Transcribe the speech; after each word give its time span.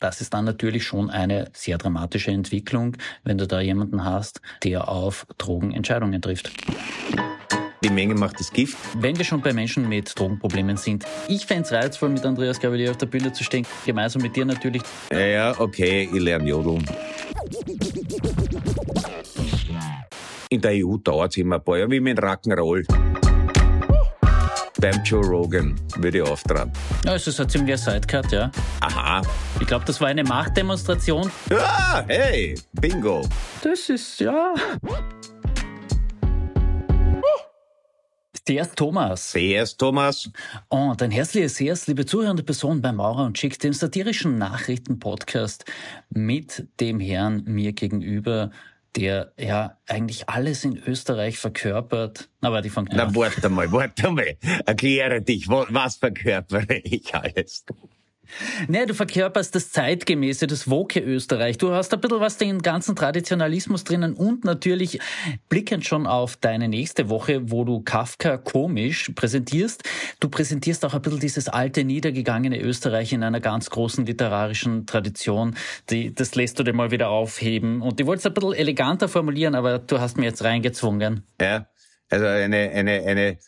Das 0.00 0.22
ist 0.22 0.32
dann 0.32 0.46
natürlich 0.46 0.84
schon 0.84 1.10
eine 1.10 1.50
sehr 1.52 1.76
dramatische 1.76 2.30
Entwicklung, 2.30 2.96
wenn 3.22 3.36
du 3.36 3.46
da 3.46 3.60
jemanden 3.60 4.04
hast, 4.04 4.40
der 4.64 4.88
auf 4.88 5.26
Drogen 5.36 5.72
Entscheidungen 5.72 6.20
trifft. 6.22 6.50
Die 7.84 7.90
Menge 7.90 8.14
macht 8.14 8.40
das 8.40 8.50
Gift. 8.50 8.76
Wenn 8.98 9.16
wir 9.16 9.24
schon 9.24 9.40
bei 9.40 9.52
Menschen 9.52 9.88
mit 9.88 10.18
Drogenproblemen 10.18 10.76
sind, 10.76 11.04
ich 11.28 11.46
fände 11.46 11.64
es 11.64 11.72
reizvoll, 11.72 12.10
mit 12.10 12.24
Andreas 12.24 12.60
Gavalier 12.60 12.90
auf 12.90 12.98
der 12.98 13.06
Bühne 13.06 13.32
zu 13.32 13.44
stehen, 13.44 13.66
gemeinsam 13.86 14.22
mit 14.22 14.36
dir 14.36 14.44
natürlich. 14.44 14.82
Ja, 15.10 15.58
okay, 15.58 16.08
ich 16.12 16.20
lerne 16.20 16.48
Jodeln. 16.48 16.84
In 20.50 20.60
der 20.60 20.72
EU 20.84 20.96
dauert 20.96 21.32
es 21.32 21.36
immer 21.36 21.56
ein 21.56 21.64
paar 21.64 21.78
Jahre, 21.78 21.90
wie 21.90 22.00
mit 22.00 22.18
Rock'n'Roll. 22.18 23.19
Beim 24.80 25.04
Joe 25.04 25.22
Rogan 25.22 25.78
würde 25.96 26.18
ich 26.18 26.24
auftragen. 26.24 26.72
Ja, 27.04 27.14
es 27.14 27.26
ist 27.26 27.38
ein 27.38 27.46
ziemlicher 27.50 27.76
Sidecut, 27.76 28.32
ja. 28.32 28.50
Aha. 28.80 29.20
Ich 29.60 29.66
glaube, 29.66 29.84
das 29.84 30.00
war 30.00 30.08
eine 30.08 30.24
Machtdemonstration. 30.24 31.30
Ah, 31.50 32.02
hey, 32.08 32.54
Bingo. 32.72 33.28
Das 33.62 33.90
ist, 33.90 34.20
ja... 34.20 34.54
Der 38.48 38.62
ist 38.62 38.74
Thomas. 38.74 39.32
Der 39.32 39.62
ist 39.64 39.76
Thomas. 39.76 40.30
Und 40.68 41.02
ein 41.02 41.10
herzliches 41.10 41.56
Servus, 41.56 41.86
liebe 41.86 42.06
zuhörende 42.06 42.42
Person 42.42 42.80
bei 42.80 42.90
Maurer 42.90 43.26
und 43.26 43.38
Schick, 43.38 43.58
dem 43.58 43.74
satirischen 43.74 44.38
Nachrichtenpodcast 44.38 45.66
mit 46.08 46.66
dem 46.80 47.00
Herrn 47.00 47.44
mir 47.44 47.74
gegenüber, 47.74 48.50
der 48.96 49.32
ja 49.38 49.78
eigentlich 49.86 50.28
alles 50.28 50.64
in 50.64 50.76
Österreich 50.76 51.38
verkörpert. 51.38 52.28
Aber 52.40 52.62
die 52.62 52.70
fangen 52.70 52.88
Na, 52.92 53.14
warte 53.14 53.48
mal, 53.48 53.70
warte 53.72 54.10
mal. 54.10 54.36
Erkläre 54.66 55.22
dich, 55.22 55.48
was 55.48 55.96
verkörpere 55.96 56.78
ich 56.84 57.14
alles? 57.14 57.64
Nee, 58.68 58.86
du 58.86 58.94
verkörperst 58.94 59.54
das 59.54 59.70
Zeitgemäße, 59.70 60.46
das 60.46 60.68
Woke 60.68 61.00
Österreich. 61.00 61.58
Du 61.58 61.72
hast 61.72 61.92
ein 61.92 62.00
bisschen 62.00 62.20
was 62.20 62.36
den 62.36 62.60
ganzen 62.60 62.96
Traditionalismus 62.96 63.84
drinnen 63.84 64.14
und 64.14 64.44
natürlich 64.44 64.98
blickend 65.48 65.84
schon 65.84 66.06
auf 66.06 66.36
deine 66.36 66.68
nächste 66.68 67.08
Woche, 67.08 67.50
wo 67.50 67.64
du 67.64 67.80
Kafka 67.80 68.36
komisch 68.36 69.10
präsentierst. 69.14 69.82
Du 70.20 70.28
präsentierst 70.28 70.84
auch 70.84 70.94
ein 70.94 71.02
bisschen 71.02 71.20
dieses 71.20 71.48
alte, 71.48 71.84
niedergegangene 71.84 72.60
Österreich 72.60 73.12
in 73.12 73.22
einer 73.22 73.40
ganz 73.40 73.70
großen 73.70 74.06
literarischen 74.06 74.86
Tradition. 74.86 75.56
Die, 75.90 76.14
das 76.14 76.34
lässt 76.34 76.58
du 76.58 76.62
dir 76.62 76.72
mal 76.72 76.90
wieder 76.90 77.10
aufheben. 77.10 77.82
Und 77.82 77.98
die 77.98 78.06
wolltest 78.06 78.26
ein 78.26 78.34
bisschen 78.34 78.54
eleganter 78.54 79.08
formulieren, 79.08 79.54
aber 79.54 79.78
du 79.78 80.00
hast 80.00 80.16
mir 80.16 80.24
jetzt 80.24 80.44
reingezwungen. 80.44 81.24
Ja, 81.40 81.66
also 82.08 82.26
eine, 82.26 82.70
eine, 82.70 83.02
eine 83.02 83.38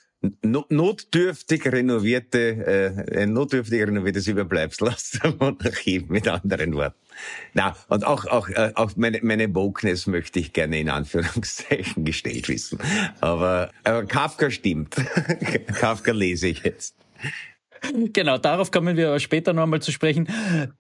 notdürftig 0.43 1.67
renovierte, 1.67 3.07
äh, 3.11 3.23
ein 3.23 3.33
notdürftig 3.33 3.83
renoviertes 3.83 4.27
Überbleibsel 4.27 4.89
aus 4.89 5.11
der 5.11 5.35
Monarchie, 5.35 6.05
mit 6.09 6.29
anderen 6.29 6.75
Worten. 6.75 6.97
Na, 7.55 7.77
und 7.89 8.05
auch, 8.05 8.27
auch, 8.27 8.49
äh, 8.49 8.73
auch 8.75 8.93
meine, 8.97 9.21
meine 9.23 9.55
Wokeness 9.55 10.07
möchte 10.07 10.39
ich 10.39 10.53
gerne 10.53 10.79
in 10.81 10.89
Anführungszeichen 10.91 12.05
gestellt 12.05 12.49
wissen. 12.49 12.79
Aber, 13.21 13.71
aber 13.85 14.05
Kafka 14.05 14.51
stimmt. 14.51 14.97
Kafka 15.79 16.13
lese 16.13 16.49
ich 16.49 16.63
jetzt. 16.63 16.95
Genau, 18.13 18.39
darauf 18.39 18.71
kommen 18.71 18.97
wir 18.97 19.09
aber 19.09 19.21
später 19.21 19.53
noch 19.53 19.63
einmal 19.63 19.81
zu 19.83 19.93
sprechen. 19.93 20.29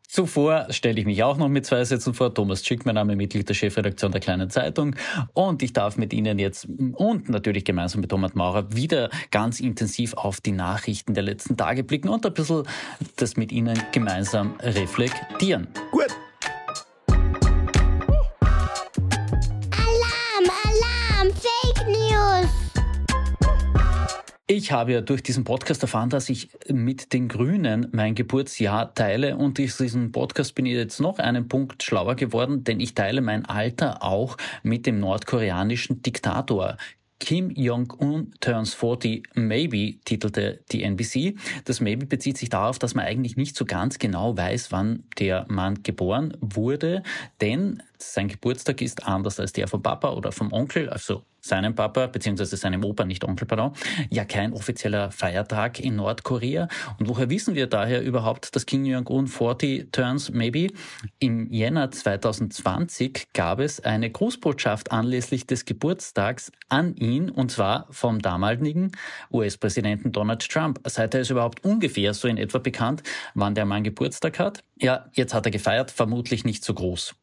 Zuvor 0.08 0.67
stelle 0.70 1.00
ich 1.00 1.06
mich 1.06 1.22
auch 1.22 1.36
noch 1.36 1.48
mit 1.48 1.67
zwei 1.67 1.84
Sätzen 1.84 2.14
vor. 2.14 2.34
Thomas 2.34 2.64
Schick, 2.64 2.84
mein 2.84 2.95
Name, 2.95 3.17
Mitglied 3.17 3.48
der 3.48 3.55
Chefredaktion 3.55 4.12
der 4.12 4.20
Kleinen 4.20 4.50
Zeitung. 4.50 4.97
Und 5.33 5.62
ich 5.62 5.73
darf 5.73 5.97
mit 5.97 6.12
Ihnen 6.12 6.39
jetzt 6.39 6.67
und 6.95 7.28
natürlich 7.28 7.64
gemeinsam 7.64 8.00
mit 8.00 8.11
Thomas 8.11 8.34
Maurer 8.34 8.75
wieder 8.75 9.11
ganz 9.30 9.61
intensiv 9.61 10.14
auf 10.14 10.41
die 10.41 10.53
Nachrichten 10.53 11.14
der 11.14 11.23
letzten 11.23 11.56
Tage 11.56 11.84
blicken 11.84 12.08
und 12.08 12.27
ein 12.27 12.34
bisschen 12.34 12.64
das 13.17 13.36
mit 13.36 13.53
Ihnen 13.53 13.78
gemeinsam 13.92 14.55
reflektieren. 14.61 15.69
Gut. 15.91 16.11
Ich 24.55 24.70
habe 24.70 24.92
ja 24.92 25.01
durch 25.01 25.23
diesen 25.23 25.45
Podcast 25.45 25.80
erfahren, 25.80 26.11
dass 26.11 26.29
ich 26.29 26.51
mit 26.68 27.14
den 27.14 27.29
Grünen 27.29 27.89
mein 27.92 28.14
Geburtsjahr 28.14 28.92
teile 28.92 29.39
und 29.39 29.57
durch 29.57 29.79
diesen 29.79 30.13
Podcast 30.13 30.55
bin 30.55 30.67
ich 30.67 30.74
jetzt 30.74 31.01
noch 31.01 31.18
einen 31.18 31.48
Punkt 31.48 31.83
schlauer 31.83 32.17
geworden, 32.17 32.62
denn 32.62 32.79
ich 32.79 32.95
teile 32.95 33.23
mein 33.23 33.46
Alter 33.46 34.02
auch 34.02 34.36
mit 34.62 34.85
dem 34.85 35.01
nordkoreanischen 35.01 36.02
Diktator 36.02 36.77
Kim 37.18 37.51
Jong-un 37.51 38.35
turns 38.41 38.74
40 38.74 39.29
maybe, 39.35 39.95
titelte 40.05 40.58
die 40.73 40.83
NBC. 40.83 41.36
Das 41.64 41.80
maybe 41.80 42.05
bezieht 42.05 42.36
sich 42.36 42.48
darauf, 42.48 42.80
dass 42.80 42.96
man 42.96 43.07
eigentlich 43.07 43.36
nicht 43.36 43.57
so 43.57 43.64
ganz 43.64 44.01
genau 44.01 44.36
weiß, 44.36 44.73
wann 44.73 45.05
der 45.20 45.46
Mann 45.48 45.85
geboren 45.85 46.36
wurde, 46.41 47.05
denn 47.41 47.80
sein 48.02 48.29
Geburtstag 48.29 48.80
ist 48.80 49.07
anders 49.07 49.39
als 49.39 49.52
der 49.52 49.68
vom 49.68 49.83
Papa 49.83 50.11
oder 50.11 50.33
vom 50.33 50.52
Onkel, 50.52 50.89
also 50.89 51.23
seinem 51.42 51.74
Papa 51.74 52.07
beziehungsweise 52.07 52.57
seinem 52.57 52.85
Opa, 52.85 53.05
nicht 53.05 53.24
Onkel, 53.24 53.46
pardon, 53.46 53.73
ja 54.11 54.24
kein 54.24 54.52
offizieller 54.52 55.11
Feiertag 55.11 55.80
in 55.80 55.96
Nordkorea. 55.96 56.68
Und 56.98 57.08
woher 57.08 57.29
wissen 57.30 57.55
wir 57.55 57.67
daher 57.67 58.02
überhaupt, 58.02 58.55
dass 58.55 58.64
Kim 58.64 58.85
Jong-un 58.85 59.27
40 59.27 59.92
turns 59.92 60.30
maybe? 60.30 60.68
Im 61.18 61.51
Jänner 61.52 61.91
2020 61.91 63.29
gab 63.35 63.58
es 63.58 63.80
eine 63.80 64.11
Grußbotschaft 64.11 64.92
anlässlich 64.92 65.46
des 65.46 65.64
Geburtstags 65.64 66.52
an 66.68 66.95
ihn 66.95 67.29
und 67.29 67.51
zwar 67.51 67.86
vom 67.91 68.20
damaligen 68.20 68.92
US-Präsidenten 69.33 70.12
Donald 70.12 70.48
Trump. 70.48 70.80
Seither 70.86 71.20
ist 71.20 71.30
überhaupt 71.30 71.64
ungefähr 71.64 72.14
so 72.14 72.29
in 72.29 72.36
etwa 72.36 72.58
bekannt, 72.58 73.02
wann 73.35 73.55
der 73.55 73.67
Mann 73.67 73.83
Geburtstag 73.83 74.39
hat. 74.39 74.62
Ja, 74.77 75.07
jetzt 75.12 75.35
hat 75.35 75.45
er 75.45 75.51
gefeiert, 75.51 75.91
vermutlich 75.91 76.45
nicht 76.45 76.64
so 76.64 76.73
groß. 76.73 77.17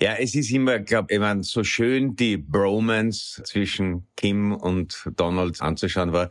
Ja, 0.00 0.14
es 0.14 0.34
ist 0.34 0.50
immer, 0.50 0.78
glaube 0.78 1.12
ich, 1.12 1.20
meine, 1.20 1.42
so 1.42 1.64
schön 1.64 2.16
die 2.16 2.36
Bromance 2.36 3.42
zwischen 3.44 4.06
Kim 4.16 4.52
und 4.52 5.10
Donald 5.16 5.60
anzuschauen 5.60 6.12
war. 6.12 6.30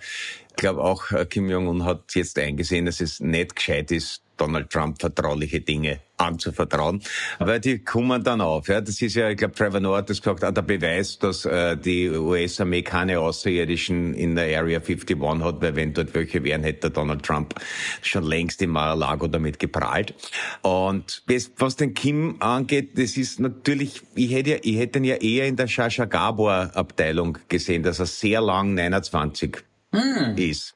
Ich 0.49 0.55
glaube 0.55 0.83
auch, 0.83 1.11
äh, 1.11 1.25
Kim 1.25 1.49
Jong-un 1.49 1.85
hat 1.85 2.15
jetzt 2.15 2.37
eingesehen, 2.37 2.85
dass 2.85 3.01
es 3.01 3.19
nicht 3.19 3.55
gescheit 3.55 3.91
ist, 3.91 4.23
Donald 4.39 4.69
Trump 4.69 4.99
vertrauliche 4.99 5.61
Dinge 5.61 5.99
anzuvertrauen. 6.17 7.01
Aber 7.39 7.59
die 7.59 7.79
kommen 7.79 8.23
dann 8.23 8.41
auf. 8.41 8.67
Ja. 8.67 8.81
Das 8.81 9.01
ist 9.01 9.15
ja, 9.15 9.29
ich 9.29 9.37
glaube, 9.37 9.55
Trevor 9.55 9.79
Noah 9.79 9.97
hat 9.99 10.09
das 10.09 10.21
gesagt, 10.21 10.43
auch 10.43 10.51
der 10.51 10.61
Beweis, 10.61 11.17
dass 11.19 11.45
äh, 11.45 11.77
die 11.77 12.09
US-Armee 12.09 12.81
keine 12.81 13.19
Außerirdischen 13.19 14.13
in 14.13 14.35
der 14.35 14.59
Area 14.59 14.79
51 14.79 15.17
hat, 15.43 15.61
weil 15.61 15.75
wenn 15.75 15.93
dort 15.93 16.13
welche 16.13 16.43
wären, 16.43 16.63
hätte 16.63 16.89
Donald 16.91 17.23
Trump 17.23 17.55
schon 18.01 18.23
längst 18.23 18.61
im 18.61 18.71
Mar-a-Lago 18.71 19.27
damit 19.27 19.59
geprahlt. 19.59 20.13
Und 20.61 21.23
was 21.57 21.75
den 21.75 21.93
Kim 21.93 22.37
angeht, 22.39 22.97
das 22.97 23.17
ist 23.17 23.39
natürlich, 23.39 24.01
ich 24.15 24.31
hätte, 24.31 24.49
ja, 24.49 24.57
ich 24.61 24.77
hätte 24.77 24.99
ihn 24.99 25.05
ja 25.05 25.15
eher 25.15 25.47
in 25.47 25.55
der 25.55 25.67
Shasha 25.67 26.05
Gabor-Abteilung 26.05 27.37
gesehen, 27.47 27.83
dass 27.83 27.99
er 27.99 28.05
sehr 28.05 28.41
lang 28.41 28.73
29 28.73 29.57
hm. 29.93 30.37
ist. 30.37 30.75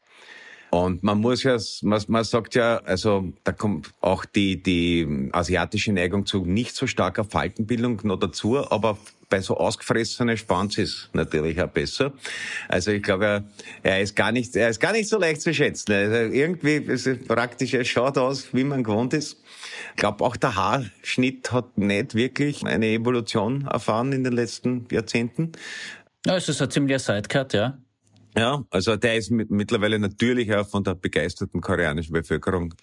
Und 0.73 1.03
man 1.03 1.19
muss 1.19 1.44
ja, 1.44 1.56
man, 1.84 2.01
man 2.07 2.23
sagt 2.23 2.56
ja, 2.56 2.78
also 2.78 3.31
da 3.44 3.51
kommt 3.51 3.91
auch 4.01 4.25
die, 4.25 4.63
die 4.63 5.29
asiatische 5.31 5.94
Neigung 5.94 6.25
zu 6.25 6.45
nicht 6.45 6.75
so 6.75 6.88
starker 6.88 7.25
Faltenbildung 7.25 8.00
noch 8.06 8.17
dazu, 8.17 8.57
aber 8.57 8.97
bei 9.29 9.39
so 9.39 9.56
ausgefressenen 9.56 10.35
Spans 10.35 10.79
ist 10.79 11.12
natürlich 11.13 11.62
auch 11.62 11.67
besser. 11.67 12.13
Also 12.69 12.89
ich 12.89 13.03
glaube, 13.03 13.44
er 13.83 14.01
ist 14.01 14.16
gar 14.16 14.31
nicht, 14.31 14.56
er 14.56 14.69
ist 14.69 14.79
gar 14.79 14.94
nicht 14.94 15.07
so 15.07 15.19
leicht 15.19 15.41
zu 15.41 15.53
schätzen. 15.53 15.94
Also 15.94 16.33
irgendwie 16.33 16.78
ist 16.78 17.06
es 17.06 17.19
praktisch, 17.23 17.75
er 17.75 17.85
schaut 17.85 18.17
aus, 18.17 18.51
wie 18.51 18.63
man 18.63 18.83
gewohnt 18.83 19.13
ist. 19.13 19.44
Ich 19.91 19.97
glaube, 19.97 20.23
auch 20.23 20.35
der 20.35 20.56
Haarschnitt 20.56 21.51
hat 21.51 21.78
nicht 21.78 22.16
wirklich 22.16 22.66
eine 22.66 22.88
Evolution 22.88 23.67
erfahren 23.67 24.12
in 24.12 24.23
den 24.23 24.33
letzten 24.33 24.88
Jahrzehnten. 24.89 25.51
Ja, 26.25 26.35
es 26.35 26.50
ist 26.50 26.63
ein 26.63 26.72
ziemlicher 26.72 26.97
Sidecut, 26.97 27.53
ja. 27.53 27.78
Ja, 28.35 28.66
also 28.71 28.95
der 28.95 29.16
ist 29.16 29.29
mittlerweile 29.31 29.99
natürlich 29.99 30.53
auch 30.53 30.67
von 30.67 30.83
der 30.83 30.95
begeisterten 30.95 31.61
koreanischen 31.61 32.13
Bevölkerung 32.13 32.73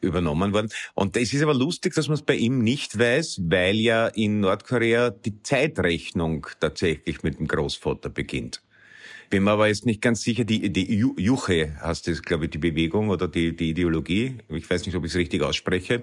übernommen 0.00 0.52
worden. 0.52 0.70
Und 0.94 1.16
es 1.16 1.32
ist 1.32 1.42
aber 1.42 1.54
lustig, 1.54 1.94
dass 1.94 2.08
man 2.08 2.14
es 2.14 2.22
bei 2.22 2.36
ihm 2.36 2.60
nicht 2.60 2.98
weiß, 2.98 3.42
weil 3.44 3.76
ja 3.76 4.06
in 4.08 4.40
Nordkorea 4.40 5.10
die 5.10 5.42
Zeitrechnung 5.42 6.46
tatsächlich 6.60 7.22
mit 7.22 7.38
dem 7.38 7.48
Großvater 7.48 8.08
beginnt. 8.08 8.62
Bin 9.30 9.44
mir 9.44 9.50
aber 9.50 9.68
jetzt 9.68 9.84
nicht 9.84 10.00
ganz 10.00 10.22
sicher, 10.22 10.44
die, 10.44 10.72
die 10.72 10.94
Juche 10.94 11.76
heißt 11.82 12.08
das, 12.08 12.22
glaube 12.22 12.46
ich, 12.46 12.50
die 12.50 12.58
Bewegung 12.58 13.10
oder 13.10 13.28
die, 13.28 13.54
die 13.54 13.70
Ideologie. 13.70 14.38
Ich 14.48 14.70
weiß 14.70 14.86
nicht, 14.86 14.94
ob 14.94 15.04
ich 15.04 15.10
es 15.10 15.18
richtig 15.18 15.42
ausspreche. 15.42 16.02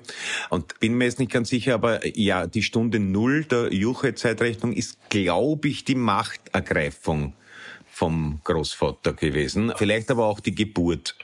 Und 0.52 0.80
bin 0.80 0.94
mir 0.94 1.06
jetzt 1.06 1.18
nicht 1.18 1.32
ganz 1.32 1.50
sicher, 1.50 1.74
aber 1.74 2.06
ja, 2.06 2.46
die 2.46 2.62
Stunde 2.62 3.00
Null 3.00 3.46
der 3.46 3.74
Juche-Zeitrechnung 3.74 4.74
ist, 4.74 5.10
glaube 5.10 5.70
ich, 5.70 5.86
die 5.86 5.96
Machtergreifung 5.96 7.34
vom 7.96 8.42
Großvater 8.44 9.14
gewesen. 9.14 9.72
Vielleicht 9.78 10.12
aber 10.12 10.26
auch 10.26 10.42
die 10.42 10.54
Geburt. 10.54 11.16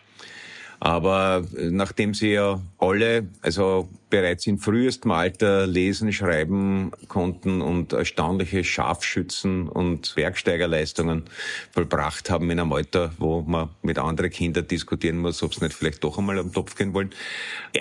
Aber 0.80 1.46
nachdem 1.54 2.14
sie 2.14 2.32
ja 2.32 2.62
alle, 2.80 3.28
also 3.42 3.90
bereits 4.10 4.48
in 4.48 4.58
frühestem 4.58 5.12
Alter 5.12 5.68
lesen, 5.68 6.14
schreiben 6.14 6.92
konnten 7.10 7.62
und 7.62 7.92
erstaunliche 7.92 8.64
Scharfschützen 8.64 9.68
und 9.68 10.16
Bergsteigerleistungen 10.16 11.26
vollbracht 11.72 12.30
haben 12.30 12.50
in 12.50 12.60
einem 12.60 12.72
Alter, 12.72 13.12
wo 13.20 13.42
man 13.42 13.70
mit 13.84 14.00
anderen 14.00 14.32
Kindern 14.32 14.66
diskutieren 14.66 15.18
muss, 15.18 15.44
ob 15.44 15.54
sie 15.54 15.66
nicht 15.66 15.76
vielleicht 15.76 16.04
doch 16.06 16.18
einmal 16.18 16.40
am 16.40 16.54
Topf 16.54 16.76
gehen 16.76 16.94
wollen. 16.94 17.12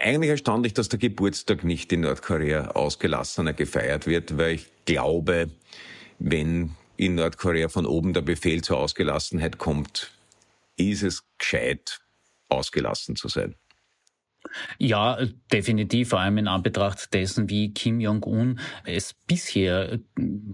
Eigentlich 0.03 0.31
erstaunlich, 0.31 0.75
dass 0.75 0.89
der 0.89 0.99
Geburtstag 0.99 1.63
nicht 1.63 1.93
in 1.93 2.01
Nordkorea 2.01 2.73
ausgelassener 2.73 3.53
gefeiert 3.53 4.09
wird, 4.09 4.37
weil 4.37 4.57
ich 4.57 4.67
glaube, 4.85 5.49
wenn 6.19 6.73
in 7.01 7.15
Nordkorea 7.15 7.71
von 7.71 7.87
oben 7.87 8.13
der 8.13 8.21
Befehl 8.21 8.61
zur 8.61 8.77
Ausgelassenheit 8.77 9.57
kommt, 9.57 10.11
ist 10.77 11.03
es 11.03 11.25
gescheit, 11.39 12.01
ausgelassen 12.51 13.17
zu 13.17 13.29
sein. 13.29 13.55
Ja, 14.79 15.19
definitiv, 15.51 16.11
vor 16.11 16.21
allem 16.21 16.37
in 16.39 16.49
Anbetracht 16.49 17.13
dessen, 17.15 17.49
wie 17.49 17.73
Kim 17.73 18.01
Jong-un 18.01 18.59
es 18.85 19.15
bisher 19.27 19.93
äh, 19.93 19.99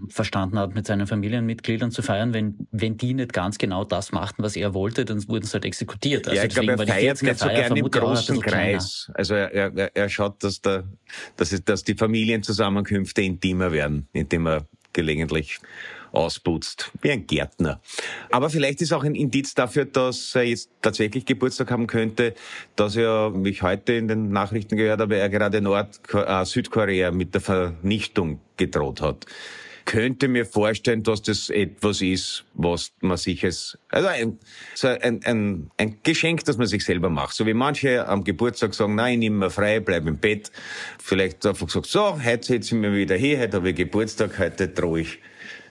verstanden 0.07 0.59
hat, 0.59 0.73
mit 0.73 0.85
seinen 0.85 1.07
Familienmitgliedern 1.07 1.91
zu 1.91 2.01
feiern. 2.01 2.33
Wenn, 2.33 2.67
wenn 2.71 2.97
die 2.97 3.13
nicht 3.13 3.33
ganz 3.33 3.57
genau 3.57 3.83
das 3.83 4.11
machten, 4.11 4.43
was 4.43 4.55
er 4.55 4.73
wollte, 4.73 5.03
dann 5.03 5.25
wurden 5.27 5.45
sie 5.45 5.53
halt 5.53 5.65
exekutiert. 5.65 6.27
Also 6.27 6.37
ja, 6.37 6.47
ich 6.47 6.53
glaube, 6.53 6.71
er 6.71 6.87
feiert 6.87 7.23
nicht 7.23 7.39
so 7.39 7.47
gerne 7.47 7.79
im 7.79 7.91
großen 7.91 8.39
Kreis. 8.41 9.11
Also 9.13 9.35
er, 9.35 9.51
er, 9.51 9.95
er 9.95 10.09
schaut, 10.09 10.43
dass, 10.43 10.61
der, 10.61 10.85
dass, 11.35 11.51
es, 11.51 11.63
dass 11.63 11.83
die 11.83 11.95
Familienzusammenkünfte 11.95 13.21
intimer 13.21 13.71
werden, 13.71 14.07
indem 14.13 14.47
er 14.47 14.65
gelegentlich 14.93 15.59
ausputzt, 16.17 16.91
wie 17.01 17.11
ein 17.11 17.27
Gärtner. 17.27 17.79
Aber 18.31 18.49
vielleicht 18.49 18.81
ist 18.81 18.91
auch 18.91 19.03
ein 19.03 19.15
Indiz 19.15 19.53
dafür, 19.53 19.85
dass 19.85 20.35
er 20.35 20.43
jetzt 20.43 20.69
tatsächlich 20.81 21.25
Geburtstag 21.25 21.71
haben 21.71 21.87
könnte, 21.87 22.33
dass 22.75 22.95
er, 22.95 23.31
wie 23.35 23.49
ich 23.49 23.61
heute 23.61 23.93
in 23.93 24.07
den 24.07 24.31
Nachrichten 24.31 24.77
gehört 24.77 24.99
habe, 24.99 25.17
er 25.17 25.29
gerade 25.29 25.61
Nord 25.61 25.99
äh, 26.13 26.45
Südkorea 26.45 27.11
mit 27.11 27.33
der 27.33 27.41
Vernichtung 27.41 28.39
gedroht 28.57 29.01
hat 29.01 29.25
könnte 29.87 30.27
mir 30.27 30.45
vorstellen, 30.45 31.01
dass 31.01 31.21
das 31.21 31.49
etwas 31.49 32.01
ist, 32.01 32.43
was 32.53 32.91
man 32.99 33.15
sich 33.15 33.45
als, 33.45 33.77
also 33.87 34.09
ein, 34.09 34.37
so 34.75 34.89
ein, 34.89 35.21
ein, 35.23 35.71
ein 35.77 35.99
Geschenk, 36.03 36.43
das 36.43 36.57
man 36.57 36.67
sich 36.67 36.83
selber 36.83 37.09
macht. 37.09 37.33
So 37.33 37.45
wie 37.45 37.53
manche 37.53 38.05
am 38.05 38.25
Geburtstag 38.25 38.73
sagen, 38.73 38.95
nein, 38.95 39.19
nehme 39.19 39.37
mir 39.37 39.49
frei, 39.49 39.79
bleib 39.79 40.05
im 40.05 40.17
Bett. 40.17 40.51
Vielleicht 41.01 41.45
einfach 41.45 41.67
gesagt, 41.67 41.85
so, 41.85 42.21
heute 42.21 42.45
setze 42.45 42.75
ich 42.75 42.81
mich 42.81 42.91
wieder 42.91 43.15
hier, 43.15 43.39
heute 43.39 43.57
habe 43.57 43.69
ich 43.69 43.77
Geburtstag, 43.77 44.37
heute 44.39 44.67
drohe 44.67 44.99
ich 45.01 45.19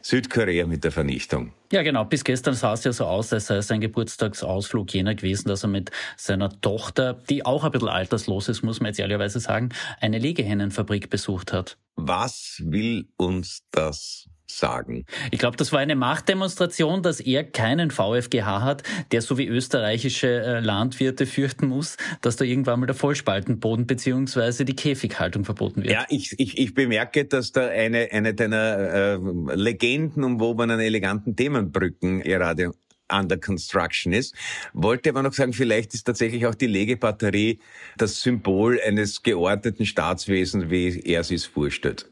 Südkorea 0.06 0.67
mit 0.67 0.85
der 0.85 0.93
Vernichtung. 0.93 1.53
Ja, 1.73 1.82
genau. 1.82 2.05
Bis 2.05 2.23
gestern 2.23 2.55
sah 2.55 2.75
es 2.75 2.85
ja 2.85 2.93
so 2.93 3.06
aus, 3.06 3.32
als 3.32 3.47
sei 3.47 3.61
sein 3.61 3.81
Geburtstagsausflug 3.81 4.94
jener 4.94 5.17
gewesen, 5.17 5.49
dass 5.49 5.64
er 5.64 5.69
mit 5.69 5.91
seiner 6.17 6.61
Tochter, 6.61 7.14
die 7.29 7.44
auch 7.44 7.64
ein 7.64 7.73
bisschen 7.73 7.88
alterslos 7.88 8.49
ist, 8.49 8.62
muss 8.62 8.79
man 8.79 8.87
jetzt 8.87 9.00
ehrlicherweise 9.00 9.41
sagen, 9.41 9.70
eine 10.00 10.19
Legehennenfabrik 10.19 11.11
besucht 11.11 11.53
hat. 11.53 11.76
Was 11.97 12.62
will 12.64 13.08
uns 13.17 13.64
das 13.73 14.29
sagen. 14.47 15.05
Ich 15.31 15.39
glaube, 15.39 15.57
das 15.57 15.73
war 15.73 15.81
eine 15.81 15.97
Machtdemonstration, 15.97 17.03
dass 17.03 17.21
er 17.21 17.45
keinen 17.45 17.91
VfGH 17.91 18.63
hat, 18.63 18.83
der 19.13 19.23
so 19.23 19.39
wie 19.39 19.47
österreichische 19.47 20.29
äh, 20.29 20.61
Landwirte 20.61 21.27
fürchten 21.27 21.67
muss, 21.67 21.97
dass 22.21 22.37
da 22.37 22.45
irgendwann 22.45 22.81
mal 22.81 22.87
der 22.87 22.95
Vollspaltenboden 22.95 23.87
beziehungsweise 23.87 24.65
die 24.65 24.77
Käfighaltung 24.77 25.45
verboten 25.45 25.83
wird. 25.83 25.93
Ja, 25.93 26.07
ich, 26.09 26.35
ich, 26.39 26.59
ich 26.59 26.75
bemerke, 26.75 27.25
dass 27.25 27.53
da 27.53 27.67
eine, 27.67 28.09
eine 28.13 28.35
deiner 28.35 29.19
äh, 29.19 29.19
Legenden 29.55 30.25
umwobenen 30.25 30.81
eleganten 30.81 31.37
Themenbrücken 31.37 32.21
gerade 32.23 32.73
under 33.09 33.39
construction 33.39 34.13
ist. 34.13 34.35
Wollte 34.73 35.11
aber 35.11 35.23
noch 35.23 35.33
sagen, 35.33 35.53
vielleicht 35.53 35.95
ist 35.95 36.05
tatsächlich 36.05 36.47
auch 36.47 36.55
die 36.55 36.67
Legebatterie 36.67 37.61
das 37.97 38.21
Symbol 38.21 38.81
eines 38.85 39.23
geordneten 39.23 39.87
Staatswesens, 39.87 40.71
wie 40.71 41.01
er 41.01 41.21
es 41.21 41.29
sich 41.29 41.47
vorstellt. 41.47 42.11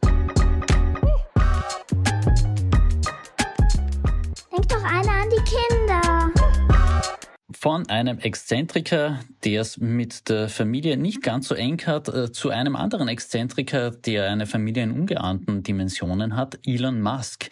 Von 7.64 7.88
einem 7.88 8.18
Exzentriker, 8.18 9.20
der 9.42 9.62
es 9.62 9.78
mit 9.78 10.28
der 10.28 10.50
Familie 10.50 10.98
nicht 10.98 11.22
ganz 11.22 11.48
so 11.48 11.54
eng 11.54 11.80
hat, 11.86 12.08
äh, 12.08 12.30
zu 12.30 12.50
einem 12.50 12.76
anderen 12.76 13.08
Exzentriker, 13.08 13.90
der 13.90 14.30
eine 14.30 14.44
Familie 14.44 14.82
in 14.82 14.90
ungeahnten 14.90 15.62
Dimensionen 15.62 16.36
hat, 16.36 16.58
Elon 16.66 17.00
Musk. 17.00 17.48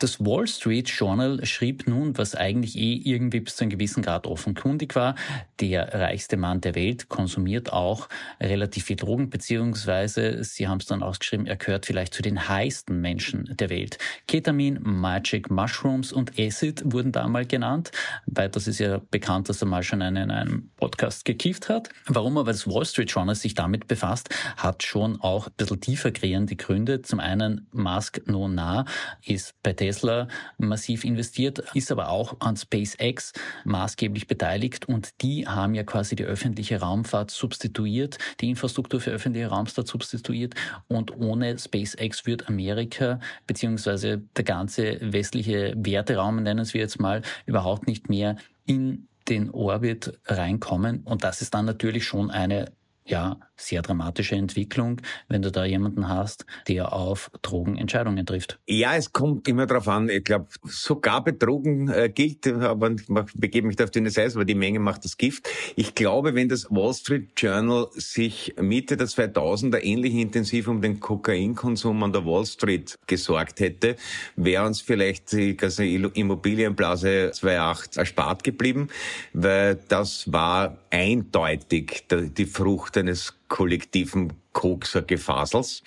Das 0.00 0.18
Wall 0.18 0.48
Street 0.48 0.88
Journal 0.88 1.46
schrieb 1.46 1.86
nun, 1.86 2.18
was 2.18 2.34
eigentlich 2.34 2.76
eh 2.76 2.94
irgendwie 3.04 3.38
bis 3.38 3.54
zu 3.54 3.62
einem 3.62 3.70
gewissen 3.70 4.02
Grad 4.02 4.26
offenkundig 4.26 4.96
war, 4.96 5.14
der 5.60 5.94
reichste 5.94 6.36
Mann 6.36 6.60
der 6.60 6.74
Welt 6.74 7.08
konsumiert 7.08 7.72
auch 7.72 8.08
relativ 8.40 8.86
viel 8.86 8.96
Drogen, 8.96 9.30
beziehungsweise, 9.30 10.42
sie 10.42 10.66
haben 10.66 10.78
es 10.78 10.86
dann 10.86 11.04
ausgeschrieben, 11.04 11.46
er 11.46 11.54
gehört 11.54 11.86
vielleicht 11.86 12.14
zu 12.14 12.22
den 12.22 12.48
heißten 12.48 13.00
Menschen 13.00 13.48
der 13.60 13.70
Welt. 13.70 13.98
Ketamin, 14.26 14.80
Magic 14.82 15.52
Mushrooms 15.52 16.12
und 16.12 16.36
Acid 16.36 16.82
wurden 16.84 17.12
da 17.12 17.28
mal 17.28 17.46
genannt, 17.46 17.92
weil 18.26 18.48
das 18.48 18.66
ist 18.66 18.80
ja 18.80 19.00
bekannt, 19.12 19.51
dass 19.52 19.60
er 19.60 19.68
mal 19.68 19.82
schon 19.82 20.00
einen 20.00 20.16
in 20.16 20.30
einem 20.30 20.70
Podcast 20.76 21.26
gekieft 21.26 21.68
hat. 21.68 21.90
Warum 22.06 22.38
aber 22.38 22.52
das 22.52 22.66
Wall 22.66 22.86
Street 22.86 23.10
Journal 23.10 23.34
sich 23.34 23.52
damit 23.52 23.86
befasst, 23.86 24.30
hat 24.56 24.82
schon 24.82 25.20
auch 25.20 25.46
ein 25.46 25.52
bisschen 25.58 25.78
tiefer 25.78 26.10
gehende 26.10 26.56
Gründe. 26.56 27.02
Zum 27.02 27.20
einen 27.20 27.66
Musk 27.70 28.22
no 28.24 28.48
nah 28.48 28.86
ist 29.26 29.54
bei 29.62 29.74
Tesla 29.74 30.26
massiv 30.56 31.04
investiert, 31.04 31.62
ist 31.74 31.92
aber 31.92 32.08
auch 32.08 32.40
an 32.40 32.56
SpaceX 32.56 33.34
maßgeblich 33.66 34.26
beteiligt 34.26 34.88
und 34.88 35.20
die 35.20 35.46
haben 35.46 35.74
ja 35.74 35.82
quasi 35.82 36.16
die 36.16 36.24
öffentliche 36.24 36.80
Raumfahrt 36.80 37.30
substituiert, 37.30 38.16
die 38.40 38.48
Infrastruktur 38.48 39.02
für 39.02 39.10
öffentliche 39.10 39.48
Raumfahrt 39.48 39.86
substituiert 39.86 40.54
und 40.88 41.14
ohne 41.14 41.58
SpaceX 41.58 42.24
wird 42.24 42.48
Amerika 42.48 43.20
beziehungsweise 43.46 44.22
der 44.34 44.44
ganze 44.44 44.96
westliche 45.02 45.74
Werteraum, 45.76 46.42
nennen 46.42 46.66
wir 46.72 46.80
jetzt 46.80 46.98
mal, 46.98 47.20
überhaupt 47.44 47.86
nicht 47.86 48.08
mehr 48.08 48.36
in 48.64 49.08
den 49.28 49.50
Orbit 49.50 50.18
reinkommen. 50.26 51.02
Und 51.04 51.24
das 51.24 51.42
ist 51.42 51.54
dann 51.54 51.64
natürlich 51.64 52.04
schon 52.04 52.30
eine 52.30 52.72
ja, 53.04 53.40
sehr 53.62 53.82
dramatische 53.82 54.34
Entwicklung, 54.34 55.00
wenn 55.28 55.42
du 55.42 55.50
da 55.50 55.64
jemanden 55.64 56.08
hast, 56.08 56.46
der 56.68 56.92
auf 56.92 57.30
Drogen 57.42 57.76
Entscheidungen 57.76 58.26
trifft. 58.26 58.58
Ja, 58.66 58.96
es 58.96 59.12
kommt 59.12 59.48
immer 59.48 59.66
darauf 59.66 59.88
an. 59.88 60.08
Ich 60.08 60.24
glaube, 60.24 60.46
sogar 60.64 61.24
bei 61.24 61.32
Drogen 61.32 61.88
äh, 61.88 62.10
gilt, 62.12 62.46
aber 62.46 62.90
ich 62.90 63.06
begebe 63.34 63.66
mich 63.66 63.76
da 63.76 63.84
auf 63.84 63.90
dünnes 63.90 64.18
Eis, 64.18 64.34
aber 64.34 64.44
die 64.44 64.54
Menge 64.54 64.80
macht 64.80 65.04
das 65.04 65.16
Gift. 65.16 65.48
Ich 65.76 65.94
glaube, 65.94 66.34
wenn 66.34 66.48
das 66.48 66.66
Wall 66.70 66.94
Street 66.94 67.30
Journal 67.36 67.86
sich 67.92 68.54
Mitte 68.60 68.96
der 68.96 69.06
2000er 69.06 69.82
ähnlich 69.82 70.14
intensiv 70.14 70.68
um 70.68 70.80
den 70.82 71.00
Kokainkonsum 71.00 72.02
an 72.02 72.12
der 72.12 72.24
Wall 72.24 72.46
Street 72.46 72.98
gesorgt 73.06 73.60
hätte, 73.60 73.96
wäre 74.36 74.66
uns 74.66 74.80
vielleicht 74.80 75.32
die 75.32 75.56
ganze 75.56 75.84
Immobilienblase 75.86 77.32
2.8 77.34 77.98
erspart 77.98 78.44
geblieben, 78.44 78.88
weil 79.32 79.78
das 79.88 80.30
war 80.32 80.78
eindeutig 80.90 82.04
die 82.10 82.46
Frucht 82.46 82.96
eines 82.98 83.34
kollektiven 83.52 84.32
Kokser-Gefasels, 84.54 85.82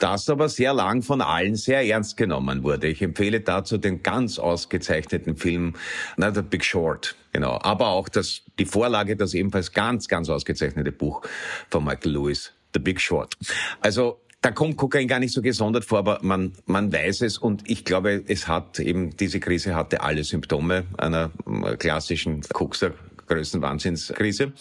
das 0.00 0.28
aber 0.28 0.48
sehr 0.48 0.74
lang 0.74 1.00
von 1.00 1.20
allen 1.20 1.54
sehr 1.54 1.86
ernst 1.86 2.16
genommen 2.16 2.64
wurde. 2.64 2.88
Ich 2.88 3.00
empfehle 3.02 3.40
dazu 3.40 3.78
den 3.78 4.02
ganz 4.02 4.40
ausgezeichneten 4.40 5.36
Film 5.36 5.74
na, 6.16 6.34
The 6.34 6.42
Big 6.42 6.64
Short, 6.64 7.14
genau, 7.32 7.60
aber 7.62 7.90
auch 7.90 8.08
das, 8.08 8.42
die 8.58 8.64
Vorlage, 8.64 9.14
das 9.14 9.32
ebenfalls 9.32 9.70
ganz, 9.70 10.08
ganz 10.08 10.28
ausgezeichnete 10.28 10.90
Buch 10.90 11.22
von 11.70 11.84
Michael 11.84 12.14
Lewis, 12.14 12.52
The 12.72 12.80
Big 12.80 13.00
Short. 13.00 13.36
Also 13.80 14.20
da 14.40 14.50
kommt 14.50 14.76
Kokain 14.76 15.06
gar 15.06 15.20
nicht 15.20 15.32
so 15.32 15.40
gesondert 15.40 15.84
vor, 15.84 16.00
aber 16.00 16.18
man, 16.20 16.54
man 16.66 16.92
weiß 16.92 17.20
es 17.20 17.38
und 17.38 17.62
ich 17.70 17.84
glaube, 17.84 18.24
es 18.26 18.48
hat 18.48 18.80
eben, 18.80 19.16
diese 19.16 19.38
Krise 19.38 19.76
hatte 19.76 20.00
alle 20.00 20.24
Symptome 20.24 20.84
einer 20.98 21.30
klassischen 21.78 22.42
Kokser 22.42 22.90
Größenwahnsinnskrise. 23.28 24.52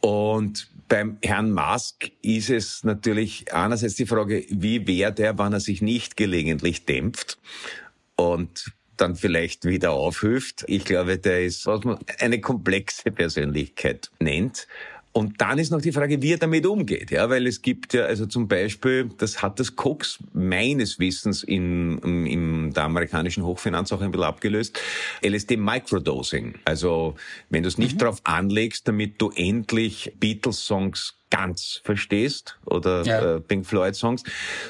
Und 0.00 0.68
beim 0.88 1.18
Herrn 1.22 1.52
Musk 1.52 2.10
ist 2.22 2.50
es 2.50 2.84
natürlich 2.84 3.52
einerseits 3.52 3.94
die 3.94 4.06
Frage, 4.06 4.44
wie 4.50 4.86
wäre 4.86 5.12
der, 5.12 5.38
wann 5.38 5.52
er 5.52 5.60
sich 5.60 5.82
nicht 5.82 6.16
gelegentlich 6.16 6.84
dämpft 6.84 7.38
und 8.16 8.72
dann 8.96 9.14
vielleicht 9.14 9.64
wieder 9.64 9.92
aufhüft. 9.92 10.64
Ich 10.68 10.84
glaube, 10.84 11.18
der 11.18 11.44
ist, 11.44 11.66
was 11.66 11.84
man 11.84 11.98
eine 12.18 12.40
komplexe 12.40 13.10
Persönlichkeit 13.10 14.10
nennt. 14.20 14.66
Und 15.16 15.40
dann 15.40 15.58
ist 15.58 15.70
noch 15.70 15.80
die 15.80 15.92
Frage, 15.92 16.20
wie 16.20 16.34
er 16.34 16.36
damit 16.36 16.66
umgeht, 16.66 17.10
ja, 17.10 17.30
weil 17.30 17.46
es 17.46 17.62
gibt 17.62 17.94
ja, 17.94 18.04
also 18.04 18.26
zum 18.26 18.48
Beispiel, 18.48 19.08
das 19.16 19.40
hat 19.40 19.58
das 19.58 19.74
Cox 19.74 20.18
meines 20.34 20.98
Wissens 20.98 21.42
in, 21.42 21.96
in, 22.00 22.26
in 22.26 22.74
der 22.74 22.84
amerikanischen 22.84 23.42
Hochfinanz 23.42 23.92
auch 23.92 24.02
ein 24.02 24.10
bisschen 24.10 24.26
abgelöst, 24.26 24.78
LSD 25.22 25.56
Microdosing. 25.56 26.56
Also, 26.66 27.14
wenn 27.48 27.62
du 27.62 27.70
es 27.70 27.78
nicht 27.78 27.94
mhm. 27.94 28.00
drauf 28.00 28.20
anlegst, 28.24 28.86
damit 28.88 29.18
du 29.18 29.30
endlich 29.34 30.12
Beatles-Songs 30.20 31.14
ganz 31.30 31.80
verstehst 31.84 32.58
oder 32.66 33.02
ja. 33.02 33.36
äh, 33.36 33.40
Pink 33.40 33.66
Floyd 33.66 33.94
Songs, 33.94 34.22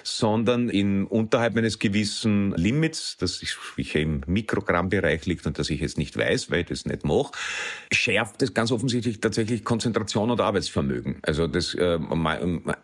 sondern 0.03 0.69
in 0.69 1.05
unterhalb 1.05 1.57
eines 1.57 1.79
gewissen 1.79 2.53
Limits, 2.53 3.17
das 3.19 3.43
ich 3.43 3.95
im 3.95 4.23
Mikrogrammbereich 4.27 5.27
liegt 5.27 5.47
und 5.47 5.59
das 5.59 5.71
ich 5.71 5.81
jetzt 5.81 5.99
nicht 5.99 6.17
weiß, 6.17 6.51
weil 6.51 6.61
ich 6.61 6.67
das 6.67 6.87
nicht 6.87 7.05
mache, 7.05 7.33
schärft 7.93 8.43
es 8.43 8.55
ganz 8.55 8.73
offensichtlich 8.73 9.21
tatsächlich 9.21 9.65
Konzentration 9.65 10.31
und 10.31 10.41
Arbeitsvermögen. 10.41 11.19
Also 11.23 11.47
das 11.47 11.75
äh, 11.75 11.99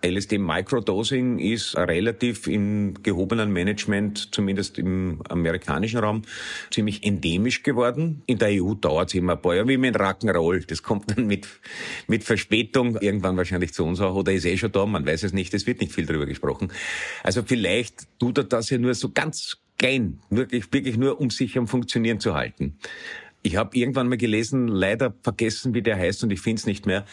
LSD 0.04 0.38
Microdosing 0.38 1.38
ist 1.38 1.76
relativ 1.76 2.46
im 2.46 3.02
gehobenen 3.02 3.52
Management, 3.52 4.34
zumindest 4.34 4.78
im 4.78 5.20
amerikanischen 5.28 6.00
Raum, 6.00 6.22
ziemlich 6.70 7.04
endemisch 7.04 7.62
geworden. 7.62 8.22
In 8.26 8.38
der 8.38 8.50
EU 8.62 8.74
dauert 8.74 9.08
es 9.08 9.14
immer 9.14 9.34
ein 9.34 9.42
paar 9.42 9.54
Jahre, 9.54 9.68
wie 9.68 9.76
mit 9.78 9.96
Rock'n'Roll. 9.96 10.66
Das 10.66 10.82
kommt 10.82 11.10
dann 11.10 11.26
mit, 11.26 11.48
mit 12.06 12.24
Verspätung 12.24 12.96
irgendwann 13.00 13.36
wahrscheinlich 13.36 13.61
zu 13.70 13.84
uns 13.84 14.00
auch 14.00 14.14
oder 14.14 14.32
ist 14.32 14.44
eh 14.44 14.56
schon 14.56 14.72
da, 14.72 14.84
man 14.86 15.06
weiß 15.06 15.22
es 15.22 15.32
nicht, 15.32 15.54
es 15.54 15.66
wird 15.66 15.80
nicht 15.80 15.92
viel 15.92 16.06
darüber 16.06 16.26
gesprochen. 16.26 16.72
Also 17.22 17.42
vielleicht 17.44 18.06
tut 18.18 18.38
er 18.38 18.44
das 18.44 18.70
ja 18.70 18.78
nur 18.78 18.94
so 18.94 19.10
ganz 19.10 19.58
klein, 19.78 20.18
wirklich, 20.30 20.72
wirklich 20.72 20.96
nur, 20.96 21.20
um 21.20 21.30
sich 21.30 21.56
am 21.56 21.66
Funktionieren 21.66 22.20
zu 22.20 22.34
halten. 22.34 22.78
Ich 23.42 23.56
habe 23.56 23.76
irgendwann 23.76 24.08
mal 24.08 24.16
gelesen, 24.16 24.68
leider 24.68 25.14
vergessen, 25.22 25.74
wie 25.74 25.82
der 25.82 25.96
heißt 25.96 26.22
und 26.24 26.30
ich 26.30 26.40
finde 26.40 26.60
es 26.60 26.66
nicht 26.66 26.86
mehr, 26.86 27.04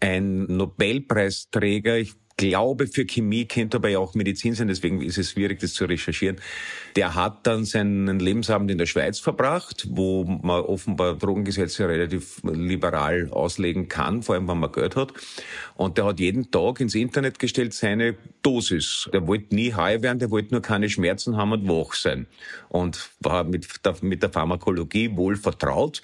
ein 0.00 0.44
Nobelpreisträger, 0.44 1.98
ich 1.98 2.14
glaube, 2.40 2.86
für 2.86 3.04
Chemie 3.04 3.44
könnte 3.44 3.76
aber 3.76 3.90
ja 3.90 3.98
auch 3.98 4.14
Medizin 4.14 4.54
sein, 4.54 4.68
deswegen 4.68 5.02
ist 5.02 5.18
es 5.18 5.32
schwierig, 5.32 5.60
das 5.60 5.74
zu 5.74 5.84
recherchieren. 5.84 6.36
Der 6.96 7.14
hat 7.14 7.46
dann 7.46 7.64
seinen 7.64 8.18
Lebensabend 8.18 8.70
in 8.70 8.78
der 8.78 8.86
Schweiz 8.86 9.18
verbracht, 9.18 9.86
wo 9.90 10.24
man 10.24 10.62
offenbar 10.62 11.16
Drogengesetze 11.16 11.86
relativ 11.86 12.40
liberal 12.42 13.28
auslegen 13.30 13.88
kann, 13.88 14.22
vor 14.22 14.34
allem 14.34 14.48
wenn 14.48 14.58
man 14.58 14.72
Geld 14.72 14.96
hat. 14.96 15.12
Und 15.76 15.98
der 15.98 16.06
hat 16.06 16.18
jeden 16.18 16.50
Tag 16.50 16.80
ins 16.80 16.94
Internet 16.94 17.38
gestellt 17.38 17.74
seine 17.74 18.16
Dosis. 18.42 19.08
Der 19.12 19.26
wollte 19.26 19.54
nie 19.54 19.74
high 19.74 20.02
werden, 20.02 20.18
der 20.18 20.30
wollte 20.30 20.54
nur 20.54 20.62
keine 20.62 20.88
Schmerzen 20.88 21.36
haben 21.36 21.52
und 21.52 21.68
wach 21.68 21.92
sein. 21.92 22.26
Und 22.70 23.10
war 23.20 23.44
mit 23.44 23.66
der, 23.84 23.96
mit 24.00 24.22
der 24.22 24.30
Pharmakologie 24.30 25.14
wohl 25.16 25.36
vertraut 25.36 26.02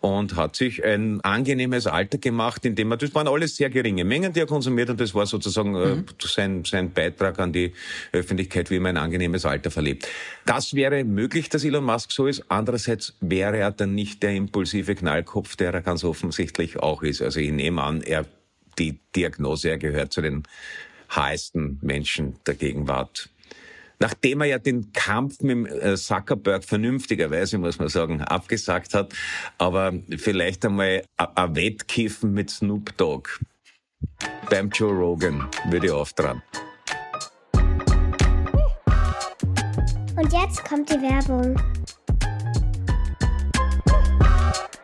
und 0.00 0.36
hat 0.36 0.56
sich 0.56 0.84
ein 0.84 1.20
angenehmes 1.22 1.86
Alter 1.86 2.18
gemacht, 2.18 2.64
indem 2.66 2.92
er, 2.92 2.98
das 2.98 3.14
waren 3.14 3.28
alles 3.28 3.56
sehr 3.56 3.70
geringe 3.70 4.04
Mengen, 4.04 4.32
die 4.32 4.40
er 4.40 4.46
konsumiert 4.46 4.90
und 4.90 5.00
das 5.00 5.14
war 5.14 5.26
sozusagen 5.26 5.77
mhm. 5.86 6.04
sein, 6.20 6.64
sein 6.64 6.92
Beitrag 6.92 7.38
an 7.38 7.52
die 7.52 7.72
Öffentlichkeit, 8.12 8.70
wie 8.70 8.78
man 8.78 8.96
ein 8.96 9.04
angenehmes 9.04 9.44
Alter 9.44 9.70
verlebt. 9.70 10.08
Das 10.46 10.74
wäre 10.74 11.04
möglich, 11.04 11.48
dass 11.48 11.64
Elon 11.64 11.84
Musk 11.84 12.12
so 12.12 12.26
ist. 12.26 12.44
Andererseits 12.48 13.14
wäre 13.20 13.58
er 13.58 13.70
dann 13.70 13.94
nicht 13.94 14.22
der 14.22 14.34
impulsive 14.34 14.94
Knallkopf, 14.94 15.56
der 15.56 15.72
er 15.72 15.82
ganz 15.82 16.04
offensichtlich 16.04 16.78
auch 16.78 17.02
ist. 17.02 17.22
Also 17.22 17.40
ich 17.40 17.52
nehme 17.52 17.82
an, 17.82 18.02
er 18.02 18.26
die 18.78 19.00
Diagnose, 19.14 19.70
er 19.70 19.78
gehört 19.78 20.12
zu 20.12 20.22
den 20.22 20.44
heißesten 21.14 21.78
Menschen 21.82 22.36
der 22.46 22.54
Gegenwart. 22.54 23.30
Nachdem 24.00 24.42
er 24.42 24.46
ja 24.46 24.58
den 24.58 24.92
Kampf 24.92 25.40
mit 25.40 25.70
äh, 25.72 25.96
Zuckerberg 25.96 26.64
vernünftigerweise, 26.64 27.58
muss 27.58 27.78
man 27.78 27.88
sagen, 27.88 28.22
abgesagt 28.22 28.94
hat, 28.94 29.12
aber 29.58 29.92
vielleicht 30.16 30.64
einmal 30.64 31.02
ein 31.16 31.56
Wettkiffen 31.56 32.32
mit 32.32 32.50
Snoop 32.50 32.96
Dogg 32.96 33.28
beim 34.50 34.70
Joe 34.70 34.92
Rogan 34.92 35.48
würde 35.68 35.86
ich 35.86 35.92
auftragen. 35.92 36.42
Und 40.16 40.32
jetzt 40.32 40.64
kommt 40.64 40.90
die 40.90 40.94
Werbung. 40.94 41.54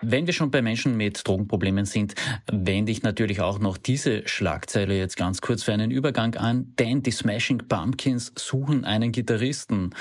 Wenn 0.07 0.27
wir 0.27 0.35
schon 0.35 0.51
bei 0.51 0.61
Menschen 0.61 0.97
mit 0.97 1.27
Drogenproblemen 1.27 1.87
sind, 1.87 2.15
wende 2.53 2.93
ich 2.93 3.03
natürlich 3.03 3.41
auch 3.41 3.59
noch 3.59 3.79
diese 3.79 4.29
Schlagzeile 4.29 4.97
jetzt 4.97 5.17
ganz 5.17 5.41
kurz 5.41 5.63
für 5.63 5.73
einen 5.73 5.91
Übergang 5.91 6.35
an, 6.37 6.75
denn 6.79 7.03
die 7.03 7.11
Smashing 7.11 7.67
Pumpkins 7.69 8.33
suchen 8.37 8.85
einen 8.85 9.13
Gitarristen. 9.13 9.95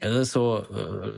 Also 0.00 0.64
äh, 0.74 1.12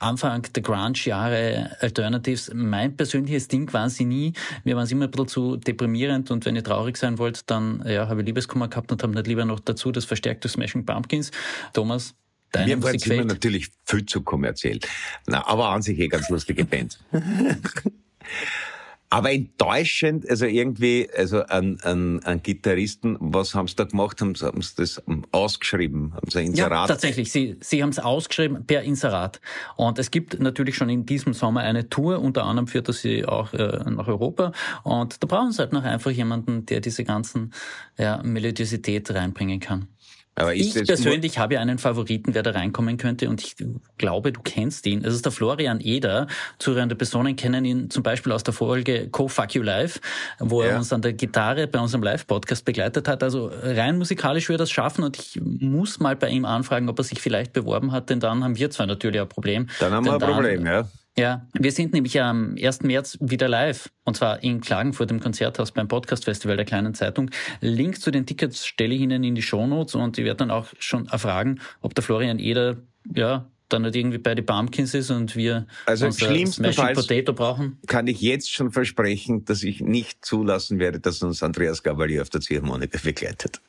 Anfang 0.00 0.42
der 0.42 0.62
Grunge-Jahre 0.62 1.76
Alternatives. 1.80 2.50
Mein 2.54 2.96
persönliches 2.96 3.48
Ding 3.48 3.72
waren 3.72 3.90
sie 3.90 4.04
nie. 4.04 4.32
Mir 4.64 4.74
waren 4.74 4.86
sie 4.86 4.94
immer 4.94 5.04
ein 5.04 5.10
bisschen 5.10 5.28
zu 5.28 5.56
deprimierend 5.56 6.30
und 6.30 6.44
wenn 6.46 6.56
ihr 6.56 6.64
traurig 6.64 6.96
sein 6.96 7.18
wollt, 7.18 7.48
dann 7.50 7.84
ja, 7.86 8.08
habe 8.08 8.20
ich 8.20 8.26
Liebeskummer 8.26 8.68
gehabt 8.68 8.90
und 8.90 9.02
habe 9.02 9.14
nicht 9.14 9.26
lieber 9.26 9.44
noch 9.44 9.60
dazu 9.60 9.92
das 9.92 10.06
verstärkte 10.06 10.48
Smashing 10.48 10.86
Pumpkins. 10.86 11.30
Thomas, 11.72 12.14
Deine 12.52 12.76
Mir 12.76 12.98
sie 12.98 13.14
immer 13.14 13.24
natürlich 13.26 13.68
viel 13.84 14.04
zu 14.06 14.22
kommerziell. 14.22 14.80
Na, 15.26 15.46
aber 15.46 15.68
an 15.68 15.82
sich 15.82 15.98
eh 16.00 16.08
ganz 16.08 16.28
lustige 16.30 16.64
Band. 16.64 16.98
aber 19.12 19.32
enttäuschend, 19.32 20.28
also 20.30 20.46
irgendwie, 20.46 21.10
also 21.16 21.42
an, 21.42 21.78
an, 21.82 22.20
an 22.20 22.42
Gitarristen, 22.42 23.16
was 23.18 23.56
haben 23.56 23.66
sie 23.66 23.74
da 23.74 23.82
gemacht? 23.82 24.20
Haben 24.20 24.36
sie, 24.36 24.46
haben 24.46 24.62
sie 24.62 24.74
das 24.76 25.02
ausgeschrieben? 25.32 26.14
Haben 26.14 26.30
sie 26.30 26.38
ein 26.38 26.46
Inserat? 26.46 26.70
Ja, 26.70 26.94
tatsächlich. 26.94 27.32
Sie, 27.32 27.56
sie 27.60 27.82
haben 27.82 27.90
es 27.90 27.98
ausgeschrieben 27.98 28.64
per 28.66 28.82
Inserat. 28.82 29.40
Und 29.74 29.98
es 29.98 30.12
gibt 30.12 30.38
natürlich 30.38 30.76
schon 30.76 30.88
in 30.88 31.06
diesem 31.06 31.32
Sommer 31.32 31.62
eine 31.62 31.88
Tour, 31.88 32.20
unter 32.20 32.44
anderem 32.44 32.68
führt 32.68 32.86
er 32.86 32.94
sie 32.94 33.24
auch 33.24 33.52
äh, 33.52 33.90
nach 33.90 34.06
Europa. 34.06 34.52
Und 34.84 35.20
da 35.20 35.26
brauchen 35.26 35.50
sie 35.50 35.58
halt 35.58 35.72
noch 35.72 35.82
einfach 35.82 36.12
jemanden, 36.12 36.64
der 36.66 36.80
diese 36.80 37.02
ganzen 37.02 37.52
ja, 37.98 38.22
Melodiosität 38.22 39.10
reinbringen 39.10 39.58
kann. 39.58 39.88
Aber 40.36 40.54
ich 40.54 40.74
persönlich 40.74 41.38
habe 41.38 41.54
ja 41.54 41.60
einen 41.60 41.78
Favoriten, 41.78 42.34
wer 42.34 42.42
da 42.42 42.52
reinkommen 42.52 42.96
könnte 42.96 43.28
und 43.28 43.42
ich 43.42 43.56
glaube, 43.98 44.32
du 44.32 44.40
kennst 44.40 44.86
ihn. 44.86 45.04
Es 45.04 45.14
ist 45.14 45.24
der 45.24 45.32
Florian 45.32 45.80
Eder. 45.80 46.28
Zuhörende 46.58 46.94
Personen 46.94 47.36
kennen 47.36 47.64
ihn 47.64 47.90
zum 47.90 48.02
Beispiel 48.02 48.32
aus 48.32 48.42
der 48.42 48.54
Folge 48.54 49.08
Co 49.10 49.28
Fuck 49.28 49.54
You 49.54 49.62
Live, 49.62 50.00
wo 50.38 50.62
ja. 50.62 50.70
er 50.70 50.78
uns 50.78 50.92
an 50.92 51.02
der 51.02 51.12
Gitarre 51.12 51.66
bei 51.66 51.78
unserem 51.78 52.02
Live-Podcast 52.02 52.64
begleitet 52.64 53.06
hat. 53.08 53.22
Also 53.22 53.50
rein 53.52 53.98
musikalisch 53.98 54.48
würde 54.48 54.56
er 54.56 54.64
das 54.64 54.70
schaffen 54.70 55.04
und 55.04 55.18
ich 55.18 55.40
muss 55.42 56.00
mal 56.00 56.16
bei 56.16 56.28
ihm 56.30 56.44
anfragen, 56.44 56.88
ob 56.88 56.98
er 56.98 57.04
sich 57.04 57.20
vielleicht 57.20 57.52
beworben 57.52 57.92
hat, 57.92 58.08
denn 58.08 58.20
dann 58.20 58.42
haben 58.42 58.56
wir 58.56 58.70
zwar 58.70 58.86
natürlich 58.86 59.20
ein 59.20 59.28
Problem. 59.28 59.68
Dann 59.78 59.92
haben 59.92 60.06
wir 60.06 60.14
ein 60.14 60.20
Problem, 60.20 60.64
ja. 60.64 60.88
Ja, 61.18 61.46
wir 61.52 61.72
sind 61.72 61.92
nämlich 61.92 62.20
am 62.20 62.54
1. 62.60 62.82
März 62.82 63.18
wieder 63.20 63.48
live. 63.48 63.90
Und 64.04 64.16
zwar 64.16 64.42
in 64.42 64.60
Klagenfurt 64.60 65.10
im 65.10 65.20
Konzerthaus 65.20 65.72
beim 65.72 65.88
Podcast 65.88 66.24
Festival 66.24 66.56
der 66.56 66.64
Kleinen 66.64 66.94
Zeitung. 66.94 67.30
Link 67.60 68.00
zu 68.00 68.10
den 68.10 68.26
Tickets 68.26 68.66
stelle 68.66 68.94
ich 68.94 69.00
Ihnen 69.00 69.24
in 69.24 69.34
die 69.34 69.42
Shownotes 69.42 69.94
und 69.94 70.18
ich 70.18 70.24
werde 70.24 70.38
dann 70.38 70.50
auch 70.50 70.68
schon 70.78 71.06
erfragen, 71.08 71.60
ob 71.80 71.94
der 71.94 72.04
Florian 72.04 72.38
Eder, 72.38 72.76
ja, 73.14 73.50
dann 73.68 73.82
nicht 73.82 73.96
irgendwie 73.96 74.18
bei 74.18 74.34
den 74.34 74.44
Pumpkins 74.44 74.94
ist 74.94 75.10
und 75.10 75.36
wir 75.36 75.66
also 75.86 76.10
schlimmstenfalls 76.10 77.06
Potato 77.06 77.32
brauchen? 77.32 77.78
Kann 77.86 78.06
ich 78.06 78.20
jetzt 78.20 78.50
schon 78.50 78.72
versprechen, 78.72 79.44
dass 79.44 79.62
ich 79.62 79.80
nicht 79.80 80.24
zulassen 80.24 80.78
werde, 80.78 81.00
dass 81.00 81.22
uns 81.22 81.42
Andreas 81.42 81.82
Gabalier 81.82 82.22
auf 82.22 82.30
der 82.30 82.40
Ziehharmonika 82.40 82.98
begleitet. 83.02 83.60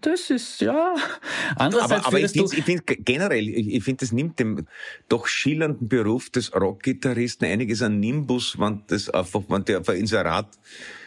Das 0.00 0.30
ist, 0.30 0.60
ja. 0.60 0.94
Andererseits 1.56 2.06
aber, 2.06 2.16
aber 2.16 2.20
ich 2.20 2.32
finde 2.32 2.62
find, 2.62 2.82
generell, 3.04 3.48
ich, 3.48 3.82
finde, 3.84 4.00
das 4.00 4.12
nimmt 4.12 4.38
dem 4.38 4.66
doch 5.08 5.26
schillernden 5.26 5.88
Beruf 5.88 6.30
des 6.30 6.54
Rockgitarristen 6.54 7.46
einiges 7.46 7.82
an 7.82 8.00
Nimbus, 8.00 8.58
wenn 8.58 8.82
das 8.88 9.08
einfach, 9.10 9.42
wenn 9.48 9.64
der 9.64 9.80
auf 9.80 9.88
ein 9.88 9.96
Inserat 9.96 10.48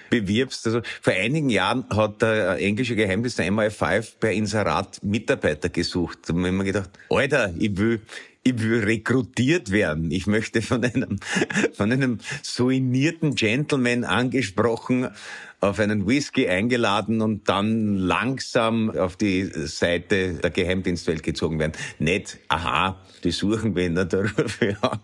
bewirbst. 0.10 0.66
Also 0.66 0.82
vor 1.02 1.14
einigen 1.14 1.50
Jahren 1.50 1.86
hat 1.90 2.22
der 2.22 2.58
englische 2.58 2.96
Geheimdienst 2.96 3.40
der 3.40 3.52
MI5 3.52 4.14
per 4.20 4.32
Inserat 4.32 5.04
Mitarbeiter 5.04 5.70
gesucht. 5.70 6.20
Da 6.26 6.34
haben 6.34 6.58
wir 6.58 6.64
gedacht, 6.64 6.90
Alter, 7.10 7.54
ich 7.58 7.78
will, 7.78 8.02
ich 8.44 8.62
will 8.62 8.84
rekrutiert 8.84 9.72
werden. 9.72 10.12
Ich 10.12 10.28
möchte 10.28 10.62
von 10.62 10.84
einem, 10.84 11.20
von 11.74 11.92
einem 11.92 12.20
soinierten 12.42 13.36
Gentleman 13.36 14.04
angesprochen 14.04 15.10
auf 15.62 15.80
einen 15.80 16.08
Whisky 16.08 16.48
eingeladen 16.48 17.22
und 17.22 17.50
dann 17.50 17.98
langsam 17.98 18.90
auf 18.92 19.18
die 19.18 19.44
Seite 19.44 20.36
der 20.36 20.50
Geheimdienstwelt 20.52 21.22
gezogen 21.22 21.60
werden. 21.60 21.74
Nicht, 22.00 22.40
aha, 22.48 22.98
die 23.24 23.32
suchen 23.32 23.76
wen 23.76 23.96
dafür. 24.10 24.38
Ja. 24.62 25.02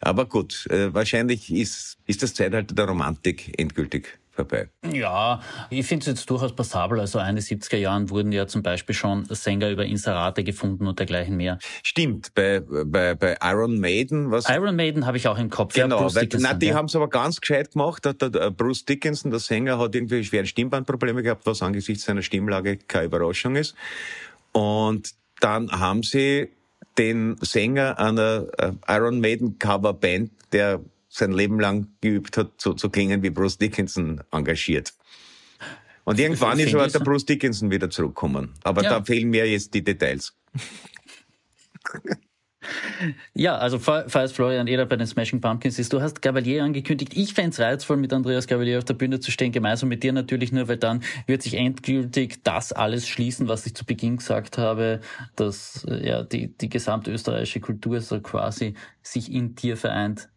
Aber 0.00 0.26
gut, 0.26 0.66
äh, 0.70 0.92
wahrscheinlich 0.92 1.50
ist, 1.50 1.96
ist 2.06 2.22
das 2.22 2.34
Zeitalter 2.34 2.74
der 2.74 2.84
Romantik 2.84 3.58
endgültig 3.58 4.18
vorbei. 4.38 4.68
Ja, 4.92 5.40
ich 5.68 5.86
finde 5.86 6.02
es 6.02 6.06
jetzt 6.06 6.30
durchaus 6.30 6.54
passabel. 6.54 7.00
Also 7.00 7.18
Ende 7.18 7.42
70er 7.42 7.76
Jahren 7.76 8.08
wurden 8.10 8.30
ja 8.30 8.46
zum 8.46 8.62
Beispiel 8.62 8.94
schon 8.94 9.24
Sänger 9.28 9.70
über 9.70 9.84
Inserate 9.84 10.44
gefunden 10.44 10.86
und 10.86 10.98
dergleichen 10.98 11.36
mehr. 11.36 11.58
Stimmt, 11.82 12.34
bei, 12.34 12.60
bei, 12.60 13.14
bei 13.14 13.36
Iron 13.42 13.80
Maiden. 13.80 14.30
Was 14.30 14.48
Iron 14.48 14.76
Maiden 14.76 15.06
habe 15.06 15.16
ich 15.16 15.26
auch 15.26 15.38
im 15.38 15.50
Kopf. 15.50 15.74
Genau, 15.74 16.08
ja, 16.08 16.14
weil, 16.14 16.28
na, 16.38 16.54
die 16.54 16.66
ja. 16.66 16.74
haben 16.74 16.86
es 16.86 16.94
aber 16.94 17.08
ganz 17.08 17.40
gescheit 17.40 17.72
gemacht. 17.72 18.04
Der, 18.04 18.14
der 18.14 18.50
Bruce 18.50 18.84
Dickinson, 18.84 19.30
der 19.30 19.40
Sänger, 19.40 19.78
hat 19.78 19.94
irgendwie 19.94 20.22
schwere 20.24 20.46
Stimmbandprobleme 20.46 21.22
gehabt, 21.22 21.44
was 21.44 21.60
angesichts 21.60 22.04
seiner 22.04 22.22
Stimmlage 22.22 22.76
keine 22.76 23.06
Überraschung 23.06 23.56
ist. 23.56 23.74
Und 24.52 25.14
dann 25.40 25.70
haben 25.70 26.02
sie 26.02 26.48
den 26.96 27.36
Sänger 27.40 27.98
einer 27.98 28.46
äh, 28.58 28.72
Iron 28.88 29.20
Maiden 29.20 29.58
Coverband, 29.58 30.30
der 30.52 30.80
sein 31.08 31.32
Leben 31.32 31.60
lang 31.60 31.88
geübt 32.00 32.36
hat, 32.36 32.52
so 32.58 32.74
zu 32.74 32.90
klingen 32.90 33.22
wie 33.22 33.30
Bruce 33.30 33.58
Dickinson 33.58 34.20
engagiert. 34.30 34.94
Und 36.04 36.18
irgendwann 36.18 36.58
ist 36.58 36.74
aber 36.74 36.88
der 36.88 37.00
Bruce 37.00 37.26
Dickinson 37.26 37.70
wieder 37.70 37.90
zurückgekommen. 37.90 38.54
Aber 38.62 38.82
ja. 38.82 38.90
da 38.90 39.04
fehlen 39.04 39.28
mir 39.28 39.46
jetzt 39.46 39.74
die 39.74 39.84
Details. 39.84 40.34
Ja, 43.34 43.56
also 43.56 43.78
falls 43.78 44.32
Florian 44.32 44.66
Eder 44.66 44.84
bei 44.86 44.96
den 44.96 45.06
Smashing 45.06 45.40
Pumpkins 45.40 45.78
ist, 45.78 45.92
du 45.92 46.02
hast 46.02 46.20
Gavalier 46.22 46.64
angekündigt. 46.64 47.16
Ich 47.16 47.32
fände 47.34 47.50
es 47.50 47.60
reizvoll, 47.60 47.96
mit 47.96 48.12
Andreas 48.12 48.46
Gavalier 48.46 48.78
auf 48.78 48.84
der 48.84 48.94
Bühne 48.94 49.20
zu 49.20 49.30
stehen, 49.30 49.52
gemeinsam 49.52 49.88
mit 49.88 50.02
dir 50.02 50.12
natürlich 50.12 50.52
nur, 50.52 50.68
weil 50.68 50.76
dann 50.76 51.02
wird 51.26 51.42
sich 51.42 51.54
endgültig 51.54 52.42
das 52.42 52.72
alles 52.72 53.08
schließen, 53.08 53.48
was 53.48 53.64
ich 53.66 53.74
zu 53.74 53.84
Beginn 53.84 54.16
gesagt 54.16 54.58
habe, 54.58 55.00
dass 55.36 55.86
ja 55.88 56.24
die, 56.24 56.48
die 56.48 56.68
gesamte 56.68 57.12
österreichische 57.12 57.60
Kultur 57.60 58.00
so 58.00 58.20
quasi 58.20 58.74
sich 59.02 59.32
in 59.32 59.54
dir 59.54 59.76
vereint. 59.76 60.28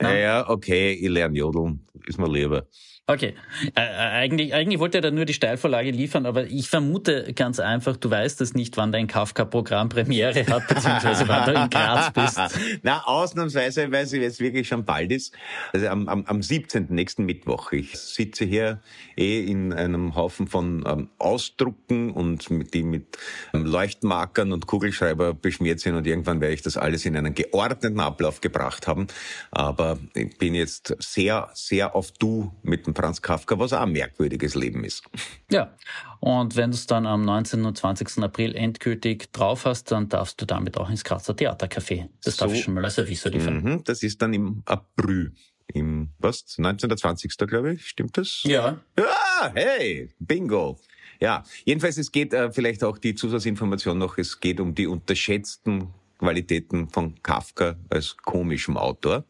Ja, 0.00 0.14
ja, 0.16 0.48
okay, 0.48 0.92
ich 0.92 1.08
lerne 1.08 1.36
Jodeln, 1.36 1.86
ist 2.06 2.18
mir 2.18 2.28
lieber. 2.28 2.66
Okay, 3.10 3.34
äh, 3.74 3.80
eigentlich, 3.80 4.54
eigentlich 4.54 4.78
wollte 4.78 4.98
er 4.98 5.00
da 5.00 5.10
nur 5.10 5.24
die 5.24 5.32
Steilvorlage 5.32 5.90
liefern, 5.90 6.26
aber 6.26 6.44
ich 6.44 6.68
vermute 6.68 7.32
ganz 7.34 7.58
einfach, 7.58 7.96
du 7.96 8.08
weißt 8.08 8.40
es 8.40 8.54
nicht, 8.54 8.76
wann 8.76 8.92
dein 8.92 9.08
Kafka-Programm 9.08 9.88
Premiere 9.88 10.46
hat, 10.46 10.68
beziehungsweise 10.68 11.26
wann 11.26 11.52
du 11.52 11.60
in 11.60 11.70
Graz 11.70 12.12
bist. 12.12 12.38
Na, 12.84 13.02
ausnahmsweise, 13.04 13.90
weil 13.90 14.04
es 14.04 14.38
wirklich 14.38 14.68
schon 14.68 14.84
bald 14.84 15.10
ist. 15.10 15.34
Also 15.72 15.88
am, 15.88 16.08
am, 16.08 16.24
am 16.24 16.40
17. 16.40 16.86
nächsten 16.90 17.24
Mittwoch. 17.24 17.72
Ich 17.72 17.98
sitze 17.98 18.44
hier 18.44 18.80
eh 19.16 19.44
in 19.44 19.72
einem 19.72 20.14
Haufen 20.14 20.46
von 20.46 20.84
ähm, 20.86 21.08
Ausdrucken 21.18 22.12
und 22.12 22.48
mit, 22.50 22.74
die 22.74 22.84
mit 22.84 23.18
ähm, 23.52 23.64
Leuchtmarkern 23.66 24.52
und 24.52 24.68
Kugelschreiber 24.68 25.34
beschmiert 25.34 25.80
sind 25.80 25.96
und 25.96 26.06
irgendwann 26.06 26.40
werde 26.40 26.54
ich 26.54 26.62
das 26.62 26.76
alles 26.76 27.04
in 27.06 27.16
einen 27.16 27.34
geordneten 27.34 27.98
Ablauf 27.98 28.40
gebracht 28.40 28.86
haben. 28.86 29.08
Aber 29.50 29.98
ich 30.14 30.38
bin 30.38 30.54
jetzt 30.54 30.94
sehr, 31.00 31.50
sehr 31.54 31.96
auf 31.96 32.12
Du 32.12 32.52
mit 32.62 32.86
dem 32.86 32.94
Franz 33.00 33.22
Kafka, 33.22 33.58
was 33.58 33.72
auch 33.72 33.80
ein 33.80 33.92
merkwürdiges 33.92 34.54
Leben 34.54 34.84
ist. 34.84 35.04
Ja, 35.50 35.74
und 36.20 36.54
wenn 36.54 36.70
du 36.70 36.76
es 36.76 36.86
dann 36.86 37.06
am 37.06 37.24
19. 37.24 37.64
und 37.64 37.76
20. 37.76 38.22
April 38.22 38.54
endgültig 38.54 39.32
drauf 39.32 39.64
hast, 39.64 39.90
dann 39.90 40.08
darfst 40.08 40.40
du 40.40 40.44
damit 40.44 40.76
auch 40.76 40.90
ins 40.90 41.02
Grazer 41.02 41.34
Theatercafé. 41.34 42.08
Das 42.22 42.36
so, 42.36 42.44
darf 42.44 42.54
ich 42.54 42.62
schon 42.62 42.74
mal 42.74 42.84
als 42.84 42.98
Aviso 42.98 43.30
liefern. 43.30 43.62
Mhm, 43.62 43.84
das 43.84 44.02
ist 44.02 44.20
dann 44.20 44.34
im 44.34 44.62
April. 44.66 45.32
Im, 45.72 46.10
was, 46.18 46.58
19. 46.58 46.94
20. 46.96 47.36
glaube 47.38 47.72
ich, 47.72 47.86
stimmt 47.86 48.18
das? 48.18 48.42
Ja. 48.44 48.80
Ah, 48.96 49.50
hey, 49.54 50.10
bingo. 50.18 50.78
Ja, 51.20 51.42
jedenfalls, 51.64 51.96
es 51.96 52.12
geht 52.12 52.34
äh, 52.34 52.52
vielleicht 52.52 52.84
auch 52.84 52.98
die 52.98 53.14
Zusatzinformation 53.14 53.96
noch, 53.96 54.18
es 54.18 54.40
geht 54.40 54.60
um 54.60 54.74
die 54.74 54.86
unterschätzten 54.86 55.88
Qualitäten 56.18 56.88
von 56.90 57.20
Kafka 57.22 57.76
als 57.88 58.16
komischem 58.16 58.76
Autor 58.76 59.24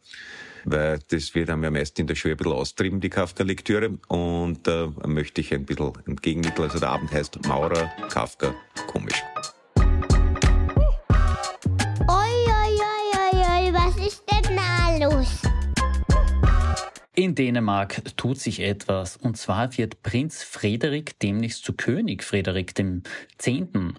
weil 0.64 0.98
das 1.08 1.34
wird 1.34 1.50
einem 1.50 1.64
ja 1.64 1.70
meist 1.70 1.98
in 1.98 2.06
der 2.06 2.14
Schule 2.14 2.34
ein 2.34 2.36
bisschen 2.36 2.52
austrieben, 2.52 3.00
die 3.00 3.10
Kafka-Lektüre. 3.10 3.98
Und 4.08 4.66
da 4.66 4.92
äh, 5.02 5.06
möchte 5.06 5.40
ich 5.40 5.52
ein 5.54 5.64
bisschen 5.64 5.92
entgegenmitteln. 6.06 6.68
Also 6.68 6.78
der 6.78 6.90
Abend 6.90 7.12
heißt 7.12 7.46
Maurer, 7.46 7.90
Kafka, 8.08 8.54
komisch. 8.86 9.22
In 17.16 17.34
Dänemark 17.34 18.02
tut 18.16 18.38
sich 18.38 18.60
etwas. 18.60 19.16
Und 19.16 19.36
zwar 19.36 19.76
wird 19.76 20.00
Prinz 20.04 20.44
Frederik 20.44 21.18
demnächst 21.18 21.64
zu 21.64 21.72
König 21.72 22.22
Frederik 22.22 22.72
dem 22.76 23.02
Zehnten. 23.36 23.94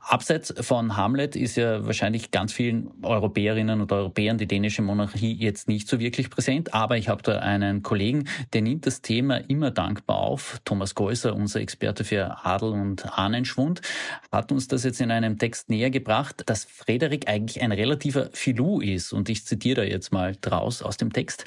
Abseits 0.00 0.52
von 0.60 0.98
Hamlet 0.98 1.34
ist 1.34 1.56
ja 1.56 1.86
wahrscheinlich 1.86 2.30
ganz 2.30 2.52
vielen 2.52 2.90
Europäerinnen 3.02 3.80
und 3.80 3.90
Europäern 3.90 4.36
die 4.36 4.46
dänische 4.46 4.82
Monarchie 4.82 5.32
jetzt 5.32 5.66
nicht 5.66 5.88
so 5.88 5.98
wirklich 5.98 6.28
präsent. 6.28 6.74
Aber 6.74 6.98
ich 6.98 7.08
habe 7.08 7.22
da 7.22 7.38
einen 7.38 7.82
Kollegen, 7.82 8.28
der 8.52 8.60
nimmt 8.60 8.86
das 8.86 9.00
Thema 9.00 9.38
immer 9.48 9.70
dankbar 9.70 10.18
auf. 10.18 10.60
Thomas 10.66 10.94
Geuser, 10.94 11.34
unser 11.34 11.60
Experte 11.60 12.04
für 12.04 12.44
Adel 12.44 12.72
und 12.72 13.18
Ahnenschwund, 13.18 13.80
hat 14.30 14.52
uns 14.52 14.68
das 14.68 14.84
jetzt 14.84 15.00
in 15.00 15.10
einem 15.10 15.38
Text 15.38 15.70
näher 15.70 15.90
gebracht, 15.90 16.42
dass 16.44 16.64
Frederik 16.64 17.28
eigentlich 17.28 17.62
ein 17.62 17.72
relativer 17.72 18.28
Filou 18.34 18.82
ist. 18.82 19.14
Und 19.14 19.30
ich 19.30 19.46
zitiere 19.46 19.76
da 19.76 19.82
jetzt 19.84 20.12
mal 20.12 20.36
draus 20.38 20.82
aus 20.82 20.98
dem 20.98 21.14
Text. 21.14 21.46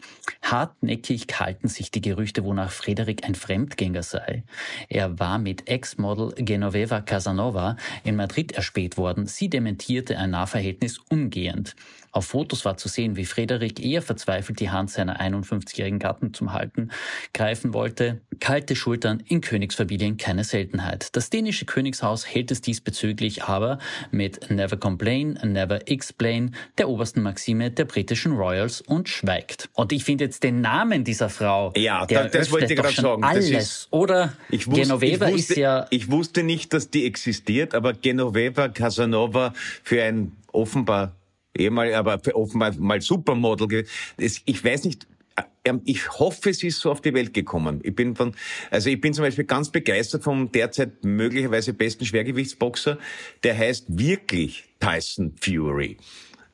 Hartnäckig 0.96 1.28
halten 1.40 1.68
sich 1.68 1.92
die 1.92 2.00
Gerüchte, 2.00 2.46
wonach 2.46 2.72
Frederik 2.72 3.25
ein 3.25 3.36
Fremdgänger 3.36 4.02
sei. 4.02 4.44
Er 4.88 5.20
war 5.20 5.40
mit 5.40 5.68
Ex-Model 5.68 6.34
Genoveva 6.38 7.02
Casanova 7.02 7.75
in 8.06 8.16
Madrid 8.16 8.54
erspäht 8.54 8.96
worden. 8.96 9.28
Sie 9.28 9.50
dementierte 9.50 10.18
ein 10.18 10.30
Nahverhältnis 10.30 11.00
umgehend. 11.10 11.75
Auf 12.16 12.28
Fotos 12.28 12.64
war 12.64 12.78
zu 12.78 12.88
sehen, 12.88 13.18
wie 13.18 13.26
Frederik 13.26 13.84
eher 13.84 14.02
verzweifelt 14.02 14.62
die 14.62 14.70
Hand 14.70 14.90
seiner 14.90 15.20
51-jährigen 15.20 16.00
Gatten 16.00 16.34
zum 16.34 16.54
Halten 16.54 16.92
greifen 17.34 17.74
wollte. 17.74 18.22
Kalte 18.40 18.78
Schultern 18.78 19.22
in 19.28 19.42
Königsfamilien 19.42 20.16
keine 20.16 20.46
Seltenheit. 20.46 21.14
Das 21.18 21.30
dänische 21.30 21.66
Königshaus 21.66 22.26
hält 22.26 22.52
es 22.52 22.62
diesbezüglich 22.62 23.44
aber 23.44 23.80
mit 24.12 24.50
Never 24.50 24.78
Complain, 24.78 25.38
Never 25.44 25.90
Explain, 25.90 26.56
der 26.78 26.88
obersten 26.88 27.22
Maxime 27.22 27.70
der 27.70 27.84
britischen 27.84 28.32
Royals 28.32 28.80
und 28.80 29.10
schweigt. 29.10 29.68
Und 29.74 29.92
ich 29.92 30.06
finde 30.06 30.24
jetzt 30.24 30.42
den 30.44 30.62
Namen 30.62 31.04
dieser 31.04 31.28
Frau, 31.28 31.74
ja, 31.76 32.06
der 32.06 32.30
das 32.30 32.50
wollte 32.50 32.74
ich 32.74 32.80
gerade 32.80 32.96
sagen. 32.96 33.26
Alles. 33.26 33.50
Ist, 33.50 33.88
Oder 33.92 34.32
ich 34.50 34.68
wusste, 34.68 34.84
Genoveva 34.84 35.28
ich 35.28 35.34
wusste, 35.34 35.54
ist 35.54 35.60
ja. 35.60 35.88
Ich 35.90 36.10
wusste 36.10 36.44
nicht, 36.44 36.72
dass 36.72 36.90
die 36.90 37.06
existiert, 37.06 37.76
aber 37.76 37.92
Genoveva 37.92 38.70
Casanova 38.70 39.54
für 39.84 40.02
ein 40.02 40.32
offenbar 40.54 41.14
ehemal, 41.55 41.94
aber 41.94 42.20
offenbar 42.33 42.74
mal 42.77 43.01
Supermodel. 43.01 43.85
Ich 44.18 44.63
weiß 44.63 44.85
nicht, 44.85 45.07
ähm, 45.65 45.81
ich 45.85 46.09
hoffe, 46.11 46.51
es 46.51 46.63
ist 46.63 46.79
so 46.79 46.91
auf 46.91 47.01
die 47.01 47.13
Welt 47.13 47.33
gekommen. 47.33 47.81
Ich 47.83 47.96
bin 47.96 48.15
von, 48.15 48.33
also 48.72 48.89
ich 48.89 49.01
bin 49.01 49.13
zum 49.13 49.24
Beispiel 49.24 49.46
ganz 49.46 49.70
begeistert 49.70 50.24
vom 50.24 50.51
derzeit 50.51 51.03
möglicherweise 51.03 51.74
besten 51.74 52.05
Schwergewichtsboxer. 52.05 52.98
Der 53.44 53.57
heißt 53.57 53.85
wirklich 53.87 54.63
Tyson 54.79 55.33
Fury. 55.41 55.98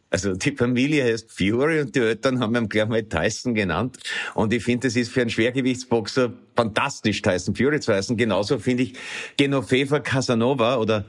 Also 0.10 0.34
die 0.34 0.52
Familie 0.52 1.06
heißt 1.06 1.32
Fury 1.32 1.82
und 1.82 1.96
die 1.96 2.00
Eltern 2.00 2.40
haben 2.40 2.56
ihn 2.56 2.68
gleich 2.68 2.88
mal 2.88 3.04
Tyson 3.04 3.54
genannt. 3.54 3.98
Und 4.34 4.52
ich 4.52 4.64
finde, 4.64 4.88
das 4.88 4.96
ist 4.98 5.12
für 5.12 5.22
einen 5.22 5.30
Schwergewichtsboxer 5.30 6.34
fantastisch, 6.56 7.22
Tyson 7.22 7.56
Fury 7.56 7.80
zu 7.80 7.94
heißen. 7.94 8.18
Genauso 8.18 8.60
finde 8.60 8.84
ich 8.84 8.94
Genoveva 9.38 10.00
Casanova 10.00 10.78
oder 10.78 11.06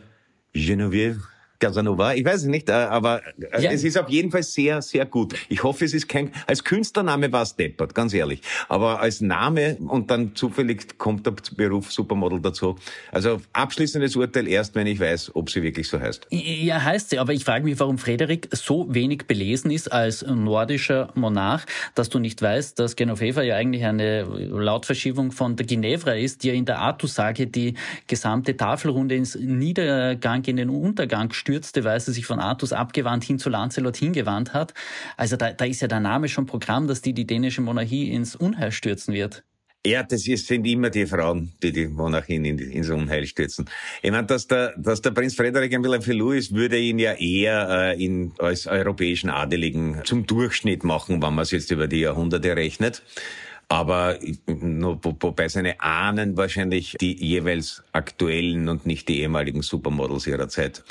Genevieve 0.52 1.20
Casanova, 1.62 2.14
ich 2.14 2.24
weiß 2.24 2.40
es 2.40 2.46
nicht, 2.46 2.68
äh, 2.68 2.72
aber 2.72 3.22
äh, 3.52 3.62
ja. 3.62 3.70
es 3.70 3.84
ist 3.84 3.96
auf 3.96 4.08
jeden 4.08 4.32
Fall 4.32 4.42
sehr, 4.42 4.82
sehr 4.82 5.06
gut. 5.06 5.34
Ich 5.48 5.62
hoffe, 5.62 5.84
es 5.84 5.94
ist 5.94 6.08
kein, 6.08 6.32
als 6.48 6.64
Künstlername 6.64 7.30
war 7.30 7.42
es 7.42 7.54
deppert, 7.54 7.94
ganz 7.94 8.12
ehrlich. 8.14 8.42
Aber 8.68 9.00
als 9.00 9.20
Name 9.20 9.76
und 9.76 10.10
dann 10.10 10.34
zufällig 10.34 10.98
kommt 10.98 11.24
der 11.24 11.34
Beruf 11.56 11.92
Supermodel 11.92 12.40
dazu. 12.40 12.74
Also 13.12 13.40
abschließendes 13.52 14.16
Urteil 14.16 14.48
erst, 14.48 14.74
wenn 14.74 14.88
ich 14.88 14.98
weiß, 14.98 15.36
ob 15.36 15.50
sie 15.50 15.62
wirklich 15.62 15.88
so 15.88 16.00
heißt. 16.00 16.26
Ja, 16.30 16.82
heißt 16.82 17.10
sie, 17.10 17.20
aber 17.20 17.32
ich 17.32 17.44
frage 17.44 17.64
mich, 17.64 17.78
warum 17.78 17.96
Frederik 17.96 18.48
so 18.50 18.92
wenig 18.92 19.26
belesen 19.28 19.70
ist 19.70 19.92
als 19.92 20.26
nordischer 20.26 21.12
Monarch, 21.14 21.64
dass 21.94 22.08
du 22.08 22.18
nicht 22.18 22.42
weißt, 22.42 22.76
dass 22.80 22.96
Genoveva 22.96 23.42
ja 23.42 23.54
eigentlich 23.54 23.84
eine 23.84 24.24
Lautverschiebung 24.24 25.30
von 25.30 25.54
der 25.54 25.64
Ginevra 25.64 26.14
ist, 26.14 26.42
die 26.42 26.48
ja 26.48 26.54
in 26.54 26.64
der 26.64 26.80
Artus-Sage 26.80 27.46
die 27.46 27.74
gesamte 28.08 28.56
Tafelrunde 28.56 29.14
ins 29.14 29.36
Niedergang, 29.36 30.44
in 30.46 30.56
den 30.56 30.68
Untergang 30.68 31.32
stürzt 31.32 31.51
stürzte, 31.52 31.84
weil 31.84 32.00
sie 32.00 32.12
sich 32.12 32.24
von 32.24 32.40
Artus 32.40 32.72
abgewandt 32.72 33.24
hin 33.24 33.38
zu 33.38 33.50
Lancelot 33.50 33.96
hingewandt 33.96 34.54
hat. 34.54 34.72
Also 35.18 35.36
da, 35.36 35.52
da 35.52 35.66
ist 35.66 35.82
ja 35.82 35.88
der 35.88 36.00
Name 36.00 36.28
schon 36.28 36.46
Programm, 36.46 36.86
dass 36.86 37.02
die 37.02 37.12
die 37.12 37.26
dänische 37.26 37.60
Monarchie 37.60 38.10
ins 38.10 38.34
Unheil 38.34 38.72
stürzen 38.72 39.12
wird. 39.12 39.44
Ja, 39.84 40.02
das 40.04 40.26
ist, 40.28 40.46
sind 40.46 40.64
immer 40.64 40.90
die 40.90 41.06
Frauen, 41.06 41.52
die 41.62 41.72
die 41.72 41.88
Monarchien 41.88 42.44
in, 42.44 42.58
ins 42.58 42.88
Unheil 42.88 43.26
stürzen. 43.26 43.68
Ich 44.00 44.10
meine, 44.12 44.26
dass 44.26 44.46
der, 44.46 44.74
dass 44.78 45.02
der 45.02 45.10
Prinz 45.10 45.34
Frederik 45.34 45.74
ein 45.74 45.82
bisschen 45.82 46.02
Filou 46.02 46.30
ist, 46.30 46.54
würde 46.54 46.78
ihn 46.78 46.98
ja 46.98 47.12
eher 47.14 47.68
äh, 47.68 48.02
in, 48.02 48.32
als 48.38 48.66
europäischen 48.66 49.28
Adeligen 49.28 50.00
zum 50.04 50.24
Durchschnitt 50.24 50.84
machen, 50.84 51.20
wenn 51.20 51.34
man 51.34 51.42
es 51.42 51.50
jetzt 51.50 51.70
über 51.70 51.88
die 51.88 52.00
Jahrhunderte 52.00 52.56
rechnet 52.56 53.02
aber 53.72 54.18
wobei 54.20 55.48
seine 55.48 55.80
Ahnen 55.80 56.36
wahrscheinlich 56.36 56.94
die 57.00 57.16
jeweils 57.16 57.82
aktuellen 57.92 58.68
und 58.68 58.84
nicht 58.84 59.08
die 59.08 59.20
ehemaligen 59.20 59.62
Supermodels 59.62 60.26
ihrer 60.26 60.50
Zeit 60.50 60.84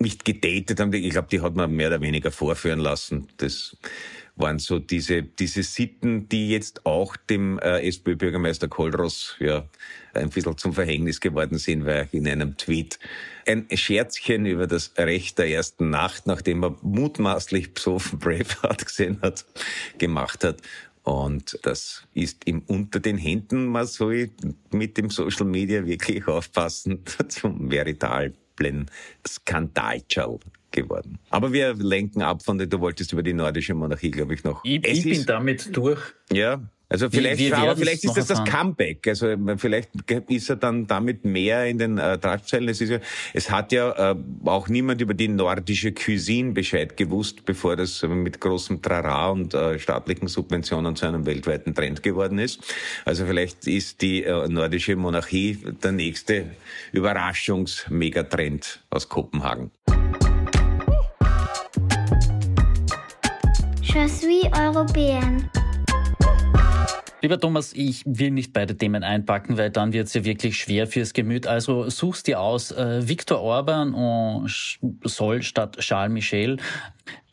nicht 0.00 0.26
gedatet 0.26 0.78
haben. 0.78 0.92
Ich 0.92 1.08
glaube, 1.08 1.28
die 1.30 1.40
hat 1.40 1.56
man 1.56 1.72
mehr 1.72 1.88
oder 1.88 2.02
weniger 2.02 2.30
vorführen 2.30 2.80
lassen. 2.80 3.28
Das 3.38 3.78
waren 4.34 4.58
so 4.58 4.78
diese, 4.78 5.22
diese 5.22 5.62
Sitten, 5.62 6.28
die 6.28 6.50
jetzt 6.50 6.84
auch 6.84 7.16
dem 7.16 7.58
äh, 7.58 7.80
SPÖ-Bürgermeister 7.88 8.68
Kohlross 8.68 9.36
ja 9.40 9.66
ein 10.12 10.28
bisschen 10.28 10.58
zum 10.58 10.74
Verhängnis 10.74 11.20
geworden 11.20 11.56
sind, 11.56 11.86
weil 11.86 12.06
er 12.12 12.14
in 12.14 12.28
einem 12.28 12.58
Tweet 12.58 12.98
ein 13.46 13.66
Scherzchen 13.72 14.44
über 14.44 14.66
das 14.66 14.92
Recht 14.98 15.38
der 15.38 15.48
ersten 15.48 15.88
Nacht, 15.88 16.26
nachdem 16.26 16.64
er 16.64 16.76
mutmaßlich 16.82 17.72
besoffen 17.72 18.18
Braveheart 18.18 18.84
gesehen 18.84 19.20
hat, 19.22 19.46
gemacht 19.96 20.44
hat. 20.44 20.60
Und 21.06 21.56
das 21.62 22.02
ist 22.14 22.48
ihm 22.48 22.64
unter 22.66 22.98
den 22.98 23.16
Händen. 23.16 23.66
Man 23.66 23.86
soll 23.86 24.30
mit 24.72 24.98
dem 24.98 25.08
Social 25.08 25.46
Media 25.46 25.86
wirklich 25.86 26.26
aufpassen 26.26 27.04
zum 27.28 27.70
veritablen 27.70 28.90
Skandalschall 29.24 30.40
geworden. 30.72 31.20
Aber 31.30 31.52
wir 31.52 31.74
lenken 31.74 32.22
ab 32.22 32.42
von 32.42 32.58
der, 32.58 32.66
du 32.66 32.80
wolltest 32.80 33.12
über 33.12 33.22
die 33.22 33.34
nordische 33.34 33.72
Monarchie, 33.72 34.10
glaube 34.10 34.34
ich, 34.34 34.42
noch. 34.42 34.64
Ich, 34.64 34.84
ich 34.84 35.04
bin 35.04 35.24
damit 35.26 35.76
durch. 35.76 36.00
Ja, 36.32 36.60
Also 36.88 37.10
vielleicht, 37.10 37.40
wie, 37.40 37.48
wie 37.48 37.54
aber 37.54 37.76
vielleicht 37.76 38.04
ist 38.04 38.16
das 38.16 38.26
das 38.28 38.44
Comeback. 38.44 39.08
Also 39.08 39.34
vielleicht 39.56 39.90
ist 40.28 40.50
er 40.50 40.56
dann 40.56 40.86
damit 40.86 41.24
mehr 41.24 41.66
in 41.66 41.78
den 41.78 41.98
äh, 41.98 42.16
Tragzeilen. 42.16 42.68
Es, 42.68 42.80
ist 42.80 42.90
ja, 42.90 43.00
es 43.34 43.50
hat 43.50 43.72
ja 43.72 44.12
äh, 44.12 44.16
auch 44.44 44.68
niemand 44.68 45.00
über 45.00 45.12
die 45.12 45.26
nordische 45.26 45.92
Cuisine 45.92 46.52
Bescheid 46.52 46.96
gewusst, 46.96 47.44
bevor 47.44 47.74
das 47.74 48.02
mit 48.04 48.40
großem 48.40 48.82
Trara 48.82 49.30
und 49.30 49.52
äh, 49.52 49.80
staatlichen 49.80 50.28
Subventionen 50.28 50.94
zu 50.94 51.06
einem 51.06 51.26
weltweiten 51.26 51.74
Trend 51.74 52.04
geworden 52.04 52.38
ist. 52.38 52.60
Also 53.04 53.26
vielleicht 53.26 53.66
ist 53.66 54.00
die 54.00 54.22
äh, 54.22 54.48
nordische 54.48 54.94
Monarchie 54.94 55.58
der 55.82 55.90
nächste 55.90 56.52
Überraschungs-Megatrend 56.92 58.80
aus 58.90 59.08
Kopenhagen. 59.08 59.72
Je 63.82 64.06
suis 64.08 64.44
européenne. 64.52 65.50
Lieber 67.26 67.40
Thomas, 67.40 67.72
ich 67.72 68.04
will 68.06 68.30
nicht 68.30 68.52
beide 68.52 68.76
Themen 68.76 69.02
einpacken, 69.02 69.56
weil 69.56 69.70
dann 69.70 69.92
wird 69.92 70.06
es 70.06 70.14
ja 70.14 70.24
wirklich 70.24 70.56
schwer 70.56 70.86
fürs 70.86 71.12
Gemüt. 71.12 71.48
Also 71.48 71.90
suchst 71.90 72.28
dir 72.28 72.38
aus, 72.38 72.70
äh, 72.70 73.08
Viktor 73.08 73.40
Orban 73.40 74.46
soll 75.02 75.42
statt 75.42 75.76
Charles 75.80 76.12
Michel 76.12 76.58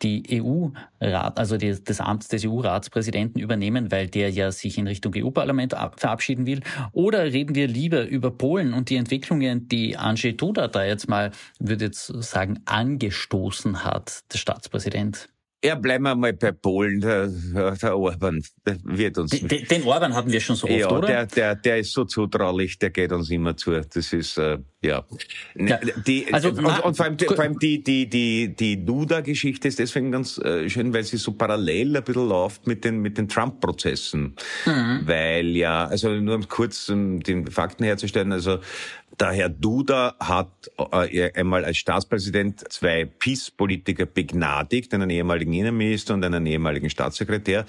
die 0.01 0.41
EU-Rat, 0.41 1.37
also 1.37 1.57
die, 1.57 1.77
das 1.83 2.01
Amt 2.01 2.31
des 2.31 2.43
EU-Ratspräsidenten 2.43 3.39
übernehmen, 3.39 3.91
weil 3.91 4.07
der 4.07 4.31
ja 4.31 4.51
sich 4.51 4.79
in 4.79 4.87
Richtung 4.87 5.13
EU-Parlament 5.15 5.75
verabschieden 5.97 6.47
will? 6.47 6.61
Oder 6.91 7.25
reden 7.25 7.53
wir 7.53 7.67
lieber 7.67 8.07
über 8.07 8.31
Polen 8.31 8.73
und 8.73 8.89
die 8.89 8.95
Entwicklungen, 8.95 9.69
die 9.69 9.95
Andrzej 9.95 10.33
Duda 10.33 10.69
da 10.69 10.83
jetzt 10.83 11.07
mal, 11.07 11.29
würde 11.59 11.85
jetzt 11.85 12.07
sagen, 12.07 12.61
angestoßen 12.65 13.83
hat, 13.83 14.23
der 14.33 14.39
Staatspräsident? 14.39 15.29
Ja, 15.63 15.75
bleiben 15.75 16.03
wir 16.03 16.15
mal 16.15 16.33
bei 16.33 16.51
Polen. 16.51 16.99
Der, 16.99 17.27
der 17.27 17.97
Orban 17.97 18.43
der 18.65 18.77
wird 18.83 19.17
uns. 19.17 19.31
Den, 19.31 19.65
den 19.65 19.83
Orban 19.83 20.13
hatten 20.13 20.31
wir 20.31 20.41
schon 20.41 20.57
so 20.57 20.67
oft, 20.67 20.75
ja, 20.75 20.91
oder? 20.91 21.07
Der, 21.07 21.25
der, 21.25 21.55
der 21.55 21.79
ist 21.79 21.93
so 21.93 22.03
zutraulich, 22.03 22.77
der 22.79 22.89
geht 22.89 23.13
uns 23.13 23.29
immer 23.29 23.55
zu. 23.55 23.71
Das 23.79 24.11
ist 24.11 24.37
äh, 24.37 24.57
ja. 24.83 25.05
ja. 25.55 25.79
Die, 26.05 26.33
also, 26.33 26.49
und, 26.49 26.59
und 26.59 26.97
vor 26.97 27.05
allem, 27.05 27.17
vor 27.17 27.39
allem 27.39 27.57
die, 27.57 27.81
die, 27.81 28.09
die, 28.09 28.53
die 28.53 28.85
Duda-Geschichte 28.85 29.69
ist 29.69 29.79
deswegen 29.79 30.11
ganz 30.11 30.37
äh, 30.39 30.69
schön, 30.69 30.93
weil 30.93 31.05
sie 31.05 31.15
so 31.15 31.31
parallel 31.31 31.95
ein 31.95 32.03
bisschen 32.03 32.27
läuft 32.27 32.67
mit 32.67 32.83
den, 32.83 32.99
mit 32.99 33.17
den 33.17 33.29
Trump-Prozessen. 33.29 34.35
Mhm. 34.65 35.01
Weil 35.05 35.55
ja, 35.55 35.85
also 35.85 36.09
nur 36.09 36.35
um 36.35 36.47
kurz 36.49 36.89
um 36.89 37.21
den 37.21 37.47
Fakten 37.47 37.85
herzustellen, 37.85 38.33
also 38.33 38.59
der 39.19 39.31
Herr 39.31 39.49
Duda 39.49 40.15
hat 40.19 40.71
äh, 40.77 41.31
einmal 41.33 41.65
als 41.65 41.77
Staatspräsident 41.77 42.71
zwei 42.71 43.05
Peace-Politiker 43.05 44.05
begnadigt, 44.05 44.93
einen 44.93 45.09
ehemaligen 45.09 45.53
Innenminister 45.53 46.15
und 46.15 46.23
einen 46.25 46.45
ehemaligen 46.45 46.89
Staatssekretär, 46.89 47.65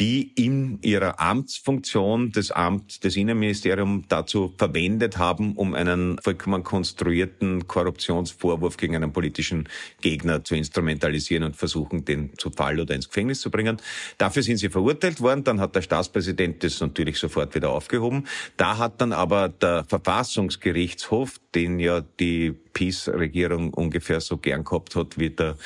die 0.00 0.32
in 0.34 0.78
ihrer 0.82 1.20
Amtsfunktion 1.20 2.32
das 2.32 2.50
Amt 2.50 3.04
des 3.04 3.16
Innenministeriums 3.16 4.06
dazu 4.08 4.54
verwendet 4.56 5.18
haben, 5.18 5.54
um 5.54 5.74
einen 5.74 6.18
vollkommen 6.22 6.62
konstruierten 6.62 7.68
Korruptionsvorwurf 7.68 8.76
gegen 8.76 8.96
einen 8.96 9.12
politischen 9.12 9.68
Gegner 10.00 10.44
zu 10.44 10.54
instrumentalisieren 10.54 11.44
und 11.44 11.56
versuchen, 11.56 12.04
den 12.04 12.36
zu 12.38 12.50
Fall 12.50 12.80
oder 12.80 12.94
ins 12.94 13.08
Gefängnis 13.08 13.40
zu 13.40 13.50
bringen. 13.50 13.76
Dafür 14.18 14.42
sind 14.42 14.56
sie 14.56 14.70
verurteilt 14.70 15.20
worden. 15.20 15.44
Dann 15.44 15.60
hat 15.60 15.76
der 15.76 15.82
Staatspräsident 15.82 16.64
das 16.64 16.80
natürlich 16.80 17.18
sofort 17.18 17.54
wieder 17.54 17.70
aufgehoben. 17.70 18.26
Da 18.56 18.78
hat 18.78 19.00
dann 19.00 19.12
aber 19.12 19.48
der 19.48 19.84
Verfassungsgericht 19.84 20.85
Gerichtshof, 20.86 21.40
den 21.54 21.80
ja 21.80 22.00
die 22.00 22.52
Peace-Regierung 22.52 23.74
ungefähr 23.74 24.20
so 24.20 24.36
gern 24.36 24.62
gehabt 24.62 24.94
hat 24.94 25.18
wie 25.18 25.30
der 25.30 25.56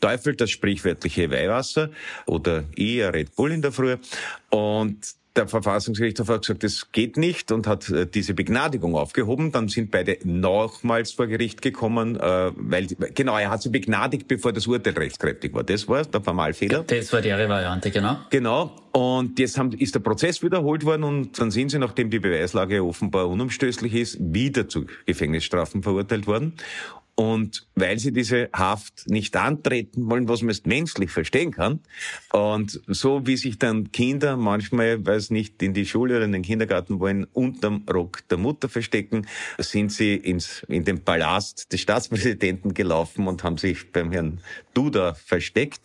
Teufel, 0.00 0.36
das 0.36 0.50
sprichwörtliche 0.50 1.30
Weihwasser 1.30 1.90
oder 2.26 2.64
eher 2.76 3.14
Red 3.14 3.34
Bull 3.34 3.52
in 3.52 3.62
der 3.62 3.72
Früh. 3.72 3.96
Und 4.50 4.98
der 5.36 5.48
Verfassungsgerichtshof 5.48 6.28
hat 6.28 6.42
gesagt, 6.42 6.64
das 6.64 6.92
geht 6.92 7.16
nicht 7.16 7.52
und 7.52 7.66
hat 7.66 7.88
äh, 7.90 8.06
diese 8.06 8.34
Begnadigung 8.34 8.96
aufgehoben. 8.96 9.52
Dann 9.52 9.68
sind 9.68 9.90
beide 9.90 10.18
nochmals 10.24 11.12
vor 11.12 11.26
Gericht 11.26 11.62
gekommen, 11.62 12.16
äh, 12.16 12.52
weil, 12.56 12.86
genau, 13.14 13.36
er 13.36 13.50
hat 13.50 13.62
sie 13.62 13.70
begnadigt, 13.70 14.28
bevor 14.28 14.52
das 14.52 14.66
Urteil 14.66 14.94
rechtskräftig 14.94 15.54
war. 15.54 15.64
Das 15.64 15.88
war 15.88 16.04
der 16.04 16.20
Formalfehler. 16.20 16.84
Das 16.84 17.12
war 17.12 17.20
die 17.20 17.30
Variante, 17.30 17.90
genau. 17.90 18.18
Genau. 18.30 18.76
Und 18.92 19.38
jetzt 19.38 19.58
haben, 19.58 19.72
ist 19.72 19.94
der 19.94 20.00
Prozess 20.00 20.42
wiederholt 20.42 20.84
worden 20.84 21.04
und 21.04 21.38
dann 21.38 21.50
sind 21.50 21.70
sie, 21.70 21.78
nachdem 21.78 22.08
die 22.08 22.18
Beweislage 22.18 22.82
offenbar 22.82 23.28
unumstößlich 23.28 23.94
ist, 23.94 24.18
wieder 24.20 24.68
zu 24.68 24.86
Gefängnisstrafen 25.04 25.82
verurteilt 25.82 26.26
worden. 26.26 26.54
Und 27.18 27.66
weil 27.74 27.98
sie 27.98 28.12
diese 28.12 28.50
Haft 28.52 29.08
nicht 29.08 29.36
antreten 29.36 30.10
wollen, 30.10 30.28
was 30.28 30.42
man 30.42 30.50
jetzt 30.50 30.66
menschlich 30.66 31.10
verstehen 31.10 31.50
kann, 31.50 31.80
und 32.30 32.78
so 32.86 33.26
wie 33.26 33.38
sich 33.38 33.58
dann 33.58 33.90
Kinder 33.90 34.36
manchmal, 34.36 35.04
weil 35.06 35.16
es 35.16 35.30
nicht 35.30 35.62
in 35.62 35.72
die 35.72 35.86
Schule 35.86 36.16
oder 36.16 36.26
in 36.26 36.32
den 36.32 36.42
Kindergarten 36.42 37.00
wollen, 37.00 37.24
unterm 37.32 37.84
Rock 37.90 38.28
der 38.28 38.36
Mutter 38.36 38.68
verstecken, 38.68 39.26
sind 39.56 39.92
sie 39.92 40.14
ins, 40.14 40.62
in 40.68 40.84
den 40.84 41.02
Palast 41.02 41.72
des 41.72 41.80
Staatspräsidenten 41.80 42.74
gelaufen 42.74 43.26
und 43.26 43.42
haben 43.42 43.56
sich 43.56 43.90
beim 43.92 44.12
Herrn 44.12 44.40
Duda 44.74 45.14
versteckt. 45.14 45.80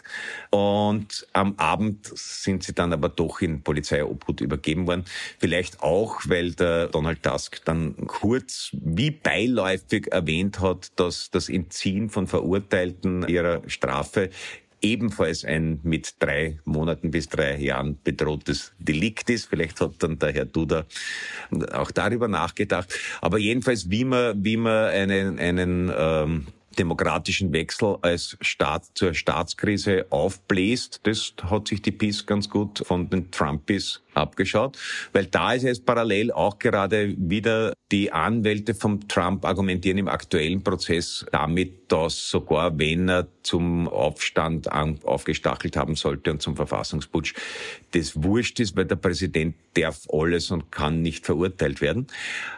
Und 0.49 1.25
am 1.31 1.55
Abend 1.55 2.11
sind 2.13 2.63
sie 2.63 2.73
dann 2.73 2.91
aber 2.91 3.07
doch 3.07 3.39
in 3.39 3.61
Polizeiobhut 3.61 4.41
übergeben 4.41 4.85
worden. 4.85 5.05
Vielleicht 5.39 5.81
auch, 5.81 6.19
weil 6.25 6.51
der 6.51 6.87
Donald 6.87 7.23
Tusk 7.23 7.63
dann 7.63 7.95
kurz 8.07 8.71
wie 8.73 9.11
beiläufig 9.11 10.11
erwähnt 10.11 10.59
hat, 10.59 10.91
dass 10.97 11.20
das 11.29 11.49
Entziehen 11.49 12.09
von 12.09 12.27
Verurteilten 12.27 13.27
ihrer 13.27 13.61
Strafe 13.67 14.29
ebenfalls 14.81 15.45
ein 15.45 15.79
mit 15.83 16.15
drei 16.19 16.59
Monaten 16.65 17.11
bis 17.11 17.29
drei 17.29 17.57
Jahren 17.57 17.99
bedrohtes 18.03 18.73
Delikt 18.79 19.29
ist. 19.29 19.45
Vielleicht 19.45 19.79
hat 19.79 19.93
dann 19.99 20.17
der 20.17 20.31
Herr 20.31 20.45
Duda 20.45 20.85
auch 21.71 21.91
darüber 21.91 22.27
nachgedacht. 22.27 22.97
Aber 23.21 23.37
jedenfalls, 23.37 23.89
wie 23.89 24.05
man, 24.05 24.43
wie 24.43 24.57
man 24.57 24.87
einen, 24.87 25.39
einen 25.39 25.91
ähm, 25.95 26.47
demokratischen 26.77 27.51
Wechsel 27.53 27.97
als 28.01 28.37
Staat 28.41 28.85
zur 28.93 29.13
Staatskrise 29.13 30.05
aufbläst, 30.09 31.01
das 31.03 31.33
hat 31.43 31.67
sich 31.67 31.81
die 31.81 31.91
PiS 31.91 32.25
ganz 32.25 32.49
gut 32.49 32.79
von 32.85 33.09
den 33.09 33.31
Trumpis 33.31 34.01
abgeschaut, 34.13 34.77
weil 35.13 35.25
da 35.25 35.53
ist 35.53 35.63
jetzt 35.63 35.85
parallel 35.85 36.31
auch 36.31 36.59
gerade 36.59 37.15
wieder 37.17 37.73
die 37.91 38.11
Anwälte 38.11 38.73
von 38.73 39.07
Trump 39.07 39.45
argumentieren 39.45 39.97
im 39.97 40.07
aktuellen 40.07 40.63
Prozess 40.63 41.25
damit, 41.31 41.91
dass 41.91 42.29
sogar 42.29 42.77
wenn 42.79 43.09
er 43.09 43.27
zum 43.43 43.87
Aufstand 43.87 44.71
aufgestachelt 44.71 45.75
haben 45.75 45.95
sollte 45.95 46.31
und 46.31 46.41
zum 46.41 46.55
Verfassungsputsch, 46.55 47.33
das 47.91 48.23
wurscht 48.23 48.59
ist, 48.59 48.77
weil 48.77 48.85
der 48.85 48.95
Präsident 48.95 49.55
darf 49.73 50.07
alles 50.11 50.51
und 50.51 50.71
kann 50.71 51.01
nicht 51.01 51.25
verurteilt 51.25 51.81
werden. 51.81 52.07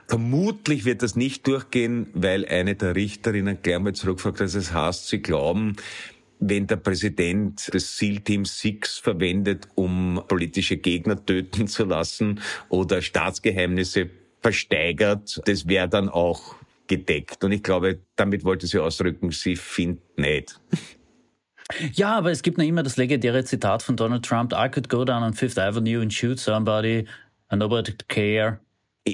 Vermutlich 0.08 0.86
wird 0.86 1.02
das 1.02 1.16
nicht 1.16 1.48
durchgehen, 1.48 2.08
weil 2.14 2.46
eine 2.46 2.76
der 2.76 2.96
Richterinnen 2.96 3.60
gleich 3.62 3.80
mal 3.80 3.94
zurückfragt, 4.04 4.42
dass 4.42 4.54
es 4.54 4.74
heißt, 4.74 5.08
sie 5.08 5.22
glauben, 5.22 5.76
wenn 6.40 6.68
der 6.68 6.76
Präsident 6.76 7.74
des 7.74 7.98
SEAL-Team 7.98 8.44
6 8.44 8.98
verwendet, 8.98 9.68
um 9.76 10.22
politische 10.28 10.78
Gegner 10.78 11.24
töten 11.26 11.68
zu 11.68 11.86
lassen 11.86 12.42
oder 12.70 13.02
Staatsgeheimnisse 13.02 14.10
versteigert, 14.42 15.42
das 15.46 15.68
wäre 15.68 15.88
dann 15.88 16.10
auch 16.10 16.56
gedeckt. 16.88 17.44
Und 17.46 17.54
ich 17.54 17.64
glaube, 17.64 18.00
damit 18.18 18.44
wollte 18.44 18.68
sie 18.68 18.80
ausdrücken, 18.80 19.32
sie 19.32 19.56
findet 19.56 20.18
nicht. 20.18 20.60
Ja, 21.94 22.18
aber 22.18 22.32
es 22.32 22.42
gibt 22.42 22.58
noch 22.58 22.66
immer 22.66 22.84
das 22.84 22.98
legendäre 22.98 23.46
Zitat 23.46 23.82
von 23.82 23.96
Donald 23.96 24.26
Trump, 24.26 24.52
I 24.54 24.70
could 24.70 24.90
go 24.90 25.06
down 25.06 25.24
on 25.24 25.34
Fifth 25.34 25.58
Avenue 25.58 26.02
and 26.02 26.14
shoot 26.14 26.40
somebody 26.40 27.08
and 27.48 27.60
nobody 27.60 27.94
care. 28.10 28.60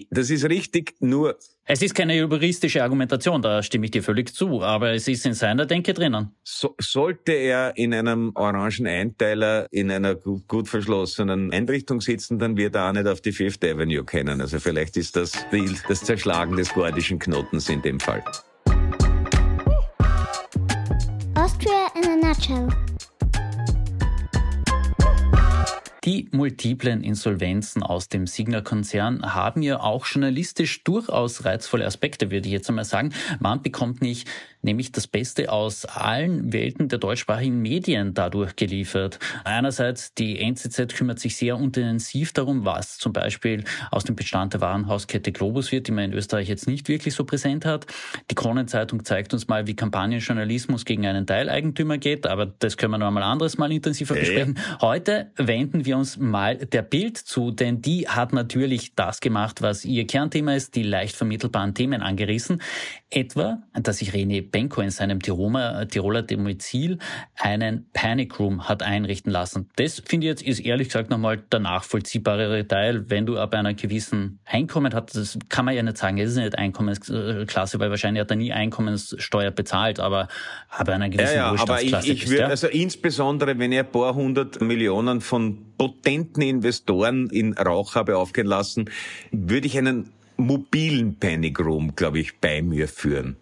Das 0.10 0.32
ist 0.32 0.46
richtig, 0.46 0.96
nur 1.00 1.38
es 1.72 1.84
ist 1.84 1.94
keine 1.94 2.18
juristische 2.18 2.82
Argumentation, 2.82 3.44
da 3.44 3.62
stimme 3.62 3.86
ich 3.86 3.92
dir 3.92 4.02
völlig 4.02 4.34
zu, 4.34 4.64
aber 4.64 4.92
es 4.94 5.08
ist 5.08 5.24
in 5.28 5.36
seiner 5.36 5.68
Denke 5.68 5.94
drinnen. 5.94 6.32
So, 6.44 6.74
sollte 6.82 7.34
er 7.34 7.78
in 7.78 7.94
einem 7.94 8.32
orangen 8.34 8.88
Einteiler 8.88 9.68
in 9.70 9.92
einer 9.92 10.16
gut, 10.16 10.48
gut, 10.48 10.68
verschlossenen 10.68 11.54
Einrichtung 11.54 12.02
sitzen, 12.02 12.40
dann 12.40 12.58
wird 12.58 12.74
er 12.74 12.90
auch 12.90 12.94
nicht 12.94 13.06
auf 13.06 13.22
die 13.22 13.32
Fifth 13.32 13.64
Avenue 13.64 14.04
kennen. 14.04 14.42
Also 14.42 14.60
vielleicht 14.60 14.98
ist 14.98 15.16
das 15.16 15.34
das 15.88 16.04
Zerschlagen 16.04 16.56
des 16.56 16.74
gordischen 16.74 17.20
Knotens 17.20 17.70
in 17.70 17.84
dem 17.84 18.00
Fall. 18.00 18.24
Austria 21.36 21.88
in 21.96 22.24
a 22.24 22.28
nutshell. 22.28 22.68
Die 26.06 26.30
multiplen 26.32 27.04
Insolvenzen 27.04 27.84
aus 27.84 28.08
dem 28.08 28.26
Signa-Konzern 28.26 29.34
haben 29.34 29.62
ja 29.62 29.82
auch 29.82 30.06
journalistisch 30.06 30.84
durchaus 30.84 31.44
reizvolle 31.44 31.86
Aspekte, 31.86 32.32
würde 32.32 32.48
ich 32.48 32.54
jetzt 32.54 32.70
einmal 32.70 32.86
sagen. 32.86 33.14
Man 33.40 33.62
bekommt 33.62 34.02
nicht 34.02 34.28
nämlich 34.62 34.92
das 34.92 35.08
Beste 35.08 35.52
aus 35.52 35.86
allen 35.86 36.52
Welten 36.52 36.90
der 36.90 37.00
deutschsprachigen 37.00 37.62
Medien 37.62 38.14
dadurch 38.14 38.56
geliefert. 38.56 39.20
Einerseits 39.44 40.14
die 40.14 40.40
NZZ 40.40 40.94
kümmert 40.94 41.20
sich 41.20 41.38
sehr 41.38 41.56
intensiv 41.56 42.34
darum, 42.34 42.66
was 42.66 42.98
zum 42.98 43.14
Beispiel 43.14 43.64
aus 43.92 44.04
dem 44.04 44.16
Bestand 44.16 44.54
der 44.54 44.62
Warenhauskette 44.62 45.32
Globus 45.32 45.72
wird, 45.72 45.88
die 45.88 45.92
man 45.92 46.06
in 46.06 46.14
Österreich 46.14 46.50
jetzt 46.50 46.68
nicht 46.68 46.90
wirklich 46.90 47.14
so 47.14 47.24
präsent 47.24 47.66
hat. 47.66 47.86
Die 48.30 48.36
Kronenzeitung 48.36 49.06
zeigt 49.06 49.34
uns 49.34 49.48
mal, 49.48 49.68
wie 49.68 49.76
Kampagnenjournalismus 49.76 50.86
gegen 50.86 51.06
einen 51.06 51.26
Teileigentümer 51.26 51.98
geht, 51.98 52.28
aber 52.28 52.46
das 52.46 52.78
können 52.78 52.92
wir 52.92 52.98
noch 52.98 53.08
einmal 53.08 53.24
anderes 53.24 53.58
Mal 53.58 53.72
intensiver 53.72 54.16
besprechen. 54.16 54.60
Heute 54.82 55.32
wenden 55.36 55.86
wir 55.86 55.98
uns 55.98 56.18
mal 56.18 56.58
der 56.58 56.82
Bild 56.82 57.18
zu, 57.18 57.52
denn 57.52 57.82
die 57.82 58.08
hat 58.08 58.34
natürlich 58.34 58.96
das 58.96 59.22
gemacht, 59.22 59.62
was 59.62 59.86
ihr 59.86 60.06
Kernthema 60.06 60.56
ist, 60.56 60.76
die 60.76 60.84
leicht 60.84 61.16
vermittelbaren 61.16 61.74
Themen 61.74 62.02
angerissen. 62.02 62.62
Etwa, 63.10 63.62
dass 63.74 63.98
sich 63.98 64.12
René 64.12 64.49
Benko 64.52 64.82
in 64.82 64.90
seinem 64.90 65.22
Tiroler, 65.22 65.88
Tiroler 65.88 66.24
Domizil 66.24 67.00
einen 67.36 67.88
Panic 67.94 68.40
Room 68.40 68.68
hat 68.68 68.84
einrichten 68.84 69.32
lassen. 69.32 69.70
Das 69.76 70.02
finde 70.06 70.28
ich 70.28 70.30
jetzt 70.30 70.42
ist 70.42 70.60
ehrlich 70.60 70.90
gesagt 70.90 71.10
nochmal 71.10 71.38
der 71.38 71.60
nachvollziehbarere 71.60 72.68
Teil, 72.68 73.10
wenn 73.10 73.26
du 73.26 73.38
ab 73.38 73.54
einer 73.54 73.74
gewissen 73.74 74.40
Einkommen 74.46 74.94
hast. 74.94 75.16
Das 75.16 75.38
kann 75.50 75.66
man 75.66 75.76
ja 75.76 75.84
nicht 75.84 75.98
sagen, 75.98 76.18
es 76.18 76.32
ist 76.32 76.38
nicht 76.38 76.58
Einkommensklasse, 76.58 77.80
weil 77.80 77.90
wahrscheinlich 77.90 78.22
hat 78.22 78.32
er 78.32 78.38
nie 78.38 78.54
Einkommenssteuer 78.54 79.52
bezahlt, 79.52 80.00
aber 80.00 80.28
ab 80.70 80.90
einer 80.90 81.10
gewissen 81.10 81.36
ja, 81.36 81.54
ja, 81.54 81.62
aber 81.62 81.82
ich, 81.82 81.94
ich 82.08 82.30
würde, 82.30 82.48
also 82.48 82.68
insbesondere 82.68 83.58
wenn 83.60 83.72
er 83.72 83.84
ein 83.84 83.92
paar 83.92 84.16
hundert 84.16 84.62
Millionen 84.62 85.22
von 85.22 85.74
potenten 85.78 86.44
Investoren 86.44 87.30
in 87.30 87.54
Rauch 87.54 87.96
habe 87.96 88.18
aufgehen 88.18 88.48
lassen, 88.48 88.90
würde 89.32 89.68
ich 89.68 89.78
einen 89.78 90.12
mobilen 90.40 91.20
Panic 91.20 91.60
Room, 91.60 91.96
glaube 91.96 92.20
ich, 92.20 92.40
bei 92.40 92.62
mir 92.62 92.88
führen. 92.88 93.38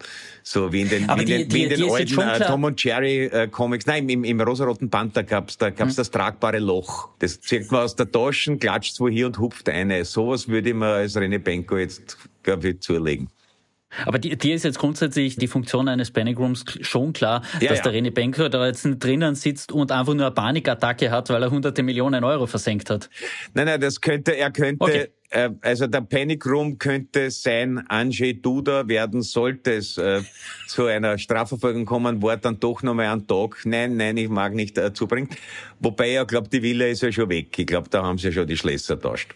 So 0.49 0.71
wie 0.71 0.79
in 0.79 0.87
den, 0.87 1.07
wie 1.09 1.21
in 1.21 1.27
den, 1.27 1.49
die, 1.49 1.55
wie 1.55 1.63
in 1.63 1.69
den 1.69 1.89
alten 1.89 2.41
äh, 2.41 2.47
Tom 2.47 2.63
und 2.63 2.81
Jerry 2.81 3.25
äh, 3.25 3.49
Comics. 3.49 3.85
Nein, 3.85 4.07
im, 4.07 4.23
im 4.23 4.39
rosaroten 4.39 4.89
Panther 4.89 5.23
gab's 5.23 5.57
da 5.57 5.71
gab's 5.71 5.91
hm. 5.91 5.97
das 5.97 6.09
tragbare 6.09 6.59
Loch. 6.59 7.09
Das 7.19 7.41
zieht 7.41 7.69
man 7.69 7.81
aus 7.81 7.97
der 7.97 8.09
Tasche, 8.09 8.55
klatscht 8.55 8.97
wo 9.01 9.09
hier 9.09 9.27
und 9.27 9.39
hupft 9.39 9.67
eine. 9.67 10.05
Sowas 10.05 10.47
würde 10.47 10.69
ich 10.69 10.75
mir 10.75 10.85
als 10.85 11.17
René 11.17 11.39
Benko 11.39 11.77
jetzt, 11.77 12.17
glaube 12.43 12.69
ich, 12.69 12.79
zulegen. 12.79 13.27
Aber 14.05 14.19
dir 14.19 14.55
ist 14.55 14.63
jetzt 14.63 14.79
grundsätzlich 14.79 15.37
die 15.37 15.47
Funktion 15.47 15.87
eines 15.87 16.11
Panic 16.11 16.37
Rooms 16.37 16.63
schon 16.81 17.13
klar, 17.13 17.41
ja, 17.59 17.69
dass 17.69 17.79
ja. 17.79 17.83
der 17.83 17.93
René 17.93 18.11
Benker 18.11 18.49
da 18.49 18.65
jetzt 18.67 18.87
drinnen 18.99 19.35
sitzt 19.35 19.71
und 19.71 19.91
einfach 19.91 20.13
nur 20.13 20.25
eine 20.25 20.35
Panikattacke 20.35 21.09
hat, 21.09 21.29
weil 21.29 21.41
er 21.41 21.51
hunderte 21.51 21.83
Millionen 21.83 22.23
Euro 22.23 22.47
versenkt 22.47 22.89
hat. 22.89 23.09
Nein, 23.53 23.65
nein, 23.65 23.81
das 23.81 24.01
könnte, 24.01 24.35
er 24.35 24.51
könnte, 24.51 24.83
okay. 24.83 25.07
Äh, 25.29 25.49
also 25.61 25.87
der 25.87 26.01
Panic 26.01 26.45
Room 26.45 26.77
könnte 26.77 27.31
sein 27.31 27.79
Anjay 27.89 28.33
Duda 28.33 28.87
werden, 28.87 29.21
sollte 29.21 29.73
es 29.73 29.97
äh, 29.97 30.21
zu 30.67 30.85
einer 30.85 31.17
Strafverfolgung 31.17 31.85
kommen, 31.85 32.21
war 32.21 32.37
dann 32.37 32.59
doch 32.59 32.83
nochmal 32.83 33.07
ein 33.07 33.27
Tag, 33.27 33.65
nein, 33.65 33.97
nein, 33.97 34.17
ich 34.17 34.29
mag 34.29 34.53
nicht 34.53 34.77
äh, 34.77 34.93
zubringen. 34.93 35.29
Wobei, 35.79 36.19
ich 36.21 36.27
glaube, 36.27 36.49
die 36.49 36.61
Villa 36.61 36.85
ist 36.85 37.01
ja 37.01 37.11
schon 37.11 37.29
weg. 37.29 37.57
Ich 37.57 37.67
glaube, 37.67 37.89
da 37.89 38.03
haben 38.03 38.17
sie 38.17 38.27
ja 38.27 38.33
schon 38.33 38.47
die 38.47 38.57
Schlösser 38.57 38.99
tauscht. 38.99 39.35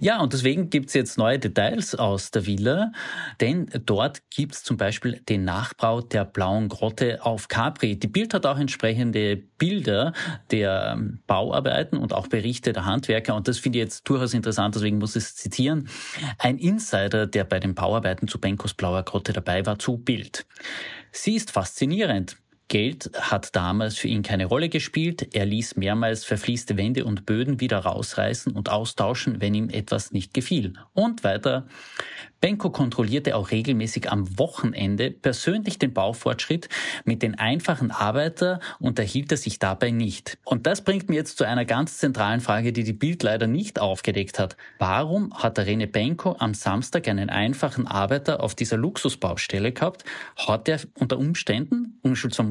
Ja, 0.00 0.20
und 0.20 0.32
deswegen 0.32 0.70
gibt's 0.70 0.94
jetzt 0.94 1.18
neue 1.18 1.38
Details 1.38 1.94
aus 1.94 2.30
der 2.30 2.46
Villa, 2.46 2.92
denn 3.40 3.68
dort 3.86 4.22
gibt's 4.30 4.62
zum 4.62 4.76
Beispiel 4.76 5.20
den 5.28 5.44
Nachbau 5.44 6.00
der 6.00 6.24
blauen 6.24 6.68
Grotte 6.68 7.24
auf 7.24 7.48
Capri. 7.48 7.98
Die 7.98 8.08
Bild 8.08 8.34
hat 8.34 8.46
auch 8.46 8.58
entsprechende 8.58 9.36
Bilder 9.36 10.12
der 10.50 10.94
ähm, 10.96 11.20
Bauarbeiten 11.26 11.98
und 11.98 12.12
auch 12.12 12.26
Berichte 12.28 12.72
der 12.72 12.84
Handwerker 12.84 13.34
und 13.34 13.48
das 13.48 13.58
finde 13.58 13.78
ich 13.78 13.84
jetzt 13.84 14.08
durchaus 14.08 14.34
interessant, 14.34 14.74
deswegen 14.74 14.98
muss 14.98 15.16
ich 15.16 15.24
es 15.24 15.36
zitieren. 15.36 15.88
Ein 16.38 16.58
Insider, 16.58 17.26
der 17.26 17.44
bei 17.44 17.60
den 17.60 17.74
Bauarbeiten 17.74 18.28
zu 18.28 18.40
Benkos 18.40 18.74
blauer 18.74 19.02
Grotte 19.02 19.32
dabei 19.32 19.66
war, 19.66 19.78
zu 19.78 19.98
Bild. 19.98 20.46
Sie 21.12 21.34
ist 21.34 21.50
faszinierend. 21.50 22.36
Geld 22.68 23.10
hat 23.14 23.56
damals 23.56 23.96
für 23.96 24.08
ihn 24.08 24.22
keine 24.22 24.44
Rolle 24.44 24.68
gespielt. 24.68 25.34
Er 25.34 25.46
ließ 25.46 25.76
mehrmals 25.76 26.24
verfließte 26.24 26.76
Wände 26.76 27.06
und 27.06 27.24
Böden 27.24 27.60
wieder 27.60 27.78
rausreißen 27.78 28.52
und 28.52 28.68
austauschen, 28.68 29.40
wenn 29.40 29.54
ihm 29.54 29.70
etwas 29.70 30.12
nicht 30.12 30.34
gefiel. 30.34 30.74
Und 30.92 31.24
weiter. 31.24 31.66
Benko 32.40 32.70
kontrollierte 32.70 33.34
auch 33.34 33.50
regelmäßig 33.50 34.12
am 34.12 34.38
Wochenende 34.38 35.10
persönlich 35.10 35.78
den 35.78 35.92
Baufortschritt 35.92 36.68
mit 37.04 37.22
den 37.22 37.36
einfachen 37.36 37.90
Arbeiter 37.90 38.60
und 38.78 38.98
erhielt 38.98 39.32
er 39.32 39.38
sich 39.38 39.58
dabei 39.58 39.90
nicht. 39.90 40.38
Und 40.44 40.66
das 40.66 40.82
bringt 40.82 41.08
mir 41.08 41.16
jetzt 41.16 41.38
zu 41.38 41.44
einer 41.44 41.64
ganz 41.64 41.98
zentralen 41.98 42.40
Frage, 42.40 42.72
die 42.72 42.84
die 42.84 42.92
Bild 42.92 43.24
leider 43.24 43.48
nicht 43.48 43.80
aufgedeckt 43.80 44.38
hat. 44.38 44.56
Warum 44.78 45.34
hat 45.34 45.58
Rene 45.58 45.88
Benko 45.88 46.36
am 46.38 46.54
Samstag 46.54 47.08
einen 47.08 47.28
einfachen 47.28 47.88
Arbeiter 47.88 48.40
auf 48.40 48.54
dieser 48.54 48.76
Luxusbaustelle 48.76 49.72
gehabt? 49.72 50.04
Hat 50.36 50.68
er 50.68 50.78
unter 50.94 51.18
Umständen, 51.18 51.98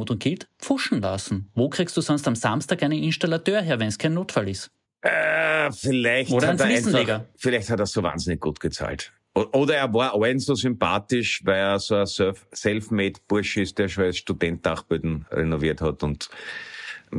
Unschuldsvermutung 0.07 0.19
gilt, 0.19 0.47
pfuschen 0.59 1.01
lassen? 1.01 1.49
Wo 1.55 1.69
kriegst 1.69 1.95
du 1.97 2.01
sonst 2.01 2.27
am 2.27 2.35
Samstag 2.35 2.83
einen 2.83 3.03
Installateur 3.03 3.61
her, 3.61 3.79
wenn 3.79 3.87
es 3.87 3.97
kein 3.97 4.13
Notfall 4.13 4.49
ist? 4.49 4.71
Äh, 5.01 5.71
vielleicht, 5.71 6.31
Oder 6.31 6.47
hat 6.47 6.59
er 6.59 6.65
einfach, 6.65 7.21
vielleicht 7.35 7.69
hat 7.69 7.79
er 7.79 7.85
so 7.85 8.01
wahnsinnig 8.01 8.39
gut 8.39 8.59
gezahlt. 8.59 9.13
Oder 9.33 9.75
er 9.75 9.93
war 9.93 10.15
allen 10.15 10.39
so 10.39 10.55
sympathisch, 10.55 11.41
weil 11.45 11.59
er 11.59 11.79
so 11.79 11.95
ein 11.95 12.07
self-made 12.07 13.19
Bursche 13.27 13.61
ist, 13.61 13.77
der 13.77 13.87
schon 13.87 14.05
als 14.05 14.17
Student 14.17 14.65
Dachböden 14.65 15.27
renoviert 15.29 15.79
hat. 15.81 16.01
Und 16.01 16.29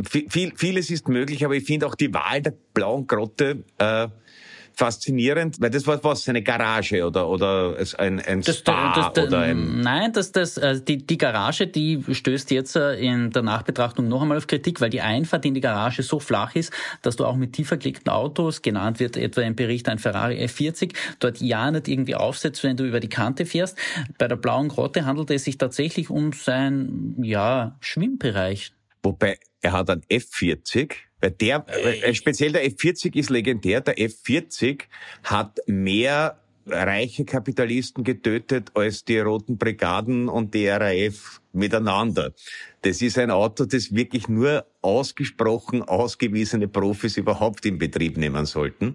viel, 0.03 0.53
vieles 0.57 0.91
ist 0.91 1.09
möglich, 1.09 1.45
aber 1.45 1.55
ich 1.55 1.65
finde 1.65 1.87
auch 1.87 1.95
die 1.95 2.13
Wahl 2.13 2.43
der 2.43 2.55
blauen 2.75 3.07
Grotte 3.07 3.63
äh, 3.79 4.09
faszinierend, 4.79 5.61
weil 5.61 5.71
das 5.71 5.87
war 5.89 6.03
was, 6.05 6.29
eine 6.29 6.41
Garage 6.41 7.05
oder, 7.05 7.29
oder 7.29 7.77
ein, 7.99 8.21
ein 8.21 8.43
das, 8.43 8.59
Spa 8.59 8.95
das, 8.95 9.13
das, 9.13 9.27
oder 9.27 9.41
ein... 9.41 9.81
Nein, 9.81 10.13
das, 10.13 10.31
das, 10.31 10.57
äh, 10.57 10.81
die, 10.81 11.05
die 11.05 11.19
Garage, 11.19 11.67
die 11.67 12.05
stößt 12.09 12.53
jetzt 12.53 12.77
äh, 12.77 12.95
in 12.95 13.31
der 13.33 13.43
Nachbetrachtung 13.43 14.07
noch 14.07 14.23
einmal 14.23 14.39
auf 14.39 14.47
Kritik, 14.47 14.81
weil 14.81 14.91
die 14.91 15.01
Einfahrt 15.01 15.45
in 15.45 15.55
die 15.55 15.61
Garage 15.61 16.05
so 16.05 16.21
flach 16.21 16.55
ist, 16.55 16.73
dass 17.03 17.17
du 17.17 17.25
auch 17.25 17.35
mit 17.35 17.55
tiefer 17.55 17.77
gelegten 17.77 18.09
Autos, 18.09 18.63
genannt 18.63 19.01
wird 19.01 19.17
etwa 19.17 19.41
im 19.41 19.57
Bericht 19.57 19.89
ein 19.89 19.99
Ferrari 19.99 20.45
F40, 20.45 20.95
dort 21.19 21.41
ja 21.41 21.73
nicht 21.73 21.89
irgendwie 21.89 22.15
aufsetzt, 22.15 22.63
wenn 22.63 22.77
du 22.77 22.85
über 22.85 23.01
die 23.01 23.09
Kante 23.09 23.47
fährst. 23.47 23.77
Bei 24.17 24.29
der 24.29 24.37
Blauen 24.37 24.69
Grotte 24.69 25.05
handelt 25.05 25.33
es 25.33 25.43
sich 25.43 25.59
tatsächlich 25.59 26.09
um 26.09 26.33
sein, 26.33 27.17
ja, 27.21 27.77
Schwimmbereich. 27.81 28.71
Wobei, 29.03 29.41
er 29.61 29.73
hat 29.73 29.91
ein 29.91 30.03
F40, 30.03 30.95
weil 31.21 31.31
der, 31.33 31.65
äh, 31.69 32.15
speziell 32.15 32.53
der 32.53 32.65
F40 32.65 33.17
ist 33.17 33.31
legendär. 33.31 33.81
Der 33.81 33.97
F40 33.97 34.83
hat 35.25 35.59
mehr 35.67 36.39
reiche 36.67 37.25
Kapitalisten 37.25 38.05
getötet 38.05 38.71
als 38.75 39.05
die 39.05 39.19
Roten 39.19 39.59
Brigaden 39.59 40.29
und 40.29 40.55
die 40.55 40.69
RAF 40.69 41.41
miteinander. 41.59 42.33
Das 42.83 43.03
ist 43.03 43.19
ein 43.19 43.31
Auto, 43.31 43.65
das 43.65 43.93
wirklich 43.93 44.29
nur 44.29 44.65
ausgesprochen 44.83 45.83
ausgewiesene 45.83 46.69
Profis 46.69 47.17
überhaupt 47.17 47.67
in 47.67 47.79
Betrieb 47.79 48.17
nehmen 48.17 48.47
sollten. 48.47 48.95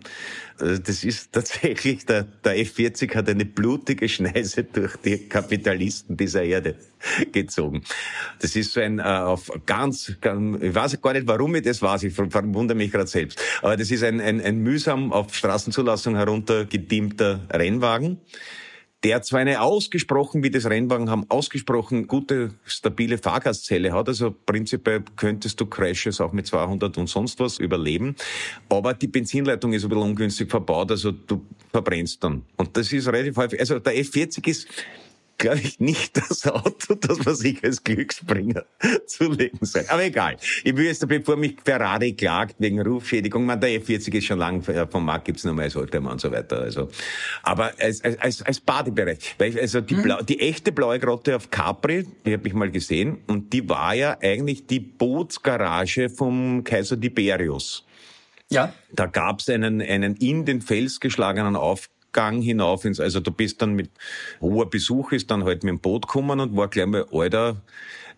Also 0.57 0.81
das 0.81 1.03
ist 1.03 1.31
tatsächlich, 1.33 2.05
der, 2.05 2.23
der 2.23 2.57
F-40 2.59 3.13
hat 3.13 3.29
eine 3.29 3.45
blutige 3.45 4.07
Schneise 4.07 4.63
durch 4.63 4.95
die 4.97 5.27
Kapitalisten 5.27 6.15
dieser 6.15 6.43
Erde 6.43 6.75
gezogen. 7.33 7.83
Das 8.39 8.55
ist 8.55 8.71
so 8.71 8.79
ein 8.79 8.99
äh, 8.99 9.03
auf 9.03 9.51
ganz, 9.65 10.13
ganz, 10.21 10.63
ich 10.63 10.73
weiß 10.73 11.01
gar 11.01 11.13
nicht, 11.13 11.27
warum 11.27 11.53
ich 11.55 11.63
das 11.63 11.81
weiß, 11.81 12.03
ich 12.03 12.13
verwundere 12.13 12.77
mich 12.77 12.91
gerade 12.91 13.07
selbst. 13.07 13.41
Aber 13.61 13.75
das 13.75 13.91
ist 13.91 14.03
ein, 14.03 14.21
ein, 14.21 14.39
ein 14.39 14.59
mühsam 14.59 15.11
auf 15.11 15.35
Straßenzulassung 15.35 16.15
heruntergedimmter 16.15 17.41
Rennwagen 17.51 18.21
der 19.03 19.21
zwar 19.21 19.41
eine 19.41 19.61
ausgesprochen, 19.61 20.43
wie 20.43 20.49
das 20.49 20.65
Rennwagen 20.65 21.09
haben, 21.09 21.25
ausgesprochen 21.29 22.07
gute, 22.07 22.51
stabile 22.65 23.17
Fahrgastzelle 23.17 23.91
hat. 23.91 24.07
Also 24.07 24.33
prinzipiell 24.45 25.03
könntest 25.17 25.59
du 25.59 25.65
Crashes 25.65 26.21
auch 26.21 26.31
mit 26.31 26.47
200 26.47 26.97
und 26.97 27.07
sonst 27.07 27.39
was 27.39 27.59
überleben. 27.59 28.15
Aber 28.69 28.93
die 28.93 29.07
Benzinleitung 29.07 29.73
ist 29.73 29.83
ein 29.83 29.89
bisschen 29.89 30.03
ungünstig 30.03 30.49
verbaut, 30.49 30.91
also 30.91 31.11
du 31.11 31.41
verbrennst 31.71 32.23
dann. 32.23 32.43
Und 32.55 32.77
das 32.77 32.93
ist 32.93 33.07
relativ 33.07 33.35
häufig. 33.35 33.59
Also 33.59 33.79
der 33.79 33.93
F40 33.93 34.47
ist 34.47 34.67
glaube 35.37 35.59
ich, 35.59 35.79
nicht 35.79 36.17
das 36.29 36.47
Auto, 36.47 36.95
das 36.95 37.23
man 37.25 37.35
sich 37.35 37.63
als 37.63 37.83
Glücksbringer 37.83 38.65
zulegen 39.07 39.59
soll. 39.61 39.85
Aber 39.87 40.03
egal. 40.03 40.37
Ich 40.63 40.75
will 40.75 40.85
jetzt, 40.85 41.07
bevor 41.07 41.35
mich 41.35 41.57
Ferrari 41.63 42.13
klagt 42.13 42.55
wegen 42.59 42.81
Rufschädigung, 42.81 43.45
man, 43.45 43.59
der 43.59 43.81
F40 43.81 44.13
ist 44.15 44.25
schon 44.25 44.39
lang 44.39 44.65
äh, 44.67 44.87
vom 44.87 45.05
Markt, 45.05 45.25
gibt's 45.25 45.43
nur 45.43 45.53
mal 45.53 45.63
als 45.63 45.75
Oldtimer 45.75 46.11
und 46.11 46.21
so 46.21 46.31
weiter. 46.31 46.61
Also, 46.61 46.89
aber 47.43 47.73
als, 47.79 48.03
als, 48.03 48.41
als 48.41 48.59
Badebereich. 48.59 49.35
Weil 49.37 49.59
also 49.59 49.81
die, 49.81 49.95
mhm. 49.95 50.03
Blau, 50.03 50.21
die 50.21 50.39
echte 50.39 50.71
blaue 50.71 50.99
Grotte 50.99 51.35
auf 51.35 51.49
Capri, 51.51 52.05
die 52.25 52.33
habe 52.33 52.47
ich 52.47 52.53
mal 52.53 52.71
gesehen, 52.71 53.19
und 53.27 53.51
die 53.53 53.67
war 53.67 53.93
ja 53.93 54.17
eigentlich 54.21 54.67
die 54.67 54.79
Bootsgarage 54.79 56.09
vom 56.09 56.63
Kaiser 56.63 56.99
Tiberius. 56.99 57.85
Ja. 58.49 58.73
Da 58.91 59.07
gab's 59.07 59.49
einen, 59.49 59.81
einen 59.81 60.15
in 60.17 60.45
den 60.45 60.61
Fels 60.61 60.99
geschlagenen 60.99 61.55
Auf 61.55 61.89
Gang 62.13 62.41
hinauf 62.41 62.85
ins, 62.85 62.99
also 62.99 63.19
du 63.19 63.31
bist 63.31 63.61
dann 63.61 63.73
mit 63.73 63.89
hoher 64.39 64.69
Besuch 64.69 65.11
ist 65.11 65.29
dann 65.29 65.43
halt 65.43 65.63
mit 65.63 65.71
dem 65.71 65.79
Boot 65.79 66.07
gekommen 66.07 66.39
und 66.39 66.55
war 66.55 66.69
gleich 66.69 66.85
mal, 66.85 67.05
Alter, 67.11 67.61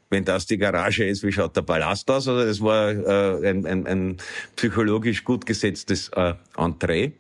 wenn 0.10 0.24
das 0.24 0.46
die 0.46 0.58
Garage 0.58 1.06
ist, 1.06 1.24
wie 1.24 1.32
schaut 1.32 1.56
der 1.56 1.64
Palast 1.64 2.10
aus? 2.12 2.28
Also 2.28 2.46
das 2.46 2.62
war 2.62 2.92
äh, 2.92 3.50
ein, 3.50 3.66
ein, 3.66 3.88
ein 3.88 4.18
psychologisch 4.56 5.24
gut 5.24 5.46
gesetztes 5.46 6.10
äh, 6.10 6.36
Entree. 6.58 7.14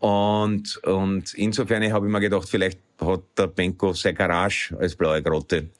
Und, 0.00 0.76
und 0.84 1.34
insofern 1.34 1.92
habe 1.92 2.06
ich 2.06 2.12
mir 2.12 2.20
gedacht, 2.20 2.48
vielleicht 2.48 2.80
hat 3.00 3.22
der 3.36 3.48
Benko 3.48 3.92
seine 3.92 4.14
Garage 4.14 4.76
als 4.78 4.94
blaue 4.94 5.22
Grotte 5.22 5.70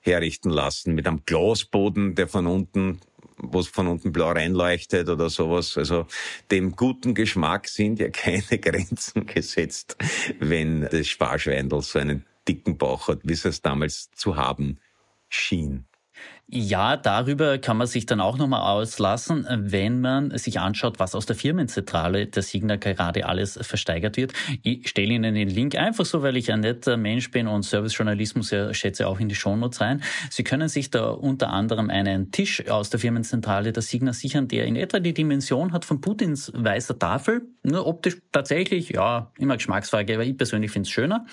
herrichten 0.00 0.50
lassen 0.50 0.94
mit 0.94 1.06
einem 1.06 1.22
Glasboden, 1.26 2.14
der 2.14 2.26
von 2.26 2.46
unten 2.46 3.00
was 3.42 3.68
von 3.68 3.86
unten 3.86 4.12
blau 4.12 4.30
reinleuchtet 4.30 5.08
oder 5.08 5.30
sowas. 5.30 5.76
Also 5.76 6.06
dem 6.50 6.76
guten 6.76 7.14
Geschmack 7.14 7.68
sind 7.68 7.98
ja 7.98 8.08
keine 8.12 8.58
Grenzen 8.58 9.26
gesetzt, 9.26 9.96
wenn 10.38 10.82
das 10.82 11.08
Sparschweindel 11.08 11.82
so 11.82 11.98
einen 11.98 12.24
dicken 12.48 12.78
Bauch 12.78 13.08
hat, 13.08 13.20
wie 13.24 13.32
es 13.32 13.62
damals 13.62 14.10
zu 14.12 14.36
haben 14.36 14.78
schien. 15.28 15.86
Ja, 16.52 16.96
darüber 16.96 17.58
kann 17.58 17.76
man 17.76 17.86
sich 17.86 18.06
dann 18.06 18.20
auch 18.20 18.36
nochmal 18.36 18.62
auslassen, 18.62 19.46
wenn 19.48 20.00
man 20.00 20.36
sich 20.36 20.58
anschaut, 20.58 20.98
was 20.98 21.14
aus 21.14 21.24
der 21.24 21.36
Firmenzentrale 21.36 22.26
der 22.26 22.42
Signa 22.42 22.74
gerade 22.74 23.26
alles 23.26 23.56
versteigert 23.62 24.16
wird. 24.16 24.32
Ich 24.64 24.88
stelle 24.88 25.14
Ihnen 25.14 25.36
den 25.36 25.48
Link 25.48 25.76
einfach 25.76 26.04
so, 26.04 26.22
weil 26.22 26.36
ich 26.36 26.50
ein 26.50 26.58
netter 26.58 26.96
Mensch 26.96 27.30
bin 27.30 27.46
und 27.46 27.62
Servicejournalismus 27.62 28.50
ja 28.50 28.74
schätze 28.74 29.06
auch 29.06 29.20
in 29.20 29.28
die 29.28 29.36
Shownotes 29.36 29.80
rein. 29.80 30.02
Sie 30.28 30.42
können 30.42 30.68
sich 30.68 30.90
da 30.90 31.10
unter 31.10 31.50
anderem 31.50 31.88
einen 31.88 32.32
Tisch 32.32 32.68
aus 32.68 32.90
der 32.90 32.98
Firmenzentrale 32.98 33.72
der 33.72 33.84
Signa 33.84 34.12
sichern, 34.12 34.48
der 34.48 34.64
in 34.64 34.74
etwa 34.74 34.98
die 34.98 35.14
Dimension 35.14 35.72
hat 35.72 35.84
von 35.84 36.00
Putins 36.00 36.50
weißer 36.52 36.98
Tafel. 36.98 37.42
Nur 37.62 37.86
optisch 37.86 38.16
tatsächlich, 38.32 38.88
ja, 38.88 39.30
immer 39.38 39.56
Geschmacksfrage, 39.56 40.14
aber 40.14 40.24
ich 40.24 40.36
persönlich 40.36 40.72
finde 40.72 40.88
es 40.88 40.90
schöner. 40.90 41.26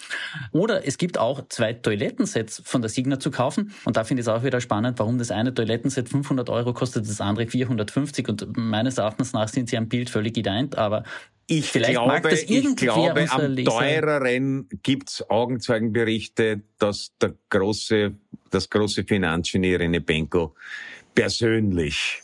Oder 0.52 0.86
es 0.86 1.00
gibt 1.00 1.18
auch 1.18 1.48
zwei 1.50 1.74
Toilettensets 1.74 2.62
von 2.64 2.84
der 2.84 2.90
Signa 2.90 3.20
zu 3.20 3.32
kaufen 3.32 3.74
und 3.84 3.98
da 3.98 4.04
finde 4.04 4.22
ich 4.22 4.28
es 4.28 4.30
auch 4.32 4.44
wieder 4.44 4.62
spannend, 4.62 5.00
warum 5.00 5.07
das 5.18 5.32
eine 5.32 5.54
Toilettenset 5.54 6.10
500 6.10 6.50
Euro 6.50 6.74
kostet, 6.74 7.08
das 7.08 7.22
andere 7.22 7.48
450 7.48 8.28
und 8.28 8.58
meines 8.58 8.98
Erachtens 8.98 9.34
nach 9.34 9.48
sind 9.48 9.70
sie 9.70 9.78
am 9.78 9.88
Bild 9.88 10.10
völlig 10.10 10.38
ident, 10.38 10.78
aber 10.78 11.04
ich 11.50 11.66
Vielleicht 11.66 11.94
glaube, 11.94 12.08
mag 12.10 12.24
das 12.24 12.44
ich 12.44 12.76
glaube 12.76 13.26
am 13.30 13.52
Leser. 13.52 13.72
teureren 13.72 14.68
gibt's 14.84 15.22
Augenzeugenberichte, 15.30 16.62
dass 16.78 17.14
der 17.22 17.36
große, 17.50 18.18
das 18.50 18.70
große 18.70 19.06
Finanzgenie 19.06 19.76
René 19.78 20.02
Benko 20.02 20.56
persönlich 21.16 22.22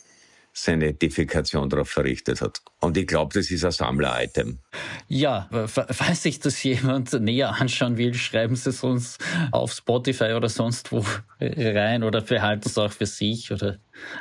seine 0.54 0.94
Defekation 0.94 1.68
darauf 1.68 1.90
verrichtet 1.90 2.40
hat. 2.40 2.62
Und 2.80 2.96
ich 2.96 3.06
glaube, 3.06 3.34
das 3.34 3.50
ist 3.50 3.64
ein 3.64 3.72
Sammler-Item. 3.72 4.60
Ja, 5.08 5.48
falls 5.66 6.22
sich 6.22 6.38
das 6.38 6.62
jemand 6.62 7.12
näher 7.12 7.60
anschauen 7.60 7.98
will, 7.98 8.14
schreiben 8.14 8.54
Sie 8.54 8.70
es 8.70 8.84
uns 8.84 9.18
auf 9.50 9.72
Spotify 9.72 10.32
oder 10.32 10.48
sonst 10.48 10.92
wo 10.92 11.04
rein 11.40 12.04
oder 12.04 12.20
behalten 12.20 12.68
es 12.68 12.78
auch 12.78 12.92
für 12.92 13.06
sich 13.06 13.50
oder 13.50 13.78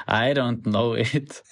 I 0.08 0.34
don't 0.34 0.64
know 0.64 0.96
it. 0.96 1.44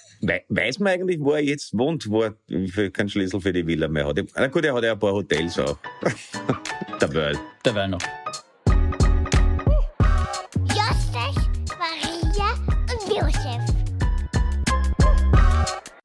Weiß 0.48 0.78
man 0.80 0.92
eigentlich, 0.92 1.20
wo 1.20 1.32
er 1.32 1.42
jetzt 1.42 1.76
wohnt, 1.76 2.08
wo 2.08 2.22
er 2.22 2.90
keinen 2.90 3.08
Schlüssel 3.08 3.40
für 3.40 3.52
die 3.52 3.66
Villa 3.66 3.88
mehr 3.88 4.06
hat? 4.06 4.20
Na 4.34 4.46
gut, 4.48 4.64
er 4.64 4.74
hat 4.74 4.84
ja 4.84 4.92
ein 4.92 4.98
paar 4.98 5.12
Hotels 5.12 5.58
auch. 5.58 5.78
Der 7.00 7.14
World. 7.14 7.38
Der 7.64 7.74
World 7.74 7.90
noch. 7.90 8.21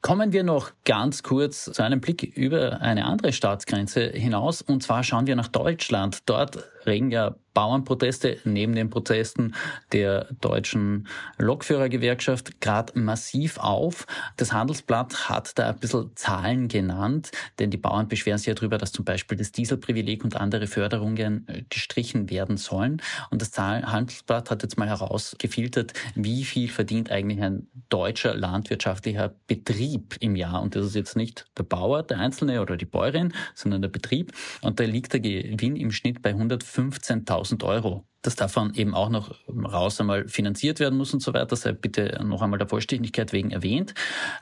Kommen 0.07 0.31
wir 0.31 0.45
noch 0.45 0.71
ganz 0.85 1.21
kurz 1.21 1.65
zu 1.65 1.83
einem 1.83 1.99
Blick 1.99 2.23
über 2.23 2.79
eine 2.79 3.03
andere 3.03 3.33
Staatsgrenze 3.33 4.07
hinaus. 4.07 4.61
Und 4.61 4.81
zwar 4.81 5.03
schauen 5.03 5.27
wir 5.27 5.35
nach 5.35 5.49
Deutschland. 5.49 6.19
Dort 6.27 6.63
regen 6.85 7.11
ja 7.11 7.35
Bauernproteste 7.57 8.37
neben 8.43 8.75
den 8.75 8.91
Protesten 8.91 9.55
der 9.91 10.27
deutschen 10.41 11.07
Lokführergewerkschaft 11.39 12.61
gerade 12.61 12.99
massiv 12.99 13.57
auf. 13.57 14.05
Das 14.35 14.53
Handelsblatt 14.53 15.27
hat 15.27 15.57
da 15.57 15.69
ein 15.69 15.79
bisschen 15.79 16.11
Zahlen 16.13 16.67
genannt, 16.67 17.31
denn 17.57 17.71
die 17.71 17.77
Bauern 17.77 18.09
beschweren 18.09 18.37
sich 18.37 18.45
ja 18.45 18.53
darüber, 18.53 18.77
dass 18.77 18.91
zum 18.91 19.05
Beispiel 19.05 19.39
das 19.39 19.53
Dieselprivileg 19.53 20.23
und 20.23 20.35
andere 20.35 20.67
Förderungen 20.67 21.47
äh, 21.47 21.63
gestrichen 21.67 22.29
werden 22.29 22.57
sollen. 22.57 23.01
Und 23.31 23.41
das 23.41 23.57
Handelsblatt 23.57 24.51
hat 24.51 24.61
jetzt 24.61 24.77
mal 24.77 24.87
herausgefiltert, 24.87 25.93
wie 26.13 26.43
viel 26.43 26.69
verdient 26.69 27.09
eigentlich 27.09 27.41
ein 27.41 27.65
deutscher 27.89 28.35
landwirtschaftlicher 28.35 29.33
Betrieb 29.47 30.15
im 30.19 30.35
Jahr. 30.35 30.61
Und 30.61 30.75
das 30.75 30.85
ist 30.85 30.95
jetzt 30.95 31.15
nicht 31.15 31.47
der 31.57 31.63
Bauer, 31.63 32.03
der 32.03 32.19
Einzelne 32.19 32.61
oder 32.61 32.77
die 32.77 32.85
Bäuerin, 32.85 33.33
sondern 33.55 33.81
der 33.81 33.89
Betrieb. 33.89 34.31
Und 34.61 34.79
da 34.79 34.83
liegt 34.83 35.13
der 35.13 35.21
Gewinn 35.21 35.75
im 35.75 35.91
Schnitt 35.91 36.21
bei 36.21 36.33
115.000 36.33 37.46
Euro. 37.63 38.05
Dass 38.23 38.35
davon 38.35 38.73
eben 38.73 38.93
auch 38.93 39.09
noch 39.09 39.33
raus 39.47 40.01
einmal 40.01 40.27
finanziert 40.27 40.79
werden 40.79 40.97
muss 40.97 41.13
und 41.13 41.21
so 41.21 41.33
weiter, 41.33 41.55
sei 41.55 41.71
bitte 41.71 42.19
noch 42.25 42.41
einmal 42.41 42.59
der 42.59 42.67
Vollständigkeit 42.67 43.31
wegen 43.31 43.51
erwähnt. 43.51 43.93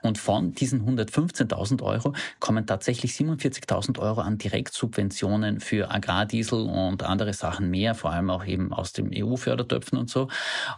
Und 0.02 0.18
von 0.18 0.54
diesen 0.54 0.86
115.000 0.86 1.84
Euro 1.84 2.14
kommen 2.40 2.66
tatsächlich 2.66 3.12
47.000 3.12 4.00
Euro 4.00 4.22
an 4.22 4.38
Direktsubventionen 4.38 5.60
für 5.60 5.92
Agrardiesel 5.92 6.62
und 6.62 7.04
andere 7.04 7.34
Sachen 7.34 7.70
mehr, 7.70 7.94
vor 7.96 8.12
allem 8.12 8.30
auch 8.30 8.46
eben 8.46 8.74
aus 8.74 8.94
dem 8.94 9.12
EU-Fördertöpfen 9.14 10.00
und 10.00 10.10
so. 10.10 10.30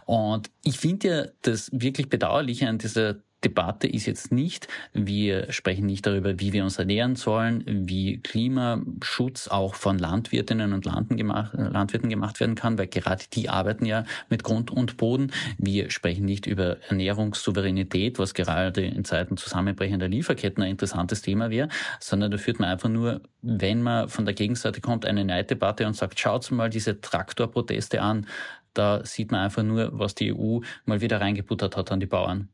Und 0.04 0.50
ich 0.62 0.78
finde 0.78 1.08
ja 1.08 1.24
das 1.42 1.70
wirklich 1.72 2.08
Bedauerliche 2.08 2.68
an 2.68 2.78
dieser 2.78 3.16
Debatte 3.44 3.86
ist 3.86 4.06
jetzt 4.06 4.32
nicht, 4.32 4.66
wir 4.92 5.52
sprechen 5.52 5.86
nicht 5.86 6.06
darüber, 6.06 6.40
wie 6.40 6.52
wir 6.52 6.64
uns 6.64 6.78
ernähren 6.78 7.14
sollen, 7.14 7.62
wie 7.66 8.18
Klimaschutz 8.18 9.46
auch 9.46 9.74
von 9.74 9.98
Landwirtinnen 9.98 10.72
und 10.72 10.84
gemacht, 11.10 11.52
Landwirten 11.54 12.08
gemacht 12.08 12.40
werden 12.40 12.56
kann, 12.56 12.78
weil 12.78 12.88
gerade 12.88 13.24
die 13.32 13.48
arbeiten 13.48 13.84
ja 13.84 14.04
mit 14.28 14.42
Grund 14.42 14.72
und 14.72 14.96
Boden. 14.96 15.30
Wir 15.56 15.90
sprechen 15.90 16.24
nicht 16.24 16.46
über 16.46 16.78
Ernährungssouveränität, 16.88 18.18
was 18.18 18.34
gerade 18.34 18.82
in 18.84 19.04
Zeiten 19.04 19.36
zusammenbrechender 19.36 20.08
Lieferketten 20.08 20.64
ein 20.64 20.70
interessantes 20.70 21.22
Thema 21.22 21.50
wäre, 21.50 21.68
sondern 22.00 22.32
da 22.32 22.38
führt 22.38 22.58
man 22.58 22.70
einfach 22.70 22.88
nur, 22.88 23.20
wenn 23.42 23.82
man 23.82 24.08
von 24.08 24.24
der 24.24 24.34
Gegenseite 24.34 24.80
kommt, 24.80 25.06
eine 25.06 25.24
Neiddebatte 25.24 25.86
und 25.86 25.94
sagt, 25.94 26.18
schaut 26.18 26.50
mal 26.50 26.70
diese 26.70 27.00
Traktorproteste 27.00 28.02
an, 28.02 28.26
da 28.74 29.04
sieht 29.04 29.30
man 29.32 29.40
einfach 29.40 29.62
nur, 29.62 29.90
was 29.92 30.14
die 30.14 30.32
EU 30.32 30.60
mal 30.84 31.00
wieder 31.00 31.20
reingebuttert 31.20 31.76
hat 31.76 31.90
an 31.92 32.00
die 32.00 32.06
Bauern. 32.06 32.48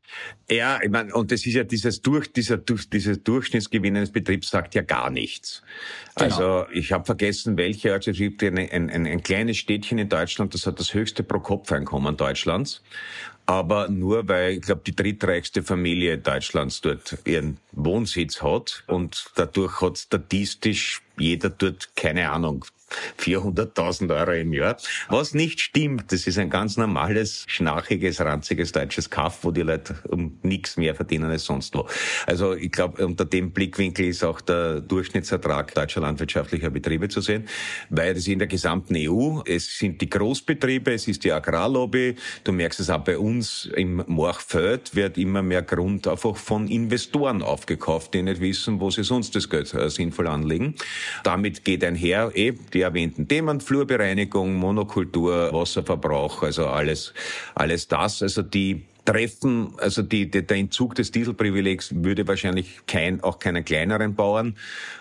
Ja, 0.49 0.79
ich 0.81 0.89
meine, 0.89 1.13
und 1.13 1.31
das 1.31 1.45
ist 1.45 1.53
ja 1.53 1.63
dieses 1.63 2.01
durch, 2.01 2.31
dieser, 2.31 2.57
durch, 2.57 2.89
dieses 2.89 3.23
Durchschnittsgewinn 3.23 3.97
eines 3.97 4.11
Betriebs 4.11 4.49
sagt 4.49 4.75
ja 4.75 4.81
gar 4.81 5.09
nichts. 5.09 5.61
Genau. 6.15 6.29
Also 6.29 6.65
ich 6.71 6.91
habe 6.91 7.05
vergessen, 7.05 7.57
welche, 7.57 7.93
also 7.93 8.11
es 8.11 8.17
gibt 8.17 8.43
ein, 8.43 8.57
ein, 8.57 8.89
ein, 8.89 9.05
ein 9.05 9.23
kleines 9.23 9.57
Städtchen 9.57 9.97
in 9.97 10.09
Deutschland, 10.09 10.53
das 10.53 10.65
hat 10.65 10.79
das 10.79 10.93
höchste 10.93 11.23
Pro-Kopf-Einkommen 11.23 12.17
Deutschlands 12.17 12.81
aber 13.45 13.89
nur 13.89 14.27
weil, 14.27 14.53
ich 14.53 14.61
glaube, 14.61 14.81
die 14.85 14.95
drittreichste 14.95 15.63
Familie 15.63 16.17
Deutschlands 16.17 16.81
dort 16.81 17.17
ihren 17.25 17.57
Wohnsitz 17.71 18.41
hat 18.41 18.83
und 18.87 19.25
dadurch 19.35 19.81
hat 19.81 19.97
statistisch 19.97 21.01
jeder 21.17 21.49
dort, 21.49 21.95
keine 21.95 22.31
Ahnung, 22.31 22.65
400.000 23.19 24.15
Euro 24.15 24.31
im 24.33 24.53
Jahr. 24.53 24.77
Was 25.09 25.33
nicht 25.33 25.59
stimmt, 25.59 26.11
das 26.11 26.27
ist 26.27 26.37
ein 26.37 26.49
ganz 26.49 26.77
normales, 26.77 27.45
schnarchiges, 27.47 28.21
ranziges 28.21 28.71
deutsches 28.71 29.09
Kaff, 29.09 29.39
wo 29.43 29.51
die 29.51 29.61
Leute 29.61 29.95
um 30.07 30.37
nichts 30.43 30.77
mehr 30.77 30.95
verdienen 30.95 31.31
als 31.31 31.45
sonst 31.45 31.73
wo. 31.75 31.87
Also 32.27 32.53
ich 32.53 32.71
glaube, 32.71 33.05
unter 33.05 33.25
dem 33.25 33.51
Blickwinkel 33.51 34.07
ist 34.07 34.23
auch 34.23 34.41
der 34.41 34.81
Durchschnittsertrag 34.81 35.73
deutscher 35.73 36.01
landwirtschaftlicher 36.01 36.69
Betriebe 36.69 37.09
zu 37.09 37.21
sehen, 37.21 37.47
weil 37.89 38.13
das 38.13 38.27
in 38.27 38.39
der 38.39 38.47
gesamten 38.47 38.95
EU, 38.97 39.41
es 39.45 39.77
sind 39.77 40.01
die 40.01 40.09
Großbetriebe, 40.09 40.93
es 40.93 41.07
ist 41.07 41.23
die 41.23 41.31
Agrarlobby, 41.31 42.15
du 42.43 42.51
merkst 42.51 42.79
es 42.79 42.89
auch 42.89 43.03
bei 43.03 43.17
uns 43.17 43.69
im 43.75 44.03
Morchfeld 44.07 44.95
wird 44.95 45.17
immer 45.17 45.41
mehr 45.41 45.61
Grund 45.61 46.07
einfach 46.07 46.35
von 46.35 46.67
Investoren 46.67 47.41
aufgekauft, 47.41 48.13
die 48.13 48.21
nicht 48.21 48.41
wissen, 48.41 48.79
wo 48.79 48.89
sie 48.89 49.03
sonst 49.03 49.35
das 49.35 49.49
Geld 49.49 49.73
äh, 49.73 49.89
sinnvoll 49.89 50.27
anlegen. 50.27 50.75
Damit 51.23 51.65
geht 51.65 51.83
einher, 51.83 52.31
eh, 52.35 52.53
die 52.75 52.81
erwähnten 52.81 53.27
Themen, 53.27 53.61
Flurbereinigung, 53.61 54.53
Monokultur, 54.53 55.51
Wasserverbrauch, 55.53 56.43
also 56.43 56.67
alles, 56.67 57.13
alles 57.55 57.87
das, 57.87 58.21
also 58.21 58.43
die 58.43 58.83
treffen, 59.05 59.73
also 59.77 60.01
die, 60.01 60.29
die, 60.29 60.45
der 60.45 60.57
Entzug 60.57 60.95
des 60.95 61.11
Dieselprivilegs 61.11 61.93
würde 61.95 62.27
wahrscheinlich 62.27 62.79
kein, 62.87 63.21
auch 63.21 63.39
keinen 63.39 63.63
kleineren 63.63 64.15
Bauern 64.15 64.55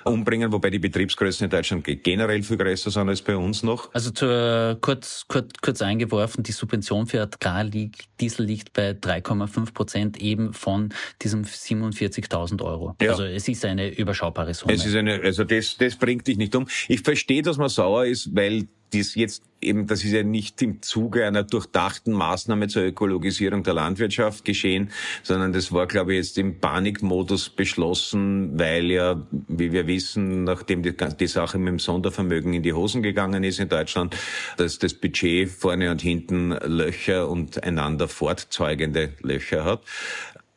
umbringen, 0.05 0.53
wobei 0.53 0.71
die 0.71 0.79
Betriebsgrößen 0.79 1.45
in 1.45 1.51
Deutschland 1.51 1.85
generell 2.03 2.43
viel 2.43 2.59
größer 2.59 2.91
sind 2.91 3.09
als 3.09 3.23
bei 3.23 3.37
uns 3.37 3.63
noch. 3.63 3.93
Also 3.95 4.11
zur, 4.11 4.79
kurz, 4.81 5.25
kurz, 5.27 5.49
kurz 5.61 5.83
eingeworfen, 5.83 6.43
die 6.43 6.53
Subvention 6.53 7.07
für 7.07 7.23
Agrardiesel 7.23 8.45
liegt 8.45 8.73
bei 8.75 8.91
3,5 8.91 9.73
Prozent 9.73 10.21
eben 10.21 10.53
von 10.53 10.91
diesem 11.23 11.43
47.000 11.43 12.63
Euro. 12.63 12.95
Ja. 13.01 13.13
Also 13.13 13.25
es 13.25 13.49
ist 13.49 13.65
eine 13.65 13.89
überschaubare 13.89 14.53
Summe. 14.53 14.75
Es 14.75 14.85
ist 14.85 14.95
eine, 14.95 15.21
also 15.23 15.45
das, 15.45 15.77
das 15.79 15.97
bringt 15.97 16.27
dich 16.27 16.37
nicht 16.37 16.55
um. 16.55 16.69
Ich 16.89 17.01
verstehe, 17.01 17.43
dass 17.43 17.57
man 17.57 17.69
sauer 17.69 18.05
ist, 18.05 18.35
weil 18.37 18.69
dies 18.95 19.15
jetzt 19.17 19.43
eben, 19.61 19.87
das 19.87 20.05
ist 20.05 20.13
ja 20.13 20.23
nicht 20.23 20.61
im 20.63 20.83
Zuge 20.83 21.27
einer 21.27 21.43
durchdachten 21.43 22.13
Maßnahme 22.13 22.69
zur 22.69 22.83
Ökologisierung 22.83 23.63
der 23.63 23.75
Landwirtschaft 23.75 24.45
geschehen, 24.45 24.91
sondern 25.23 25.53
das 25.53 25.73
war, 25.73 25.87
glaube 25.87 26.13
ich, 26.13 26.19
jetzt 26.19 26.39
im 26.39 26.61
Panikmodus 26.61 27.51
beschlossen, 27.51 28.59
weil 28.59 28.91
ja, 28.91 29.27
wie 29.49 29.73
wir 29.73 29.87
wissen, 29.87 30.45
nachdem 30.45 30.83
die, 30.83 30.95
die 30.97 31.27
Sache 31.27 31.59
mit 31.59 31.69
dem 31.69 31.79
Sondervermögen 31.79 32.55
in 32.55 32.63
die 32.63 32.73
Hosen 32.73 33.03
gegangen 33.03 33.43
ist 33.45 33.59
in 33.59 33.69
Deutschland, 33.69 34.17
dass 34.57 34.79
das 34.79 34.95
Budget 34.95 35.49
vorne 35.49 35.91
und 35.91 36.03
hinten 36.03 36.51
Löcher 36.51 37.29
und 37.29 37.63
einander 37.63 38.09
fortzeugende 38.09 39.15
Löcher 39.23 39.65
hat. 39.65 39.83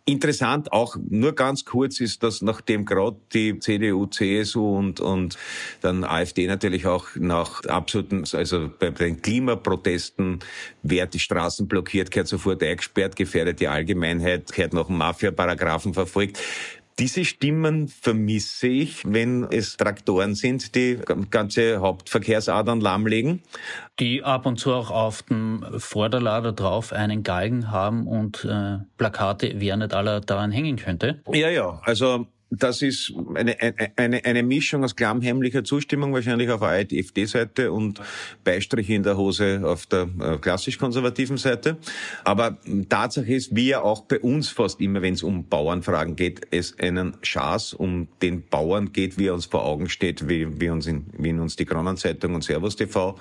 Interessant 0.09 0.71
auch 0.71 0.95
nur 1.09 1.35
ganz 1.35 1.65
kurz 1.65 1.99
ist, 1.99 2.23
dass 2.23 2.41
nachdem 2.41 2.85
gerade 2.85 3.17
die 3.33 3.59
CDU, 3.59 4.05
CSU 4.05 4.77
und, 4.77 5.01
und 5.01 5.37
dann 5.81 6.05
AfD 6.05 6.47
natürlich 6.47 6.85
auch 6.85 7.07
nach 7.15 7.65
absoluten, 7.65 8.23
also 8.31 8.69
bei 8.79 8.91
den 8.91 9.21
Klimaprotesten, 9.21 10.39
wer 10.81 11.07
die 11.07 11.19
Straßen 11.19 11.67
blockiert, 11.67 12.09
gehört 12.09 12.29
sofort 12.29 12.63
eingesperrt, 12.63 13.17
gefährdet 13.17 13.59
die 13.59 13.67
Allgemeinheit, 13.67 14.53
gehört 14.53 14.73
ein 14.73 14.97
Mafia-Paragraphen 14.97 15.93
verfolgt 15.93 16.39
Diese 16.99 17.25
Stimmen 17.25 17.87
vermisse 17.87 18.67
ich, 18.67 19.03
wenn 19.05 19.43
es 19.51 19.77
Traktoren 19.77 20.33
sind, 20.33 20.73
die 20.73 20.99
ganze 21.29 21.79
Hauptverkehrsadern 21.79 22.81
lahmlegen. 22.81 23.43
Die 23.99 24.23
ab 24.23 24.47
und 24.47 24.57
zu 24.57 24.73
auch 24.73 24.89
auf 24.89 25.21
dem 25.21 25.63
Vorderlader 25.77 26.53
drauf 26.53 26.93
einen 26.93 27.21
Galgen 27.21 27.69
haben 27.69 28.07
und 28.07 28.45
äh, 28.45 28.79
Plakate, 28.97 29.53
wer 29.57 29.77
nicht 29.77 29.93
aller 29.93 30.21
daran 30.21 30.51
hängen 30.51 30.77
könnte. 30.77 31.21
Ja, 31.31 31.49
ja, 31.49 31.79
also 31.83 32.25
das 32.49 32.81
ist 32.81 33.13
eine, 33.35 33.57
eine, 33.97 34.23
eine 34.23 34.43
Mischung 34.43 34.83
aus 34.83 34.95
klammheimlicher 34.95 35.65
Zustimmung 35.65 36.13
wahrscheinlich 36.13 36.49
auf 36.49 36.61
der 36.61 36.69
AfD-Seite 36.69 37.73
und 37.73 38.01
Beistriche 38.43 38.93
in 38.93 39.03
der 39.03 39.17
Hose 39.17 39.61
auf 39.65 39.85
der 39.85 40.07
äh, 40.19 40.37
klassisch-konservativen 40.37 41.37
Seite. 41.37 41.77
Aber 42.23 42.57
Tatsache 42.87 43.33
ist, 43.33 43.53
wie 43.53 43.69
ja 43.69 43.81
auch 43.81 44.01
bei 44.01 44.19
uns 44.19 44.49
fast 44.49 44.79
immer, 44.79 45.01
wenn 45.01 45.13
es 45.13 45.23
um 45.23 45.45
Bauernfragen 45.47 46.15
geht, 46.15 46.47
es 46.51 46.79
einen 46.79 47.17
Schaß 47.21 47.73
um 47.73 48.07
den 48.21 48.47
Bauern 48.47 48.93
geht, 48.93 49.17
wie 49.17 49.27
er 49.27 49.33
uns 49.33 49.45
vor 49.45 49.65
Augen 49.65 49.89
steht, 49.89 50.29
wie, 50.29 50.61
wie, 50.61 50.69
uns, 50.69 50.87
in, 50.87 51.05
wie 51.17 51.29
in 51.29 51.41
uns 51.41 51.57
die 51.57 51.65
Kronenzeitung 51.65 52.33
und 52.33 52.45
Servus 52.45 52.77
TV 52.77 53.17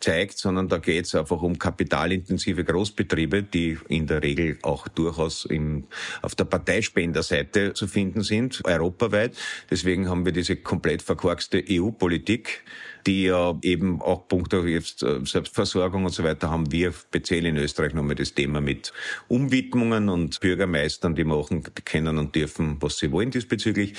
zeigt, 0.00 0.36
sondern 0.36 0.68
da 0.68 0.76
geht 0.76 1.06
es 1.06 1.14
einfach 1.14 1.40
um 1.40 1.58
kapitalintensive 1.58 2.62
Großbetriebe, 2.64 3.42
die 3.42 3.78
in 3.88 4.06
der 4.06 4.22
Regel 4.22 4.58
auch 4.60 4.86
durchaus 4.88 5.46
im, 5.46 5.84
auf 6.20 6.34
der 6.34 6.44
Parteispenderseite 6.44 7.72
zu 7.72 7.86
finden 7.86 8.22
sind 8.22 8.65
europaweit. 8.66 9.36
Deswegen 9.70 10.08
haben 10.08 10.24
wir 10.24 10.32
diese 10.32 10.56
komplett 10.56 11.02
verkorkste 11.02 11.62
EU-Politik, 11.68 12.64
die 13.06 13.24
ja 13.24 13.56
eben 13.62 14.00
auch 14.02 14.26
punkto 14.26 14.64
jetzt 14.64 15.02
äh, 15.02 15.20
Selbstversorgung 15.24 16.04
und 16.04 16.12
so 16.12 16.24
weiter 16.24 16.50
haben 16.50 16.72
wir 16.72 16.92
speziell 16.92 17.46
in 17.46 17.56
Österreich 17.56 17.94
nochmal 17.94 18.16
das 18.16 18.34
Thema 18.34 18.60
mit 18.60 18.92
Umwidmungen 19.28 20.08
und 20.08 20.40
Bürgermeistern, 20.40 21.14
die 21.14 21.24
machen 21.24 21.62
können 21.84 22.18
und 22.18 22.34
dürfen, 22.34 22.76
was 22.80 22.98
sie 22.98 23.12
wollen 23.12 23.30
diesbezüglich. 23.30 23.94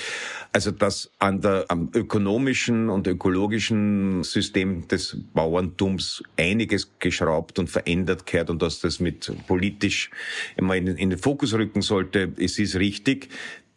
Also 0.52 0.70
dass 0.70 1.10
an 1.18 1.40
der, 1.40 1.64
am 1.68 1.90
ökonomischen 1.94 2.90
und 2.90 3.06
ökologischen 3.06 4.22
System 4.24 4.86
des 4.88 5.16
Bauerntums 5.32 6.22
einiges 6.36 6.90
geschraubt 6.98 7.58
und 7.58 7.70
verändert 7.70 8.26
gehört 8.26 8.50
und 8.50 8.60
dass 8.60 8.80
das 8.80 9.00
mit 9.00 9.32
politisch 9.46 10.10
immer 10.56 10.76
in, 10.76 10.86
in 10.86 11.10
den 11.10 11.18
Fokus 11.18 11.54
rücken 11.54 11.80
sollte, 11.80 12.32
es 12.38 12.58
ist 12.58 12.76
richtig. 12.76 13.28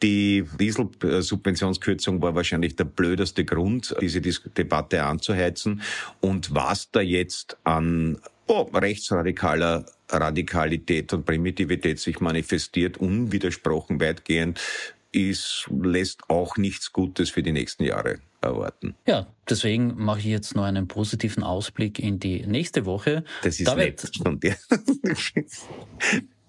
Die 0.04 0.44
Dieselsubventionskürzung 0.60 2.22
war 2.22 2.34
wahrscheinlich 2.34 2.76
der 2.76 2.86
blödeste 2.86 3.46
Grund, 3.46 3.96
diese 4.02 4.20
Debatte 4.22 5.04
anzuheizen. 5.04 5.82
Und 6.20 6.56
was 6.56 6.90
da 6.92 7.02
jetzt 7.02 7.58
an 7.64 8.20
oh, 8.48 8.70
rechtsradikaler 8.74 9.86
Radikalität 10.10 11.14
und 11.14 11.26
Primitivität 11.26 12.00
sich 12.00 12.20
manifestiert, 12.20 12.98
unwidersprochen 12.98 14.02
weitgehend, 14.02 14.60
ist, 15.12 15.70
lässt 15.70 16.30
auch 16.30 16.58
nichts 16.58 16.94
Gutes 16.94 17.30
für 17.30 17.44
die 17.44 17.52
nächsten 17.52 17.84
Jahre 17.84 18.20
erwarten. 18.42 18.96
Ja, 19.06 19.28
deswegen 19.50 19.94
mache 19.98 20.20
ich 20.20 20.26
jetzt 20.26 20.56
noch 20.56 20.64
einen 20.64 20.88
positiven 20.88 21.44
Ausblick 21.44 22.00
in 22.00 22.20
die 22.20 22.46
nächste 22.48 22.86
Woche. 22.86 23.24
Das 23.44 23.60
ist 23.60 23.68
da 23.68 23.76
nett 23.76 24.10
von 24.24 24.40
dir. 24.40 24.56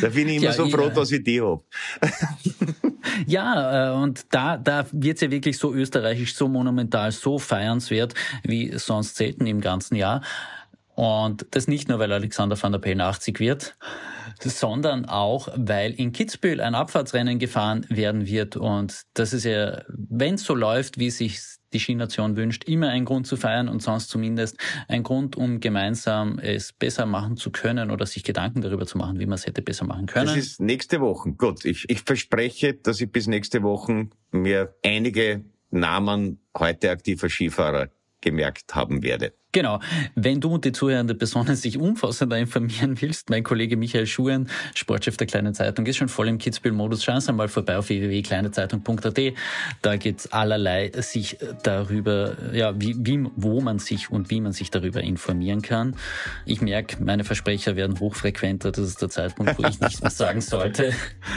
Da 0.00 0.08
bin 0.08 0.28
ich 0.28 0.36
immer 0.36 0.46
ja, 0.46 0.52
so 0.52 0.68
froh, 0.68 0.84
ja. 0.84 0.90
dass 0.90 1.10
ich 1.10 1.22
die 1.22 1.40
hab. 1.40 1.64
ja, 3.26 3.90
äh, 3.90 3.94
und 3.94 4.26
da, 4.30 4.56
da 4.56 4.86
wird's 4.92 5.20
ja 5.20 5.30
wirklich 5.30 5.58
so 5.58 5.74
österreichisch, 5.74 6.34
so 6.34 6.48
monumental, 6.48 7.12
so 7.12 7.38
feiernswert 7.38 8.14
wie 8.42 8.72
sonst 8.78 9.16
selten 9.16 9.46
im 9.46 9.60
ganzen 9.60 9.96
Jahr. 9.96 10.22
Und 10.94 11.46
das 11.52 11.66
nicht 11.66 11.88
nur, 11.88 11.98
weil 11.98 12.12
Alexander 12.12 12.60
van 12.60 12.72
der 12.72 12.78
Pellen 12.78 13.00
80 13.00 13.40
wird, 13.40 13.76
sondern 14.38 15.06
auch, 15.06 15.48
weil 15.56 15.92
in 15.92 16.12
Kitzbühel 16.12 16.60
ein 16.60 16.74
Abfahrtsrennen 16.74 17.38
gefahren 17.38 17.86
werden 17.88 18.26
wird. 18.26 18.56
Und 18.56 19.02
das 19.14 19.32
ist 19.32 19.44
ja, 19.44 19.82
wenn 19.88 20.34
es 20.34 20.44
so 20.44 20.54
läuft, 20.54 20.98
wie 20.98 21.10
sich 21.10 21.40
die 21.72 21.80
Skination 21.80 22.36
wünscht, 22.36 22.64
immer 22.64 22.88
ein 22.88 23.04
Grund 23.04 23.26
zu 23.26 23.36
feiern 23.36 23.68
und 23.68 23.82
sonst 23.82 24.08
zumindest 24.08 24.58
ein 24.88 25.02
Grund, 25.02 25.36
um 25.36 25.60
gemeinsam 25.60 26.38
es 26.38 26.72
besser 26.72 27.06
machen 27.06 27.36
zu 27.36 27.50
können 27.50 27.90
oder 27.90 28.06
sich 28.06 28.24
Gedanken 28.24 28.60
darüber 28.60 28.86
zu 28.86 28.98
machen, 28.98 29.18
wie 29.18 29.26
man 29.26 29.34
es 29.34 29.46
hätte 29.46 29.62
besser 29.62 29.86
machen 29.86 30.06
können. 30.06 30.26
Das 30.26 30.36
ist 30.36 30.60
nächste 30.60 31.00
Woche. 31.00 31.32
Gut, 31.32 31.64
ich, 31.64 31.88
ich 31.88 32.02
verspreche, 32.02 32.74
dass 32.74 33.00
ich 33.00 33.10
bis 33.10 33.26
nächste 33.26 33.62
Woche 33.62 34.08
mir 34.30 34.74
einige 34.84 35.44
Namen 35.70 36.40
heute 36.56 36.90
aktiver 36.90 37.28
Skifahrer 37.28 37.90
gemerkt 38.20 38.74
haben 38.74 39.02
werde. 39.02 39.32
Genau. 39.52 39.80
Wenn 40.14 40.40
du 40.40 40.54
und 40.54 40.64
die 40.64 40.72
zuhörende 40.72 41.14
Personen 41.14 41.56
sich 41.56 41.78
umfassender 41.78 42.38
informieren 42.38 43.00
willst, 43.00 43.30
mein 43.30 43.42
Kollege 43.42 43.76
Michael 43.76 44.06
Schuhen, 44.06 44.48
Sportchef 44.74 45.16
der 45.16 45.26
Kleinen 45.26 45.54
Zeitung, 45.54 45.86
ist 45.86 45.96
schon 45.96 46.08
voll 46.08 46.28
im 46.28 46.38
Kitzbühel-Modus. 46.38 47.02
Schauen 47.02 47.20
Sie 47.20 47.32
mal 47.32 47.48
vorbei 47.48 47.76
auf 47.76 47.88
www.kleinezeitung.at. 47.88 49.20
Da 49.82 49.96
geht's 49.96 50.32
allerlei 50.32 50.92
sich 50.94 51.38
darüber, 51.62 52.36
ja, 52.52 52.80
wie, 52.80 52.94
wie, 52.98 53.26
wo 53.36 53.60
man 53.60 53.78
sich 53.78 54.10
und 54.10 54.30
wie 54.30 54.40
man 54.40 54.52
sich 54.52 54.70
darüber 54.70 55.00
informieren 55.00 55.62
kann. 55.62 55.96
Ich 56.46 56.60
merke, 56.60 57.02
meine 57.02 57.24
Versprecher 57.24 57.74
werden 57.76 57.98
hochfrequenter. 57.98 58.70
Das 58.70 58.86
ist 58.86 59.02
der 59.02 59.08
Zeitpunkt, 59.08 59.58
wo 59.58 59.64
ich 59.64 59.80
nichts 59.80 60.00
mehr 60.00 60.10
sagen 60.10 60.40
sollte. 60.40 60.92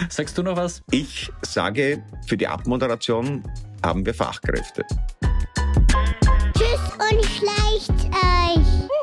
Sagst 0.10 0.38
du 0.38 0.44
noch 0.44 0.56
was? 0.56 0.84
Ich 0.92 1.32
sage, 1.42 2.04
für 2.28 2.38
die 2.38 2.48
Abmoderation 2.48 3.44
haben 3.82 4.06
wir 4.06 4.14
Fachkräfte 4.14 4.84
und 7.14 7.26
schleicht 7.26 8.05
euch. 8.11 9.03